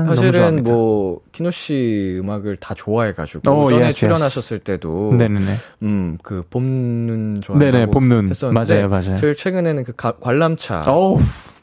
너무 0.03 0.15
사실은. 0.15 0.63
뭐 0.63 1.21
키노 1.31 1.51
씨 1.51 2.17
음악을 2.19 2.57
다 2.57 2.73
좋아해가지고 2.73 3.49
오, 3.49 3.69
전에 3.69 3.87
예스, 3.87 3.99
출연하셨을 3.99 4.59
때도 4.59 5.13
네네네. 5.17 5.55
음그 5.83 6.43
봄눈 6.49 7.39
좋아 7.39 7.57
네네 7.57 7.85
봄눈. 7.87 8.33
맞아요 8.53 8.89
맞아요. 8.89 9.15
제일 9.17 9.35
최근에는 9.35 9.85
그 9.85 9.93
가- 9.95 10.17
관람차. 10.19 10.81
어우. 10.85 11.17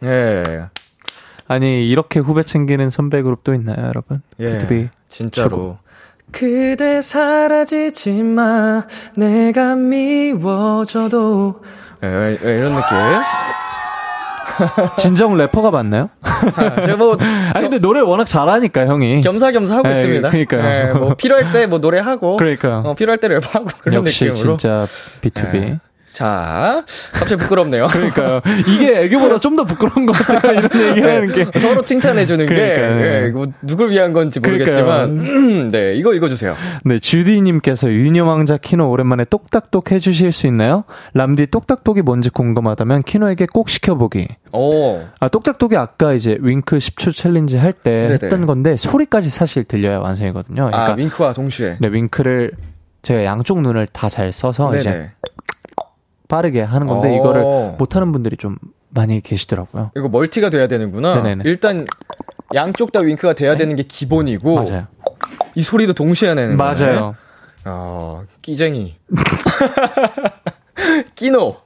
예. 0.04 0.42
아니 1.46 1.86
이렇게 1.86 2.20
후배 2.20 2.42
챙기는 2.42 2.88
선배 2.88 3.20
그룹 3.20 3.44
도 3.44 3.52
있나요 3.52 3.86
여러분? 3.86 4.22
예, 4.40 4.56
B2B 4.56 4.88
진짜로. 5.08 5.76
그대 6.30 7.02
사라지지 7.02 8.22
마, 8.22 8.84
내가 9.16 9.76
미워져도. 9.76 11.60
예, 12.04 12.38
예, 12.44 12.56
이런 12.58 12.74
느낌. 12.74 12.96
진정 14.96 15.36
래퍼가 15.36 15.70
맞나요? 15.70 16.10
아, 16.22 16.80
제가 16.84 16.96
뭐, 16.96 17.16
아 17.54 17.60
근데 17.60 17.78
노래 17.78 18.00
워낙 18.00 18.24
잘하니까 18.24 18.86
형이 18.86 19.22
겸사겸사 19.22 19.76
하고 19.76 19.88
예, 19.88 19.92
있습니다. 19.92 20.28
그러니까요. 20.28 20.88
예, 20.88 20.92
뭐, 20.92 21.14
필요할 21.14 21.52
때 21.52 21.66
뭐 21.66 21.78
노래하고. 21.78 22.36
그러니까요. 22.38 22.82
어, 22.86 22.94
필요할 22.94 23.18
때 23.18 23.28
랩하고 23.28 23.68
그런 23.80 23.94
역시 23.94 24.26
느낌으로. 24.26 24.56
진짜 24.56 24.86
BTOB. 25.20 25.54
예. 25.54 25.78
자, 26.12 26.84
갑자기 27.12 27.36
부끄럽네요. 27.42 27.86
그러니까요. 27.92 28.40
이게 28.68 29.02
애교보다 29.04 29.38
좀 29.38 29.52
더 29.56 29.64
부끄러운 29.64 30.06
것 30.06 30.12
같아요. 30.12 30.58
이런 30.60 30.88
얘기하는 30.96 31.32
게. 31.32 31.58
서로 31.60 31.82
칭찬해 31.82 32.24
주는 32.24 32.46
게, 32.46 32.54
그러니까요. 32.54 33.04
예, 33.26 33.28
뭐 33.28 33.46
누굴 33.62 33.90
위한 33.90 34.12
건지 34.14 34.40
모르겠지만, 34.40 35.70
네, 35.70 35.94
이거 35.94 36.14
읽어 36.14 36.28
주세요. 36.28 36.54
네, 36.84 36.98
주디님께서 36.98 37.90
유녀왕자 37.90 38.58
키노 38.58 38.90
오랜만에 38.90 39.24
똑딱똑 39.24 39.92
해주실 39.92 40.32
수 40.32 40.46
있나요? 40.46 40.84
람디 41.14 41.46
똑딱똑이 41.48 42.00
뭔지 42.02 42.30
궁금하다면 42.30 43.02
키노에게 43.02 43.46
꼭 43.52 43.68
시켜보기. 43.68 44.26
오, 44.52 45.00
아, 45.20 45.28
똑딱똑이 45.28 45.76
아까 45.76 46.14
이제 46.14 46.38
윙크 46.40 46.78
10초 46.78 47.14
챌린지 47.14 47.56
할 47.58 47.72
때. 47.72 48.08
했던 48.22 48.46
건데 48.46 48.76
소리까지 48.76 49.28
사실 49.30 49.64
들려야 49.64 49.98
완성이거든요. 49.98 50.66
그러니까 50.66 50.92
아, 50.92 50.94
윙크와 50.94 51.32
동시에. 51.34 51.76
네, 51.80 51.88
윙크를 51.88 52.52
제가 53.02 53.24
양쪽 53.24 53.60
눈을 53.60 53.86
다 53.88 54.08
잘 54.08 54.30
써서 54.32 54.74
이제 54.76 54.90
네네. 54.90 55.10
빠르게 56.32 56.62
하는 56.62 56.86
건데 56.86 57.10
어. 57.10 57.14
이거를 57.14 57.74
못하는 57.78 58.10
분들이 58.10 58.38
좀 58.38 58.56
많이 58.88 59.20
계시더라고요. 59.20 59.90
이거 59.94 60.08
멀티가 60.08 60.48
돼야 60.48 60.66
되는구나. 60.66 61.16
네네네. 61.16 61.42
일단 61.44 61.86
양쪽 62.54 62.90
다 62.90 63.00
윙크가 63.00 63.34
돼야 63.34 63.54
되는 63.54 63.76
게 63.76 63.82
기본이고 63.82 64.54
맞아요. 64.54 64.86
이 65.54 65.62
소리도 65.62 65.92
동시에 65.92 66.34
내는. 66.34 66.56
맞아요. 66.56 67.14
어, 67.66 68.22
끼쟁이. 68.40 68.96
끼노. 71.14 71.56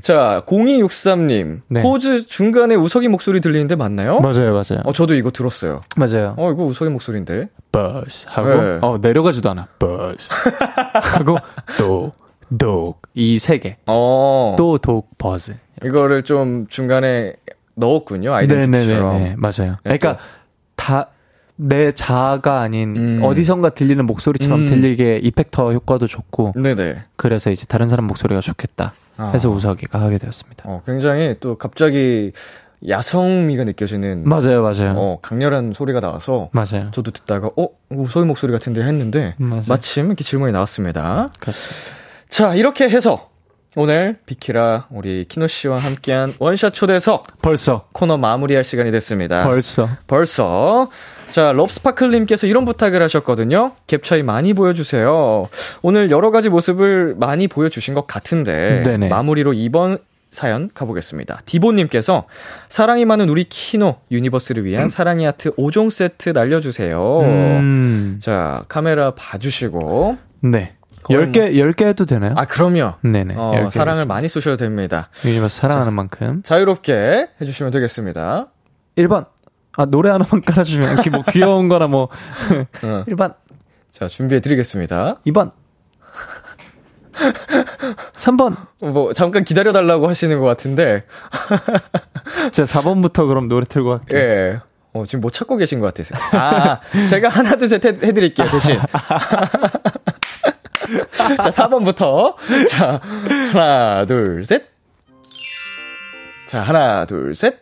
자, 0.00 0.42
0263님. 0.46 1.60
네. 1.68 1.82
포즈 1.82 2.24
중간에 2.24 2.76
우석이 2.76 3.08
목소리 3.08 3.42
들리는데 3.42 3.76
맞나요? 3.76 4.20
맞아요, 4.20 4.52
맞아요. 4.52 4.80
어, 4.84 4.92
저도 4.94 5.14
이거 5.14 5.30
들었어요. 5.30 5.82
맞아요. 5.96 6.34
어, 6.38 6.50
이거 6.50 6.64
우석이 6.64 6.90
목소리인데. 6.90 7.50
버스 7.70 8.26
하고 8.30 8.48
네. 8.48 8.78
어 8.80 8.96
내려가지도 8.98 9.50
않아. 9.50 9.68
버스 9.78 10.32
하고 11.14 11.36
또 11.78 12.12
독 12.58 12.99
이 13.14 13.38
세 13.38 13.58
개. 13.58 13.76
어. 13.86 14.54
또 14.58 14.78
독 14.78 15.16
버스. 15.18 15.56
이거를 15.84 16.22
좀 16.24 16.66
중간에 16.66 17.34
넣었군요. 17.74 18.34
아이덴티티처럼. 18.34 19.12
네네네. 19.18 19.34
맞아요. 19.38 19.76
네, 19.84 19.98
그러니까 19.98 20.18
다 20.76 21.06
내 21.62 21.92
자아가 21.92 22.62
아닌 22.62 22.96
음. 22.96 23.20
어디선가 23.22 23.70
들리는 23.70 24.06
목소리처럼 24.06 24.60
음. 24.60 24.66
들리게 24.66 25.18
이펙터 25.22 25.74
효과도 25.74 26.06
좋고 26.06 26.54
네네. 26.56 27.02
그래서 27.16 27.50
이제 27.50 27.66
다른 27.66 27.86
사람 27.86 28.06
목소리가 28.06 28.40
좋겠다 28.40 28.94
해서 29.34 29.50
아. 29.50 29.52
우석이가 29.54 30.00
하게 30.00 30.16
되었습니다. 30.16 30.64
어, 30.66 30.82
굉장히 30.86 31.36
또 31.38 31.58
갑자기 31.58 32.32
야성미가 32.88 33.64
느껴지는 33.64 34.22
맞아요, 34.26 34.62
맞아요, 34.62 34.94
어, 34.96 35.18
강렬한 35.20 35.74
소리가 35.74 36.00
나와서 36.00 36.48
맞아요. 36.52 36.90
저도 36.92 37.10
듣다가 37.10 37.50
어 37.58 37.68
우석이 37.90 38.24
목소리 38.26 38.52
같은데 38.52 38.82
했는데 38.82 39.34
맞아요. 39.36 39.60
마침 39.68 40.06
이렇게 40.06 40.24
질문이 40.24 40.52
나왔습니다. 40.52 41.28
그렇습니다. 41.40 41.99
자 42.30 42.54
이렇게 42.54 42.88
해서 42.88 43.28
오늘 43.76 44.18
비키라 44.26 44.86
우리 44.90 45.26
키노 45.28 45.46
씨와 45.46 45.78
함께한 45.78 46.34
원샷 46.38 46.72
초대석 46.72 47.40
벌써 47.42 47.86
코너 47.92 48.16
마무리할 48.16 48.64
시간이 48.64 48.90
됐습니다. 48.92 49.44
벌써 49.44 49.88
벌써 50.06 50.90
자 51.30 51.52
럽스파클님께서 51.52 52.46
이런 52.46 52.64
부탁을 52.64 53.02
하셨거든요. 53.02 53.72
갭 53.86 54.02
차이 54.02 54.22
많이 54.22 54.54
보여주세요. 54.54 55.48
오늘 55.82 56.10
여러 56.10 56.30
가지 56.30 56.48
모습을 56.48 57.14
많이 57.18 57.46
보여주신 57.46 57.94
것 57.94 58.06
같은데 58.06 58.82
네네. 58.84 59.08
마무리로 59.08 59.52
이번 59.52 59.98
사연 60.30 60.70
가보겠습니다. 60.72 61.42
디보님께서 61.44 62.26
사랑이 62.68 63.04
많은 63.04 63.28
우리 63.28 63.44
키노 63.44 63.96
유니버스를 64.10 64.64
위한 64.64 64.88
사랑의 64.88 65.26
하트 65.26 65.50
5종 65.56 65.90
세트 65.90 66.30
날려주세요. 66.30 67.20
음, 67.22 68.20
자 68.22 68.64
카메라 68.68 69.12
봐주시고 69.12 70.18
네. 70.42 70.74
거의 71.02 71.26
10개, 71.26 71.52
10개 71.54 71.84
해도 71.86 72.04
되나요? 72.04 72.34
아 72.36 72.44
그럼요. 72.44 72.94
네네. 73.02 73.34
어, 73.36 73.52
10개 73.54 73.70
사랑을. 73.70 74.06
많이 74.06 74.28
쏘셔도 74.28 74.56
됩니다. 74.56 75.08
유니버스 75.24 75.60
사랑하는 75.60 75.92
만큼. 75.94 76.42
자유롭게 76.42 77.28
해주시면 77.40 77.72
되겠습니다. 77.72 78.48
1번. 78.98 79.26
아, 79.76 79.86
노래 79.86 80.10
하나만 80.10 80.42
깔아주면, 80.42 80.92
이렇게 80.94 81.10
뭐 81.10 81.22
귀여운 81.30 81.68
거나 81.68 81.86
뭐. 81.86 82.08
응. 82.84 83.04
1번. 83.08 83.34
자 83.90 84.08
준비해드리겠습니다. 84.08 85.16
2번. 85.26 85.52
3번. 88.16 88.56
뭐 88.80 89.12
잠깐 89.12 89.44
기다려달라고 89.44 90.08
하시는 90.08 90.38
것 90.38 90.44
같은데 90.46 91.04
자, 92.52 92.62
4번부터 92.62 93.26
그럼 93.26 93.48
노래 93.48 93.64
틀고 93.66 93.92
할게요. 93.92 94.18
예. 94.20 94.60
어, 94.92 95.04
지금 95.06 95.20
못 95.20 95.32
찾고 95.32 95.56
계신 95.56 95.78
것 95.80 95.86
같아서. 95.86 96.14
아, 96.36 96.80
제가 97.08 97.28
하나, 97.28 97.54
둘, 97.56 97.68
셋 97.68 97.84
해, 97.84 97.90
해드릴게요, 97.90 98.46
대신. 98.48 98.76
자, 101.12 101.50
4번부터. 101.50 102.34
자, 102.68 103.00
하나, 103.52 104.04
둘, 104.06 104.44
셋. 104.44 104.64
자, 106.46 106.62
하나, 106.62 107.04
둘, 107.06 107.34
셋. 107.34 107.60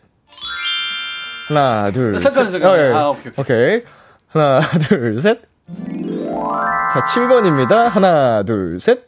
하나, 1.47 1.91
둘, 1.91 2.17
잠깐, 2.19 2.45
셋. 2.45 2.51
잠깐. 2.51 2.71
어, 2.71 2.77
예. 2.77 2.93
아, 2.93 3.09
오케이, 3.09 3.31
오케이. 3.37 3.83
하나, 4.29 4.61
둘, 4.87 5.21
셋. 5.21 5.41
자, 6.93 7.03
7번입니다. 7.03 7.87
하나, 7.89 8.43
둘, 8.43 8.79
셋. 8.79 9.07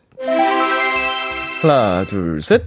하나, 1.61 2.03
둘, 2.05 2.41
셋. 2.41 2.63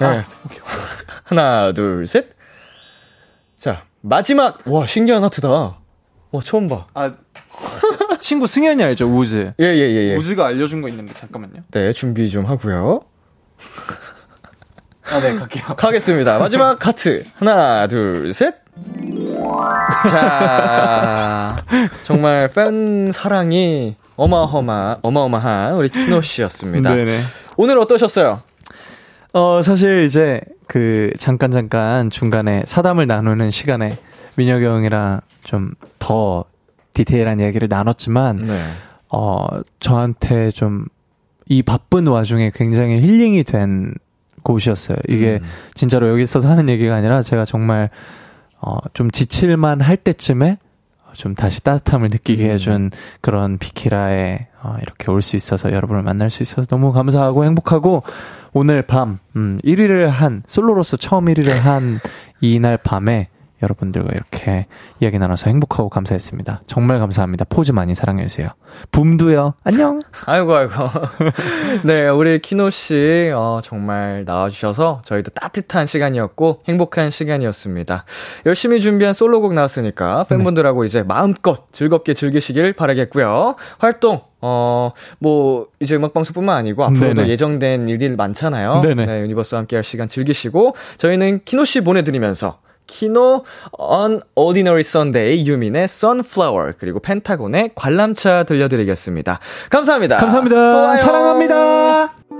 네. 0.00 0.24
하나, 1.24 1.72
둘, 1.72 2.06
셋. 2.06 2.26
자, 3.58 3.84
마지막. 4.00 4.58
와, 4.66 4.86
신기한 4.86 5.22
하트다. 5.24 5.48
와, 5.48 6.40
처음 6.42 6.66
봐. 6.66 6.86
아, 6.94 7.12
친구 8.22 8.46
승현이 8.46 8.80
알죠? 8.84 9.06
우즈. 9.06 9.52
예, 9.58 9.64
예, 9.64 9.78
예, 9.78 10.10
예. 10.10 10.14
우즈가 10.16 10.46
알려준 10.46 10.80
거 10.80 10.88
있는데, 10.88 11.12
잠깐만요. 11.12 11.64
네, 11.72 11.92
준비 11.92 12.30
좀 12.30 12.46
하고요. 12.46 13.00
아, 15.10 15.20
네, 15.20 15.34
갈게요. 15.34 15.64
가겠습니다. 15.76 16.38
마지막 16.38 16.86
하트. 16.86 17.24
하나, 17.40 17.88
둘, 17.88 18.32
셋. 18.32 18.54
자, 20.08 21.64
정말 22.04 22.48
팬 22.48 23.10
사랑이 23.12 23.96
어마어마, 24.14 24.98
어마어마한 25.02 25.74
우리 25.74 25.88
키노 25.88 26.20
씨였습니다. 26.22 26.94
네네. 26.94 27.20
오늘 27.56 27.78
어떠셨어요? 27.78 28.42
어, 29.32 29.60
사실 29.62 30.04
이제 30.04 30.40
그 30.68 31.10
잠깐 31.18 31.50
잠깐 31.50 32.08
중간에 32.08 32.62
사담을 32.66 33.08
나누는 33.08 33.50
시간에 33.50 33.98
민혁이 34.36 34.64
형이랑 34.64 35.20
좀 35.44 35.72
더 35.98 36.44
디테일한 36.94 37.40
이야기를 37.40 37.68
나눴지만 37.68 38.36
네. 38.36 38.62
어, 39.08 39.46
저한테 39.78 40.50
좀 40.50 40.86
이 41.52 41.62
바쁜 41.62 42.06
와중에 42.06 42.50
굉장히 42.54 43.00
힐링이 43.00 43.44
된 43.44 43.94
곳이었어요. 44.42 44.96
이게 45.08 45.38
음. 45.42 45.46
진짜로 45.74 46.08
여기 46.08 46.22
있어서 46.22 46.48
하는 46.48 46.68
얘기가 46.68 46.94
아니라 46.94 47.22
제가 47.22 47.44
정말 47.44 47.90
어, 48.60 48.78
좀 48.94 49.10
지칠만 49.10 49.80
할 49.80 49.96
때쯤에 49.96 50.58
좀 51.12 51.34
다시 51.34 51.62
따뜻함을 51.62 52.08
느끼게 52.08 52.46
음. 52.46 52.50
해준 52.50 52.90
그런 53.20 53.58
비키라에 53.58 54.46
어, 54.62 54.76
이렇게 54.80 55.10
올 55.10 55.20
수 55.20 55.36
있어서 55.36 55.72
여러분을 55.72 56.02
만날 56.02 56.30
수 56.30 56.42
있어서 56.42 56.66
너무 56.66 56.92
감사하고 56.92 57.44
행복하고 57.44 58.02
오늘 58.54 58.82
밤 58.82 59.18
음, 59.36 59.60
1위를 59.62 60.06
한 60.06 60.40
솔로로서 60.46 60.96
처음 60.96 61.26
1위를 61.26 61.50
한 61.50 62.00
이날 62.40 62.78
밤에 62.78 63.28
여러분들과 63.62 64.10
이렇게 64.12 64.66
이야기 65.00 65.18
나눠서 65.18 65.48
행복하고 65.50 65.88
감사했습니다. 65.88 66.62
정말 66.66 66.98
감사합니다. 66.98 67.44
포즈 67.48 67.72
많이 67.72 67.94
사랑해주세요. 67.94 68.48
붐도요. 68.90 69.54
안녕. 69.64 70.00
아이고, 70.26 70.54
아이고. 70.54 70.72
네, 71.84 72.08
우리 72.08 72.38
키노 72.38 72.70
씨, 72.70 73.30
어, 73.34 73.60
정말 73.62 74.24
나와주셔서 74.26 75.02
저희도 75.04 75.30
따뜻한 75.32 75.86
시간이었고 75.86 76.62
행복한 76.66 77.10
시간이었습니다. 77.10 78.04
열심히 78.46 78.80
준비한 78.80 79.14
솔로곡 79.14 79.54
나왔으니까 79.54 80.24
팬분들하고 80.24 80.84
이제 80.84 81.02
마음껏 81.02 81.66
즐겁게 81.72 82.14
즐기시길 82.14 82.72
바라겠고요. 82.74 83.56
활동, 83.78 84.22
어, 84.40 84.90
뭐, 85.20 85.68
이제 85.78 85.96
음악방송뿐만 85.96 86.56
아니고 86.56 86.84
앞으로도 86.84 87.14
네네. 87.14 87.28
예정된 87.28 87.88
일일 87.88 88.16
많잖아요. 88.16 88.80
네네. 88.80 89.06
네, 89.06 89.20
유니버스와 89.20 89.60
함께 89.60 89.76
할 89.76 89.84
시간 89.84 90.08
즐기시고 90.08 90.74
저희는 90.96 91.42
키노 91.44 91.64
씨 91.64 91.80
보내드리면서 91.80 92.58
키노 92.86 93.44
on 93.78 94.20
Ordinary 94.34 94.80
Sunday 94.80 95.44
유민의 95.46 95.84
Sunflower 95.84 96.74
그리고 96.78 97.00
펜타곤의 97.00 97.72
관람차 97.74 98.44
들려드리겠습니다. 98.44 99.38
감사합니다. 99.70 100.18
감사합니다. 100.18 100.96
사랑합니다. 100.96 102.31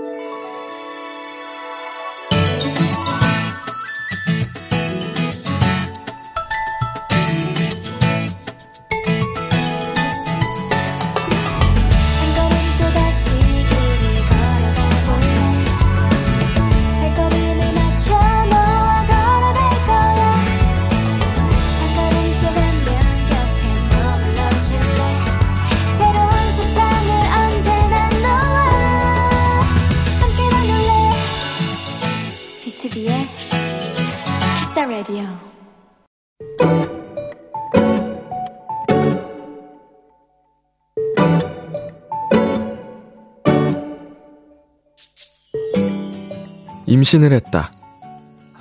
임신을 47.03 47.33
했다. 47.33 47.73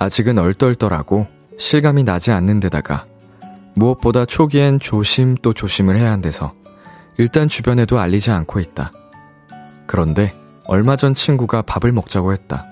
아직은 0.00 0.36
얼떨떨하고 0.36 1.28
실감이 1.58 2.02
나지 2.02 2.32
않는 2.32 2.58
데다가 2.58 3.06
무엇보다 3.76 4.24
초기엔 4.24 4.80
조심 4.80 5.36
또 5.42 5.52
조심을 5.52 5.96
해야 5.96 6.10
한대서 6.10 6.52
일단 7.18 7.46
주변에도 7.46 8.00
알리지 8.00 8.32
않고 8.32 8.58
있다. 8.58 8.90
그런데 9.86 10.34
얼마 10.66 10.96
전 10.96 11.14
친구가 11.14 11.62
밥을 11.62 11.92
먹자고 11.92 12.32
했다. 12.32 12.66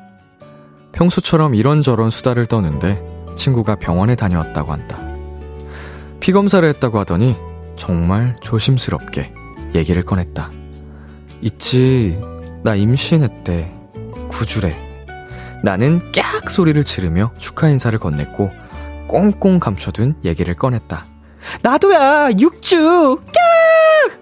평소처럼 0.91 1.55
이런저런 1.55 2.11
수다를 2.11 2.47
떠는데 2.47 3.01
친구가 3.37 3.77
병원에 3.77 4.17
다녀왔다고 4.17 4.73
한다. 4.73 4.99
피 6.19 6.33
검사를 6.33 6.69
했다고 6.69 6.99
하더니 6.99 7.37
정말 7.77 8.35
조심스럽게 8.41 9.33
얘기를 9.77 10.03
꺼냈다. 10.03 10.51
있지, 11.43 12.19
나 12.65 12.75
임신했대. 12.75 13.73
구주래. 14.29 14.90
나는 15.63 16.01
깍 16.13 16.51
소리를 16.51 16.83
지르며 16.85 17.33
축하 17.39 17.69
인사를 17.69 17.99
건넸고 17.99 18.51
꽁꽁 19.07 19.59
감춰둔 19.59 20.15
얘기를 20.25 20.55
꺼냈다. 20.55 21.05
나도야, 21.63 22.31
육주! 22.39 23.21
깍! 23.27 24.21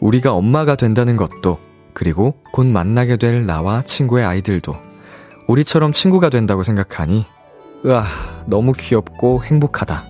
우리가 0.00 0.32
엄마가 0.32 0.74
된다는 0.74 1.16
것도, 1.16 1.58
그리고 1.92 2.34
곧 2.52 2.66
만나게 2.66 3.16
될 3.16 3.46
나와 3.46 3.82
친구의 3.82 4.24
아이들도, 4.24 4.74
우리처럼 5.46 5.92
친구가 5.92 6.30
된다고 6.30 6.62
생각하니, 6.64 7.26
으아, 7.84 8.04
너무 8.46 8.72
귀엽고 8.72 9.44
행복하다. 9.44 10.04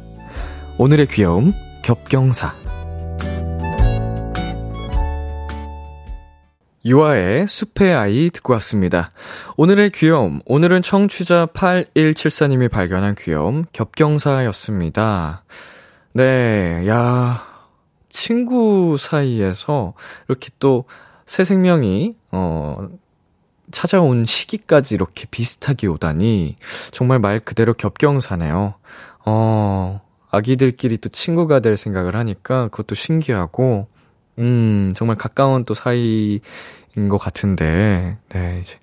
오늘의 0.78 1.06
귀여움, 1.08 1.52
겹경사. 1.82 2.54
유아의 6.84 7.46
숲의 7.46 7.94
아이 7.94 8.30
듣고 8.30 8.54
왔습니다. 8.54 9.10
오늘의 9.56 9.90
귀여움, 9.90 10.40
오늘은 10.46 10.82
청취자 10.82 11.46
8174님이 11.46 12.70
발견한 12.70 13.14
귀여움, 13.16 13.64
겹경사였습니다. 13.72 15.44
네, 16.14 16.86
야, 16.88 17.46
친구 18.08 18.96
사이에서 18.98 19.94
이렇게 20.28 20.50
또 20.58 20.84
새 21.30 21.44
생명이, 21.44 22.14
어, 22.32 22.74
찾아온 23.70 24.26
시기까지 24.26 24.96
이렇게 24.96 25.26
비슷하게 25.30 25.86
오다니, 25.86 26.56
정말 26.90 27.20
말 27.20 27.38
그대로 27.38 27.72
겹경사네요. 27.72 28.74
어, 29.26 30.00
아기들끼리 30.30 30.98
또 30.98 31.08
친구가 31.08 31.60
될 31.60 31.76
생각을 31.76 32.16
하니까 32.16 32.68
그것도 32.68 32.94
신기하고, 32.94 33.88
음, 34.38 34.92
정말 34.96 35.16
가까운 35.16 35.64
또 35.64 35.74
사이인 35.74 36.40
것 37.08 37.18
같은데, 37.18 38.18
네, 38.30 38.58
이제, 38.60 38.76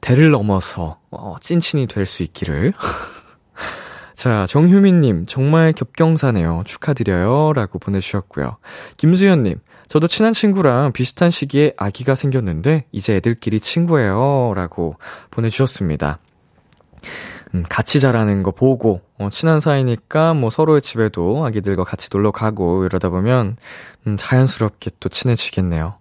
대를 0.00 0.30
넘어서, 0.30 0.98
어, 1.10 1.36
찐친이 1.40 1.86
될 1.88 2.06
수 2.06 2.22
있기를. 2.22 2.72
자, 4.14 4.46
정효민님, 4.48 5.26
정말 5.26 5.72
겹경사네요. 5.72 6.62
축하드려요. 6.64 7.52
라고 7.54 7.78
보내주셨고요. 7.80 8.56
김수현님, 8.96 9.56
저도 9.88 10.06
친한 10.06 10.32
친구랑 10.32 10.92
비슷한 10.92 11.30
시기에 11.30 11.74
아기가 11.76 12.14
생겼는데, 12.14 12.84
이제 12.92 13.16
애들끼리 13.16 13.58
친구예요. 13.58 14.52
라고 14.54 14.96
보내주셨습니다. 15.30 16.18
음, 17.54 17.64
같이 17.68 18.00
자라는 18.00 18.42
거 18.42 18.50
보고, 18.50 19.02
어, 19.18 19.28
친한 19.30 19.60
사이니까 19.60 20.34
뭐 20.34 20.50
서로의 20.50 20.80
집에도 20.80 21.44
아기들과 21.44 21.84
같이 21.84 22.08
놀러 22.10 22.30
가고 22.30 22.84
이러다 22.84 23.10
보면, 23.10 23.56
음, 24.06 24.16
자연스럽게 24.18 24.92
또 25.00 25.08
친해지겠네요. 25.08 25.94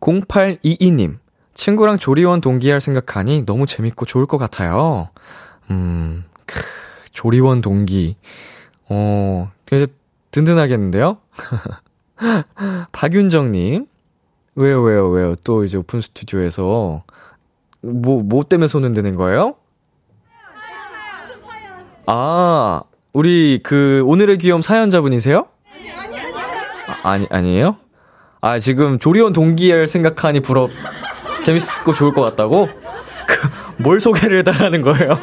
0822님, 0.00 1.18
친구랑 1.54 1.98
조리원 1.98 2.40
동기할 2.40 2.80
생각하니 2.80 3.46
너무 3.46 3.66
재밌고 3.66 4.04
좋을 4.04 4.26
것 4.26 4.38
같아요. 4.38 5.08
음, 5.70 6.24
크, 6.46 6.60
조리원 7.12 7.62
동기. 7.62 8.16
어, 8.88 9.50
되게 9.64 9.86
든든하겠는데요? 10.30 11.18
박윤정님, 12.92 13.86
왜요, 14.54 14.82
왜요, 14.82 15.08
왜요? 15.10 15.36
또 15.44 15.64
이제 15.64 15.78
오픈 15.78 16.00
스튜디오에서, 16.00 17.04
뭐, 17.80 18.22
뭐 18.22 18.44
때문에 18.44 18.68
손을 18.68 18.92
드는 18.92 19.16
거예요? 19.16 19.54
아, 22.14 22.82
우리 23.14 23.60
그, 23.62 24.02
오늘의 24.04 24.36
귀여움 24.36 24.60
사연자분이세요? 24.60 25.46
아, 27.02 27.10
아니, 27.10 27.26
아니에요? 27.30 27.78
아, 28.42 28.58
지금 28.58 28.98
조리원 28.98 29.32
동기를 29.32 29.88
생각하니 29.88 30.40
부럽, 30.40 30.68
재밌고 31.42 31.94
좋을 31.94 32.12
것 32.12 32.20
같다고? 32.20 32.68
그, 33.26 33.48
뭘 33.82 33.98
소개를 33.98 34.40
해달라는 34.40 34.82
거예요? 34.82 35.18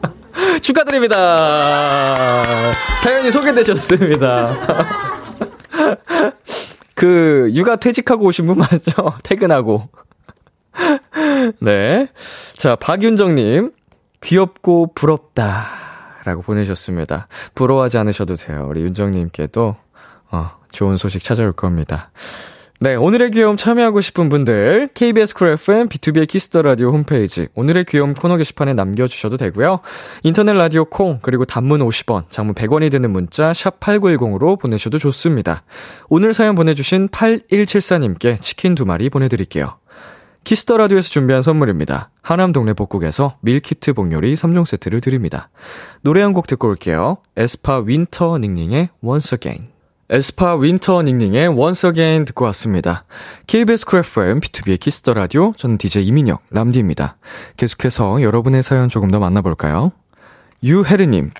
축하드립니다. 0.60 2.44
사연이 3.02 3.30
소개되셨습니다. 3.30 4.56
그, 6.94 7.50
육아 7.54 7.76
퇴직하고 7.76 8.26
오신 8.26 8.44
분 8.44 8.58
맞죠? 8.58 9.14
퇴근하고. 9.24 9.88
네. 11.60 12.08
자, 12.58 12.76
박윤정님. 12.76 13.72
귀엽고 14.20 14.92
부럽다. 14.94 15.83
라고 16.24 16.42
보내셨습니다. 16.42 17.28
부러워하지 17.54 17.98
않으셔도 17.98 18.36
돼요. 18.36 18.66
우리 18.68 18.82
윤정님께도, 18.82 19.76
어, 20.30 20.50
좋은 20.72 20.96
소식 20.96 21.22
찾아올 21.22 21.52
겁니다. 21.52 22.10
네, 22.80 22.96
오늘의 22.96 23.30
귀여움 23.30 23.56
참여하고 23.56 24.00
싶은 24.00 24.28
분들, 24.28 24.90
KBS 24.94 25.34
쿨 25.34 25.52
FM, 25.52 25.88
B2B의 25.88 26.26
키스터 26.28 26.60
라디오 26.60 26.90
홈페이지, 26.90 27.46
오늘의 27.54 27.84
귀여움 27.84 28.14
코너 28.14 28.36
게시판에 28.36 28.74
남겨주셔도 28.74 29.36
되고요. 29.36 29.80
인터넷 30.24 30.54
라디오 30.54 30.84
콩, 30.84 31.20
그리고 31.22 31.44
단문 31.44 31.80
50원, 31.80 32.28
장문 32.30 32.54
100원이 32.54 32.90
드는 32.90 33.10
문자, 33.10 33.52
샵8910으로 33.52 34.60
보내셔도 34.60 34.98
좋습니다. 34.98 35.62
오늘 36.08 36.34
사연 36.34 36.56
보내주신 36.56 37.08
8174님께 37.08 38.40
치킨 38.40 38.74
두 38.74 38.84
마리 38.84 39.08
보내드릴게요. 39.08 39.78
Kiss 40.44 40.62
the 40.62 40.76
Radio에서 40.76 41.08
준비한 41.08 41.40
선물입니다. 41.42 42.10
하남 42.22 42.52
동네 42.52 42.74
복국에서 42.74 43.36
밀키트 43.40 43.94
복요리 43.94 44.34
3종 44.34 44.66
세트를 44.66 45.00
드립니다. 45.00 45.48
노래 46.02 46.20
한 46.20 46.34
곡 46.34 46.46
듣고 46.46 46.68
올게요. 46.68 47.18
에스파 47.36 47.78
윈터 47.78 48.38
닝닝의 48.38 48.90
Once 49.02 49.34
Again. 49.36 49.70
에스파 50.10 50.56
윈터 50.56 51.02
닝닝의 51.02 51.48
Once 51.48 51.88
Again 51.88 52.24
듣고 52.26 52.44
왔습니다. 52.46 53.04
KBS 53.46 53.86
쿨 53.86 54.00
FM, 54.00 54.40
B2B의 54.40 54.78
키스터 54.80 55.14
라디오, 55.14 55.52
저는 55.56 55.78
DJ 55.78 56.04
이민혁, 56.06 56.42
람디입니다. 56.50 57.16
계속해서 57.56 58.20
여러분의 58.20 58.62
사연 58.62 58.88
조금 58.90 59.10
더 59.10 59.18
만나볼까요? 59.18 59.92
유혜리님, 60.62 61.30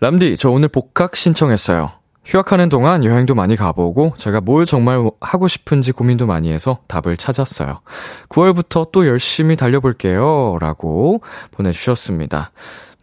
람디, 0.00 0.36
저 0.36 0.50
오늘 0.50 0.68
복학 0.68 1.16
신청했어요. 1.16 1.90
휴학하는 2.24 2.68
동안 2.70 3.04
여행도 3.04 3.34
많이 3.34 3.54
가보고 3.54 4.14
제가 4.16 4.40
뭘 4.40 4.64
정말 4.64 5.10
하고 5.20 5.46
싶은지 5.46 5.92
고민도 5.92 6.26
많이 6.26 6.50
해서 6.50 6.78
답을 6.88 7.16
찾았어요. 7.16 7.80
9월부터 8.28 8.92
또 8.92 9.06
열심히 9.06 9.56
달려볼게요. 9.56 10.56
라고 10.60 11.20
보내주셨습니다. 11.50 12.50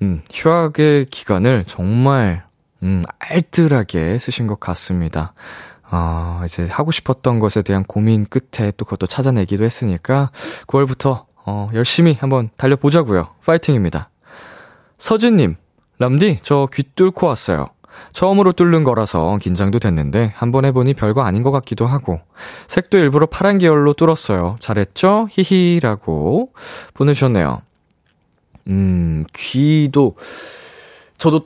음, 0.02 0.24
휴학의 0.34 1.06
기간을 1.12 1.66
정말, 1.68 2.44
음, 2.82 3.04
알뜰하게 3.20 4.18
쓰신 4.18 4.48
것 4.48 4.60
같습니다. 4.60 5.34
어, 5.92 6.42
이제 6.46 6.66
하고 6.66 6.90
싶었던 6.90 7.40
것에 7.40 7.62
대한 7.62 7.84
고민 7.84 8.26
끝에 8.26 8.72
또 8.78 8.86
그것도 8.86 9.06
찾아내기도 9.08 9.64
했으니까 9.64 10.32
9월부터 10.66 11.26
어, 11.46 11.70
열심히 11.74 12.18
한번 12.20 12.50
달려보자고요. 12.58 13.28
파이팅입니다. 13.46 14.10
서준님, 14.98 15.58
람디, 16.00 16.40
저 16.42 16.68
귀 16.72 16.84
뚫고 16.96 17.28
왔어요. 17.28 17.68
처음으로 18.14 18.52
뚫는 18.52 18.84
거라서 18.84 19.38
긴장도 19.42 19.80
됐는데 19.80 20.34
한번 20.36 20.66
해보니 20.66 20.94
별거 20.94 21.22
아닌 21.22 21.44
것 21.44 21.52
같기도 21.52 21.86
하고 21.88 22.20
색도 22.68 22.98
일부러 22.98 23.26
파란 23.26 23.58
계열로 23.58 23.94
뚫었어요. 23.94 24.58
잘했죠? 24.60 25.28
히히라고 25.32 26.52
보내주셨네요. 26.94 27.62
음, 28.68 29.24
귀도 29.34 30.16
저도 31.18 31.46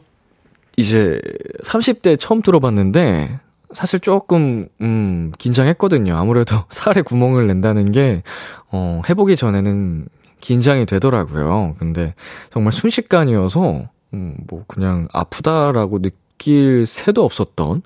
이제 0.78 1.20
30대 1.64 2.20
처음 2.20 2.42
뚫어봤는데 2.42 3.40
사실 3.74 4.00
조금 4.00 4.66
음 4.82 5.32
긴장했거든요. 5.38 6.16
아무래도 6.16 6.64
살에 6.72 7.02
구멍을 7.02 7.48
낸다는 7.48 7.92
게 7.92 8.24
어, 8.72 9.02
해보기 9.08 9.36
전에는 9.36 10.08
긴장이 10.42 10.86
되더라고요. 10.86 11.76
근데 11.80 12.14
정말 12.52 12.72
순식간이어서 12.74 13.90
음, 14.14 14.38
뭐 14.48 14.64
그냥 14.68 15.08
아프다라고 15.12 16.02
느 16.02 16.10
낄 16.38 16.86
새도 16.86 17.24
없었던 17.24 17.82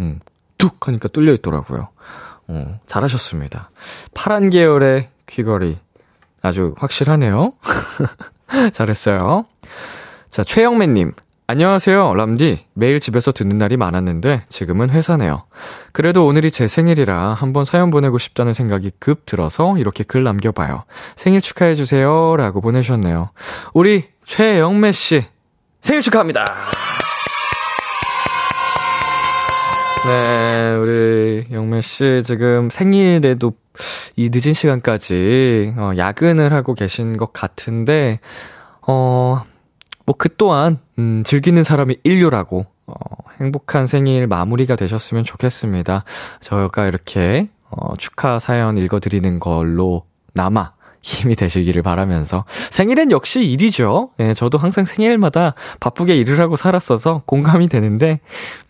음, 0.00 0.20
툭 0.58 0.88
하니까 0.88 1.08
뚫려 1.08 1.32
있더라고요. 1.34 1.88
어, 2.48 2.80
잘하셨습니다. 2.86 3.70
파란 4.14 4.50
계열의 4.50 5.10
귀걸이 5.26 5.78
아주 6.42 6.74
확실하네요. 6.78 7.52
잘했어요. 8.72 9.46
자, 10.30 10.44
최영매님. 10.44 11.12
안녕하세요, 11.46 12.14
람디. 12.14 12.64
매일 12.72 13.00
집에서 13.00 13.30
듣는 13.30 13.58
날이 13.58 13.76
많았는데 13.76 14.46
지금은 14.48 14.88
회사네요. 14.88 15.44
그래도 15.92 16.26
오늘이 16.26 16.50
제 16.50 16.66
생일이라 16.66 17.34
한번 17.34 17.66
사연 17.66 17.90
보내고 17.90 18.16
싶다는 18.16 18.54
생각이 18.54 18.92
급 18.98 19.26
들어서 19.26 19.76
이렇게 19.76 20.04
글 20.04 20.24
남겨봐요. 20.24 20.84
생일 21.16 21.42
축하해주세요. 21.42 22.36
라고 22.38 22.62
보내주셨네요. 22.62 23.30
우리 23.74 24.04
최영매 24.24 24.92
씨, 24.92 25.26
생일 25.82 26.00
축하합니다. 26.00 26.46
네, 30.06 30.74
우리 30.76 31.46
영매 31.50 31.80
씨 31.80 32.22
지금 32.24 32.68
생일에도 32.68 33.54
이 34.16 34.28
늦은 34.30 34.52
시간까지 34.52 35.74
어, 35.78 35.92
야근을 35.96 36.52
하고 36.52 36.74
계신 36.74 37.16
것 37.16 37.32
같은데, 37.32 38.20
어, 38.86 39.42
뭐 40.04 40.14
그 40.18 40.28
또한, 40.36 40.78
음, 40.98 41.22
즐기는 41.24 41.62
사람이 41.64 41.98
인류라고, 42.04 42.66
어, 42.86 42.94
행복한 43.40 43.86
생일 43.86 44.26
마무리가 44.26 44.76
되셨으면 44.76 45.24
좋겠습니다. 45.24 46.04
저희가 46.40 46.86
이렇게, 46.86 47.48
어, 47.70 47.96
축하 47.96 48.38
사연 48.38 48.76
읽어드리는 48.76 49.40
걸로 49.40 50.04
남아 50.34 50.74
힘이 51.04 51.34
되시기를 51.34 51.82
바라면서 51.82 52.46
생일엔 52.70 53.10
역시 53.10 53.44
일이죠. 53.44 54.10
예, 54.20 54.32
저도 54.32 54.56
항상 54.56 54.86
생일마다 54.86 55.54
바쁘게 55.78 56.16
일을 56.16 56.40
하고 56.40 56.56
살았어서 56.56 57.22
공감이 57.26 57.68
되는데 57.68 58.20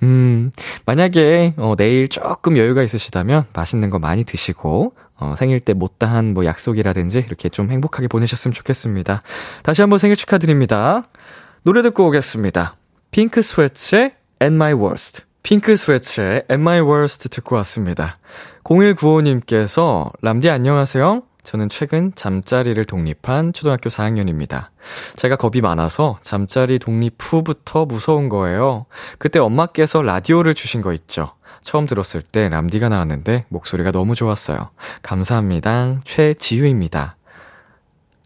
음, 0.03 0.51
만약에 0.85 1.55
어, 1.57 1.75
내일 1.79 2.09
조금 2.09 2.59
여유가 2.59 2.83
있으시다면 2.83 3.45
맛있는 3.53 3.89
거 3.89 4.01
많이 4.01 4.25
드시고 4.25 4.95
어, 5.17 5.35
생일 5.39 5.61
때 5.61 5.75
못다한 5.75 6.35
뭐 6.35 6.45
약속이라든지 6.45 7.25
이렇게 7.25 7.49
좀 7.49 7.71
행복하게 7.71 8.09
보내셨으면 8.09 8.53
좋겠습니다. 8.53 9.23
다시 9.63 9.83
한번 9.83 10.01
생일 10.01 10.17
축하드립니다. 10.17 11.05
노래 11.63 11.83
듣고 11.83 12.09
오겠습니다. 12.09 12.75
핑크 13.13 13.43
스웨츠의 13.43 14.13
And 14.43 14.57
My 14.57 14.73
Worst. 14.73 15.23
핑크 15.45 15.77
스웨츠의 15.77 16.43
And 16.51 16.55
My 16.55 16.81
Worst 16.81 17.29
듣고 17.29 17.55
왔습니다. 17.57 18.19
0195님께서 18.65 20.11
람디 20.21 20.51
안녕하세요. 20.51 21.23
저는 21.45 21.69
최근 21.69 22.13
잠자리를 22.15 22.83
독립한 22.87 23.53
초등학교 23.53 23.91
4학년입니다. 23.91 24.69
제가 25.17 25.37
겁이 25.37 25.61
많아서 25.61 26.19
잠자리 26.23 26.79
독립 26.79 27.17
후부터 27.21 27.85
무서운 27.85 28.29
거예요. 28.29 28.87
그때 29.19 29.39
엄마께서 29.39 30.03
라디오를 30.03 30.55
주신 30.55 30.81
거 30.81 30.93
있죠. 30.95 31.35
처음 31.61 31.87
들었을 31.87 32.23
때 32.23 32.49
람디가 32.49 32.89
나왔는데 32.89 33.45
목소리가 33.49 33.93
너무 33.93 34.15
좋았어요. 34.15 34.71
감사합니다. 35.03 36.01
최지유입니다. 36.05 37.17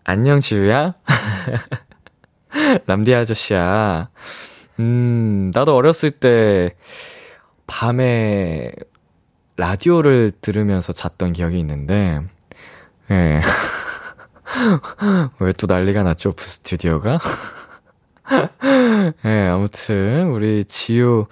안녕, 0.05 0.41
지유야. 0.41 0.95
람디 2.87 3.15
아저씨야. 3.15 4.09
음, 4.79 5.51
나도 5.53 5.75
어렸을 5.75 6.11
때 6.13 6.75
밤에 7.67 8.73
라디오를 9.57 10.33
들으면서 10.41 10.93
잤던 10.93 11.33
기억이 11.33 11.59
있는데, 11.59 12.23
예. 13.11 13.41
왜 15.41 15.53
또 15.53 15.67
난리가 15.67 16.03
났죠, 16.03 16.33
그 16.33 16.45
스튜디오가? 16.45 17.19
예, 19.25 19.49
아무튼, 19.49 20.31
우리 20.31 20.65
지우, 20.65 21.27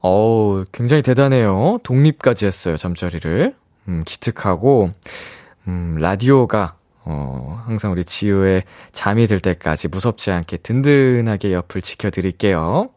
어우, 0.00 0.64
굉장히 0.72 1.02
대단해요. 1.02 1.78
독립까지 1.82 2.46
했어요, 2.46 2.76
잠자리를. 2.76 3.54
음, 3.88 4.02
기특하고, 4.04 4.90
음, 5.66 5.96
라디오가, 5.98 6.74
어, 7.04 7.62
항상 7.66 7.90
우리 7.92 8.04
지우의 8.04 8.64
잠이 8.92 9.26
들 9.26 9.40
때까지 9.40 9.88
무섭지 9.88 10.30
않게 10.30 10.58
든든하게 10.58 11.52
옆을 11.54 11.80
지켜드릴게요. 11.80 12.90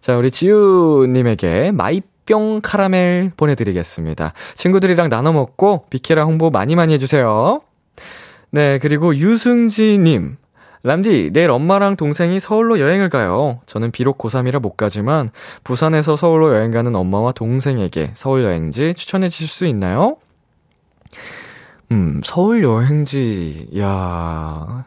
자, 0.00 0.16
우리 0.16 0.30
지우님에게 0.30 1.72
마이 1.72 2.00
뿅 2.26 2.60
카라멜 2.62 3.32
보내드리겠습니다. 3.36 4.32
친구들이랑 4.54 5.08
나눠 5.08 5.32
먹고 5.32 5.86
비케라 5.90 6.24
홍보 6.24 6.50
많이 6.50 6.74
많이 6.74 6.92
해주세요. 6.94 7.60
네, 8.56 8.78
그리고 8.78 9.14
유승지님. 9.14 10.38
람디, 10.82 11.28
내일 11.34 11.50
엄마랑 11.50 11.96
동생이 11.96 12.40
서울로 12.40 12.80
여행을 12.80 13.10
가요. 13.10 13.60
저는 13.66 13.90
비록 13.90 14.16
고3이라 14.16 14.60
못 14.60 14.78
가지만 14.78 15.28
부산에서 15.62 16.16
서울로 16.16 16.54
여행 16.54 16.70
가는 16.70 16.96
엄마와 16.96 17.32
동생에게 17.32 18.12
서울 18.14 18.44
여행지 18.44 18.94
추천해 18.94 19.28
주실 19.28 19.48
수 19.48 19.66
있나요? 19.66 20.16
음, 21.92 22.22
서울 22.24 22.62
여행지, 22.62 23.68
야 23.78 24.86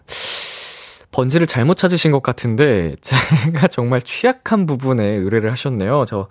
번지를 1.11 1.45
잘못 1.45 1.77
찾으신 1.77 2.11
것 2.11 2.23
같은데, 2.23 2.95
제가 3.01 3.67
정말 3.67 4.01
취약한 4.01 4.65
부분에 4.65 5.05
의뢰를 5.05 5.51
하셨네요. 5.51 6.05
저, 6.07 6.27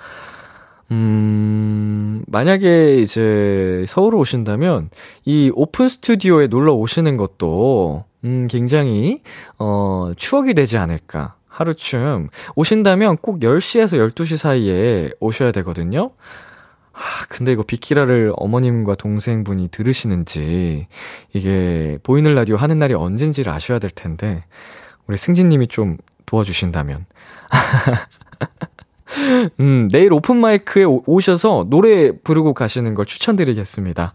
음, 0.90 2.22
만약에 2.26 2.96
이제 2.96 3.84
서울 3.88 4.14
오신다면 4.14 4.90
이 5.24 5.50
오픈 5.54 5.88
스튜디오에 5.88 6.46
놀러 6.46 6.74
오시는 6.74 7.16
것도 7.16 8.04
음, 8.24 8.48
굉장히 8.50 9.22
어, 9.58 10.12
추억이 10.16 10.54
되지 10.54 10.78
않을까. 10.78 11.34
하루쯤 11.48 12.28
오신다면 12.54 13.16
꼭 13.16 13.40
10시에서 13.40 14.12
12시 14.12 14.36
사이에 14.36 15.10
오셔야 15.18 15.50
되거든요. 15.50 16.12
하, 16.92 17.26
근데 17.26 17.52
이거 17.52 17.62
비키라를 17.64 18.32
어머님과 18.36 18.94
동생분이 18.94 19.68
들으시는지 19.68 20.86
이게 21.32 21.98
보이는 22.02 22.32
라디오 22.34 22.56
하는 22.56 22.78
날이 22.78 22.94
언젠지를 22.94 23.52
아셔야 23.52 23.78
될 23.78 23.90
텐데 23.90 24.44
우리 25.06 25.16
승진 25.16 25.48
님이 25.48 25.68
좀 25.68 25.96
도와주신다면 26.26 27.06
음, 29.60 29.88
내일 29.90 30.12
오픈마이크에 30.12 30.84
오, 30.84 31.20
셔서 31.20 31.66
노래 31.68 32.12
부르고 32.12 32.54
가시는 32.54 32.94
걸 32.94 33.06
추천드리겠습니다. 33.06 34.12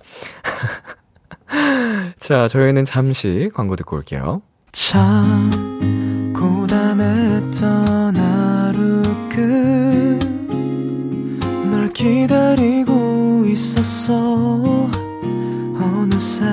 자, 2.19 2.47
저희는 2.47 2.85
잠시 2.85 3.49
광고 3.53 3.75
듣고 3.75 3.97
올게요. 3.97 4.41
참, 4.71 5.51
고단했던 6.33 8.15
하루 8.15 9.03
끝널 11.59 11.91
기다리고 11.93 13.45
있었어. 13.47 14.89
어느새 15.75 16.45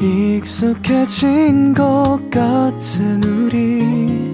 익숙해진 0.00 1.74
것 1.74 2.18
같은 2.30 3.22
우리. 3.22 4.33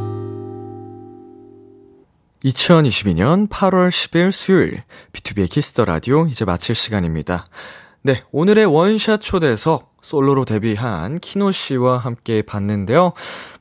2022년 2.43 3.47
8월 3.49 3.89
10일 3.89 4.31
수요일 4.31 4.81
B2B의 5.13 5.49
키스터 5.49 5.85
라디오 5.85 6.25
이제 6.25 6.43
마칠 6.43 6.73
시간입니다. 6.73 7.47
네, 8.03 8.23
오늘의 8.31 8.65
원샷 8.65 9.21
초대석 9.21 9.91
솔로로 10.01 10.43
데뷔한 10.43 11.19
키노 11.19 11.51
씨와 11.51 11.99
함께 11.99 12.41
봤는데요. 12.41 13.13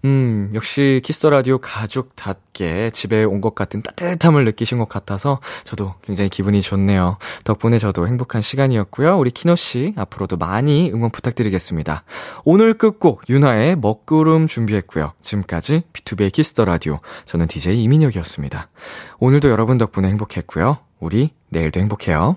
음, 0.07 0.51
역시 0.55 1.03
Kiss 1.05 1.27
the 1.27 1.39
Radio 1.39 1.59
가족답게 1.59 2.89
집에 2.95 3.23
온 3.25 3.43
것 3.43 3.55
같은 3.55 3.83
따뜻함을 3.83 4.47
느끼신 4.47 4.79
것 4.79 4.89
같아서 4.89 5.41
저도 5.65 5.97
굉장히 6.01 6.31
기분이 6.31 6.63
좋네요. 6.63 7.19
덕분에 7.45 7.77
저도 7.77 8.09
행복한 8.09 8.41
시간이었고요. 8.41 9.19
우리 9.19 9.31
키노 9.31 9.57
씨 9.57 9.93
앞으로도 9.99 10.39
많이 10.39 10.91
응원 10.91 11.11
부탁드리겠습니다. 11.11 12.05
오늘 12.47 12.73
끝곡 12.73 13.29
윤하의 13.29 13.77
먹구름 13.77 14.47
준비했고요. 14.47 15.13
지금까지 15.21 15.83
B2B의 15.93 16.33
키스 16.33 16.59
라디오 16.63 17.01
저는 17.27 17.47
DJ 17.47 17.83
이민혁이었습니다. 17.83 18.71
오늘도 19.19 19.51
여러분 19.51 19.77
덕분에 19.77 20.09
행복했고요. 20.09 20.79
우리 20.99 21.31
내일도 21.51 21.79
행복해요. 21.81 22.37